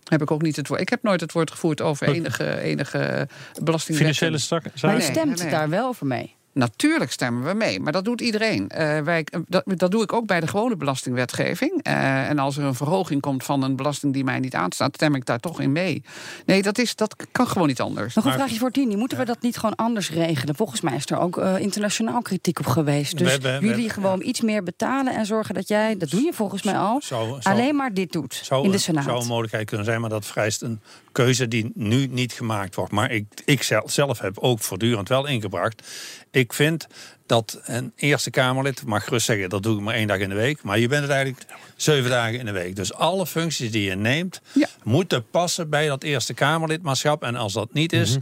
Heb 0.03 0.21
ik 0.21 0.31
ook 0.31 0.41
niet 0.41 0.55
het 0.55 0.67
woord. 0.67 0.81
Ik 0.81 0.89
heb 0.89 1.03
nooit 1.03 1.21
het 1.21 1.31
woord 1.31 1.51
gevoerd 1.51 1.81
over 1.81 2.07
enige, 2.07 2.59
enige 2.59 3.27
belasting. 3.63 3.97
Financiële 3.97 4.37
zak- 4.37 4.63
Maar 4.63 4.71
zaken? 4.75 4.97
je 4.97 5.03
Nee, 5.03 5.13
stemt 5.15 5.41
nee. 5.41 5.51
daar 5.51 5.69
wel 5.69 5.87
over 5.87 6.05
mee. 6.05 6.35
Natuurlijk 6.53 7.11
stemmen 7.11 7.43
we 7.43 7.53
mee, 7.53 7.79
maar 7.79 7.91
dat 7.91 8.05
doet 8.05 8.21
iedereen. 8.21 8.69
Eh, 8.69 8.99
wij, 8.99 9.25
dat, 9.47 9.63
dat 9.65 9.91
doe 9.91 10.03
ik 10.03 10.13
ook 10.13 10.25
bij 10.25 10.39
de 10.39 10.47
gewone 10.47 10.75
belastingwetgeving. 10.75 11.83
Eh, 11.83 12.29
en 12.29 12.39
als 12.39 12.57
er 12.57 12.63
een 12.63 12.75
verhoging 12.75 13.21
komt 13.21 13.43
van 13.43 13.63
een 13.63 13.75
belasting 13.75 14.13
die 14.13 14.23
mij 14.23 14.39
niet 14.39 14.55
aanstaat, 14.55 14.95
stem 14.95 15.15
ik 15.15 15.25
daar 15.25 15.39
toch 15.39 15.61
in 15.61 15.71
mee. 15.71 16.03
Nee, 16.45 16.61
dat, 16.61 16.77
is, 16.77 16.95
dat 16.95 17.15
kan 17.31 17.47
gewoon 17.47 17.67
niet 17.67 17.81
anders. 17.81 18.15
Nog 18.15 18.25
een 18.25 18.33
vraagje 18.33 18.57
voor 18.57 18.71
Tini. 18.71 18.95
Moeten 18.95 19.17
we 19.17 19.25
dat 19.25 19.41
niet 19.41 19.57
gewoon 19.57 19.75
anders 19.75 20.11
regelen? 20.11 20.55
Volgens 20.55 20.81
mij 20.81 20.95
is 20.95 21.05
er 21.05 21.19
ook 21.19 21.37
eh, 21.37 21.57
internationaal 21.57 22.21
kritiek 22.21 22.59
op 22.59 22.65
geweest. 22.65 23.17
Dus 23.17 23.37
We 23.37 23.57
jullie 23.61 23.89
gewoon 23.89 24.21
iets 24.21 24.41
meer 24.41 24.63
betalen 24.63 25.15
en 25.15 25.25
zorgen 25.25 25.55
dat 25.55 25.67
jij, 25.67 25.97
dat 25.97 26.09
doe 26.09 26.21
je 26.21 26.33
volgens 26.33 26.63
mij 26.63 26.77
al, 26.77 27.01
alleen 27.41 27.75
maar 27.75 27.93
dit 27.93 28.11
doet 28.11 28.49
in 28.61 28.71
de 28.71 28.77
Senaat. 28.77 29.03
zou 29.03 29.21
een 29.21 29.27
mogelijkheid 29.27 29.67
kunnen 29.67 29.85
zijn, 29.85 30.01
maar 30.01 30.09
dat 30.09 30.25
vereist 30.25 30.61
een 30.61 30.81
keuze 31.13 31.47
die 31.47 31.71
nu 31.75 32.07
niet 32.07 32.33
gemaakt 32.33 32.75
wordt. 32.75 32.91
Maar 32.91 33.11
ik, 33.11 33.25
ik 33.45 33.63
zelf, 33.63 33.91
zelf 33.91 34.19
heb 34.19 34.37
ook 34.39 34.59
voortdurend 34.59 35.09
wel 35.09 35.25
ingebracht. 35.27 35.87
Ik 36.31 36.53
vind 36.53 36.87
dat 37.25 37.61
een 37.65 37.91
Eerste 37.95 38.29
Kamerlid, 38.29 38.85
mag 38.85 39.03
gerust 39.03 39.25
zeggen, 39.25 39.49
dat 39.49 39.63
doe 39.63 39.75
ik 39.77 39.81
maar 39.83 39.93
één 39.93 40.07
dag 40.07 40.17
in 40.17 40.29
de 40.29 40.35
week. 40.35 40.63
Maar 40.63 40.79
je 40.79 40.87
bent 40.87 41.01
het 41.01 41.11
eigenlijk 41.11 41.45
zeven 41.75 42.09
dagen 42.09 42.39
in 42.39 42.45
de 42.45 42.51
week. 42.51 42.75
Dus 42.75 42.93
alle 42.93 43.27
functies 43.27 43.71
die 43.71 43.83
je 43.83 43.95
neemt, 43.95 44.41
Ja. 44.53 44.67
moeten 44.83 45.25
passen 45.29 45.69
bij 45.69 45.87
dat 45.87 46.03
Eerste 46.03 46.33
Kamerlidmaatschap. 46.33 47.23
En 47.23 47.35
als 47.35 47.53
dat 47.53 47.73
niet 47.73 47.93
is. 47.93 48.17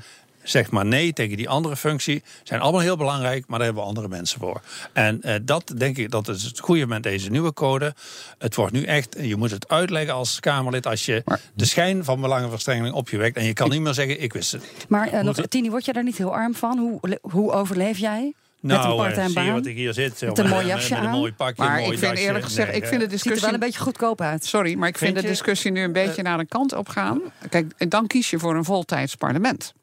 Zeg 0.51 0.71
maar 0.71 0.85
nee 0.85 1.13
tegen 1.13 1.37
die 1.37 1.49
andere 1.49 1.75
functie. 1.75 2.23
Zijn 2.43 2.61
allemaal 2.61 2.81
heel 2.81 2.97
belangrijk, 2.97 3.43
maar 3.47 3.57
daar 3.57 3.67
hebben 3.67 3.83
we 3.83 3.89
andere 3.89 4.07
mensen 4.07 4.39
voor. 4.39 4.61
En 4.93 5.21
eh, 5.21 5.35
dat 5.41 5.73
denk 5.77 5.97
ik, 5.97 6.11
dat 6.11 6.27
is 6.27 6.43
het 6.43 6.59
goede 6.59 6.87
met 6.87 7.03
deze 7.03 7.29
nieuwe 7.29 7.53
code. 7.53 7.93
Het 8.37 8.55
wordt 8.55 8.73
nu 8.73 8.83
echt, 8.83 9.15
je 9.21 9.35
moet 9.35 9.51
het 9.51 9.67
uitleggen 9.69 10.13
als 10.13 10.39
Kamerlid 10.39 10.87
als 10.87 11.05
je 11.05 11.21
Maar- 11.25 11.39
de 11.53 11.65
schijn 11.65 12.03
van 12.03 12.21
belangenverstrengeling 12.21 12.95
op 12.95 13.09
je 13.09 13.17
wekt. 13.17 13.37
En 13.37 13.45
je 13.45 13.53
kan 13.53 13.69
niet 13.69 13.81
meer 13.81 13.93
zeggen, 13.93 14.21
ik 14.21 14.33
wist 14.33 14.51
het. 14.51 14.63
Maar 14.87 15.23
nog, 15.23 15.35
Tini, 15.35 15.69
word 15.69 15.85
je 15.85 15.93
daar 15.93 16.03
niet 16.03 16.17
heel 16.17 16.33
arm 16.33 16.55
van? 16.55 16.77
Hoe, 16.77 17.19
hoe 17.21 17.51
overleef 17.51 17.97
jij? 17.97 18.33
Met 18.61 18.75
een 18.77 18.81
Nou, 18.81 19.07
eh, 19.07 19.13
zie 19.15 19.23
je 19.27 19.33
baan? 19.33 19.53
wat 19.53 19.65
ik 19.65 19.75
hier 19.75 19.93
zit. 19.93 20.17
zeg 20.17 20.29
Met 20.29 20.37
een 20.37 20.49
mooi 20.49 20.61
eh, 20.61 20.67
jasje 20.67 20.93
met 20.93 20.99
een 21.03 21.07
aan? 21.09 21.17
mooi 21.17 21.33
pakje, 21.33 21.63
Maar 21.63 21.75
een 21.75 21.81
mooi 21.81 21.93
ik 21.93 21.99
vind 21.99 22.11
dasje. 22.11 22.25
eerlijk 22.27 22.45
gezegd, 22.45 22.67
Nee, 22.67 22.77
ik 22.77 22.85
vind 22.87 22.99
de 22.99 23.01
Ziet 23.01 23.11
er 23.11 23.17
discussie... 23.17 23.45
wel 23.45 23.53
een 23.53 23.59
beetje 23.59 23.79
goedkoop 23.79 24.21
uit. 24.21 24.45
Sorry, 24.45 24.75
maar 24.75 24.87
ik 24.87 24.97
vind, 24.97 25.11
Vind 25.13 25.23
de 25.23 25.29
discussie 25.31 25.71
nu 25.71 25.81
een 25.83 25.91
beetje 25.91 26.21
naar 26.21 26.39
een 26.39 26.47
kant 26.47 26.73
op 26.73 26.89
gaan. 26.89 27.21
Kijk, 27.49 27.89
dan 27.89 28.07
kies 28.07 28.29
je 28.29 28.39
voor 28.39 28.55
een 28.55 28.63
voltijds 28.65 29.15
parlement. 29.15 29.73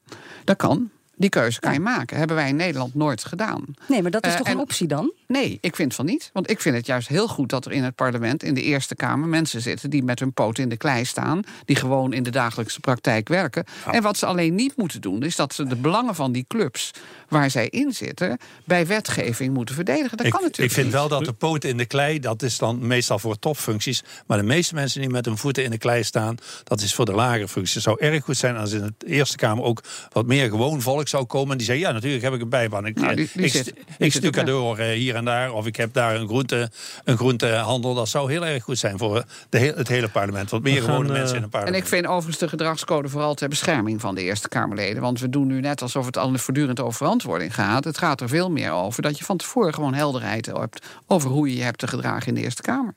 Dat 0.43 0.57
kan. 0.57 0.89
Die 1.15 1.29
keuze 1.29 1.59
kan 1.59 1.73
je 1.73 1.79
maken. 1.79 2.17
Hebben 2.17 2.35
wij 2.35 2.49
in 2.49 2.55
Nederland 2.55 2.95
nooit 2.95 3.25
gedaan. 3.25 3.63
Nee, 3.87 4.01
maar 4.01 4.11
dat 4.11 4.25
is 4.25 4.31
Eh, 4.31 4.37
toch 4.37 4.47
en- 4.47 4.53
een 4.53 4.59
optie 4.59 4.87
dan? 4.87 5.11
Nee, 5.33 5.57
ik 5.61 5.75
vind 5.75 5.95
van 5.95 6.05
niet. 6.05 6.29
Want 6.33 6.49
ik 6.49 6.61
vind 6.61 6.75
het 6.75 6.85
juist 6.85 7.07
heel 7.07 7.27
goed 7.27 7.49
dat 7.49 7.65
er 7.65 7.71
in 7.71 7.83
het 7.83 7.95
parlement, 7.95 8.43
in 8.43 8.53
de 8.53 8.61
Eerste 8.61 8.95
Kamer, 8.95 9.27
mensen 9.27 9.61
zitten 9.61 9.89
die 9.89 10.03
met 10.03 10.19
hun 10.19 10.33
poot 10.33 10.57
in 10.57 10.69
de 10.69 10.77
klei 10.77 11.05
staan. 11.05 11.41
Die 11.65 11.75
gewoon 11.75 12.13
in 12.13 12.23
de 12.23 12.29
dagelijkse 12.29 12.79
praktijk 12.79 13.27
werken. 13.27 13.63
En 13.91 14.01
wat 14.01 14.17
ze 14.17 14.25
alleen 14.25 14.55
niet 14.55 14.77
moeten 14.77 15.01
doen, 15.01 15.23
is 15.23 15.35
dat 15.35 15.53
ze 15.53 15.67
de 15.67 15.75
belangen 15.75 16.15
van 16.15 16.31
die 16.31 16.45
clubs 16.47 16.91
waar 17.27 17.49
zij 17.51 17.67
in 17.67 17.91
zitten, 17.93 18.37
bij 18.65 18.87
wetgeving 18.87 19.53
moeten 19.53 19.75
verdedigen. 19.75 20.17
Dat 20.17 20.25
ik, 20.25 20.31
kan 20.31 20.41
natuurlijk 20.41 20.69
ik 20.69 20.75
vind 20.75 20.85
niet. 20.85 20.95
wel 20.95 21.07
dat 21.07 21.25
de 21.25 21.33
poten 21.33 21.69
in 21.69 21.77
de 21.77 21.85
klei, 21.85 22.19
dat 22.19 22.41
is 22.41 22.57
dan 22.57 22.87
meestal 22.87 23.19
voor 23.19 23.39
topfuncties. 23.39 24.03
Maar 24.27 24.37
de 24.37 24.43
meeste 24.43 24.73
mensen 24.73 25.01
die 25.01 25.09
met 25.09 25.25
hun 25.25 25.37
voeten 25.37 25.63
in 25.63 25.71
de 25.71 25.77
klei 25.77 26.03
staan, 26.03 26.35
dat 26.63 26.81
is 26.81 26.93
voor 26.93 27.05
de 27.05 27.13
lagere 27.13 27.47
functies. 27.47 27.73
Het 27.75 27.83
zou 27.83 27.97
erg 27.99 28.23
goed 28.23 28.37
zijn 28.37 28.57
als 28.57 28.71
in 28.71 28.93
de 28.97 29.07
Eerste 29.07 29.37
Kamer 29.37 29.63
ook 29.63 29.83
wat 30.11 30.25
meer 30.25 30.49
gewoon 30.49 30.81
volk 30.81 31.07
zou 31.07 31.25
komen. 31.25 31.57
Die 31.57 31.65
zeggen, 31.65 31.85
ja 31.85 31.91
natuurlijk 31.91 32.23
heb 32.23 32.33
ik 32.33 32.41
een 32.41 32.49
bijbaan. 32.49 32.85
Ik, 32.85 32.95
Nou, 32.99 33.15
die- 33.15 33.29
die 33.33 33.45
ik, 33.45 33.51
zit- 33.51 33.65
st- 33.65 33.73
die 33.75 33.83
ik 33.97 34.11
zit 34.11 34.11
stuk 34.11 34.27
ook, 34.27 34.35
ja. 34.35 34.43
door 34.43 34.77
eh, 34.77 34.91
hier 34.97 35.17
en 35.19 35.25
daar. 35.25 35.51
Of 35.53 35.65
ik 35.65 35.75
heb 35.75 35.93
daar 35.93 36.15
een, 36.15 36.27
groente, 36.27 36.69
een 37.03 37.17
groentehandel. 37.17 37.93
Dat 37.93 38.09
zou 38.09 38.31
heel 38.31 38.45
erg 38.45 38.63
goed 38.63 38.77
zijn 38.77 38.97
voor 38.97 39.23
de 39.49 39.57
heel- 39.57 39.75
het 39.75 39.87
hele 39.87 40.09
parlement. 40.09 40.49
Wat 40.49 40.61
meer 40.61 40.81
gewone 40.81 41.07
eh, 41.07 41.13
mensen 41.13 41.29
in 41.35 41.35
een 41.37 41.43
En 41.43 41.49
parlement. 41.49 41.83
ik 41.83 41.89
vind 41.89 42.05
overigens 42.05 42.37
de 42.37 42.47
gedragscode 42.47 43.09
vooral 43.09 43.33
ter 43.33 43.49
bescherming 43.49 44.01
van 44.01 44.15
de 44.15 44.21
Eerste 44.21 44.49
Kamerleden. 44.49 45.01
Want 45.01 45.19
we 45.19 45.29
doen 45.29 45.47
nu 45.47 45.59
net 45.59 45.81
alsof 45.81 46.05
het 46.05 46.17
al 46.17 46.37
voortdurend 46.37 46.79
over 46.79 46.93
verantwoording 46.93 47.53
gaat. 47.55 47.83
Het 47.83 47.97
gaat 47.97 48.21
er 48.21 48.29
veel 48.29 48.51
meer 48.51 48.71
over 48.71 49.01
dat 49.01 49.17
je 49.17 49.23
van 49.25 49.37
tevoren 49.37 49.73
gewoon 49.73 49.93
helderheid 49.93 50.45
hebt 50.45 50.85
over 51.07 51.29
hoe 51.29 51.49
je 51.49 51.55
je 51.55 51.63
hebt 51.63 51.79
te 51.79 51.87
gedragen 51.87 52.27
in 52.27 52.33
de 52.35 52.41
Eerste 52.41 52.61
Kamer. 52.61 52.95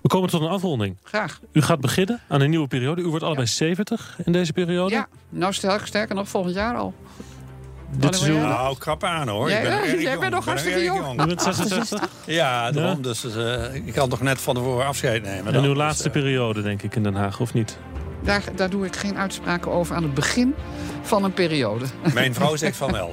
We 0.00 0.08
komen 0.08 0.30
tot 0.30 0.40
een 0.42 0.48
afronding. 0.48 0.96
Graag. 1.02 1.40
U 1.52 1.62
gaat 1.62 1.80
beginnen 1.80 2.20
aan 2.28 2.40
een 2.40 2.50
nieuwe 2.50 2.68
periode. 2.68 3.02
U 3.02 3.06
wordt 3.06 3.24
allebei 3.24 3.46
70 3.46 4.16
in 4.24 4.32
deze 4.32 4.52
periode. 4.52 4.94
Ja, 4.94 5.08
nou 5.28 5.52
sterker 5.84 6.14
nog 6.14 6.28
volgend 6.28 6.54
jaar 6.54 6.76
al. 6.76 6.94
Dit. 7.90 8.20
Ja. 8.20 8.32
Nou, 8.32 8.76
krap 8.78 9.04
aan 9.04 9.28
hoor. 9.28 9.48
Jij- 9.50 9.56
ik 9.58 9.62
ben 9.68 9.72
ja, 9.72 9.82
erg 9.82 9.90
jij 9.92 10.00
jong. 10.02 10.20
bent 10.20 10.30
nog 10.32 10.38
Ik 10.40 10.44
ben 10.44 10.54
hartstikke 10.54 10.82
jong. 10.82 11.26
Bent 11.26 11.42
66 11.42 12.08
Ja, 12.26 12.70
daarom. 12.70 13.02
Dus 13.02 13.24
eh, 13.36 13.74
ik 13.74 13.92
kan 13.92 14.08
toch 14.08 14.20
net 14.20 14.40
van 14.40 14.54
tevoren 14.54 14.86
afscheid 14.86 15.22
nemen. 15.22 15.46
en 15.46 15.52
dan. 15.52 15.62
uw 15.62 15.68
Dus, 15.68 15.78
laatste 15.78 16.04
eh, 16.04 16.12
periode, 16.12 16.62
denk 16.62 16.82
ik, 16.82 16.94
in 16.96 17.02
Den 17.02 17.14
Haag, 17.14 17.40
of 17.40 17.54
niet? 17.54 17.78
Daar, 18.22 18.42
daar 18.56 18.70
doe 18.70 18.86
ik 18.86 18.96
geen 18.96 19.16
uitspraken 19.18 19.70
over 19.72 19.96
aan 19.96 20.02
het 20.02 20.14
begin 20.14 20.54
van 21.02 21.24
een 21.24 21.32
periode. 21.32 21.84
Mijn 22.14 22.34
vrouw 22.34 22.56
zegt 22.56 22.76
van 22.76 22.92
wel. 23.00 23.10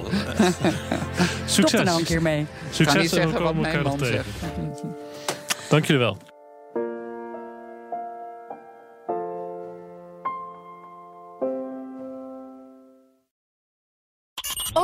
Succes. 1.46 1.70
Stop 1.70 1.72
er 1.72 1.84
nou 1.84 1.98
een 1.98 2.04
keer 2.04 2.22
mee. 2.22 2.40
Ik 2.40 2.46
kan 2.46 2.72
Succes 2.74 3.02
niet 3.02 3.02
en 3.02 3.02
we 3.02 3.08
zeggen 3.16 3.32
wat 3.32 3.42
komen 3.42 3.60
mijn 3.62 3.74
elkaar 3.76 3.90
nog 3.90 3.98
man 4.00 4.08
tegen. 4.08 4.24
zegt. 4.24 5.68
Dank 5.68 5.84
jullie 5.84 6.02
wel. 6.02 6.16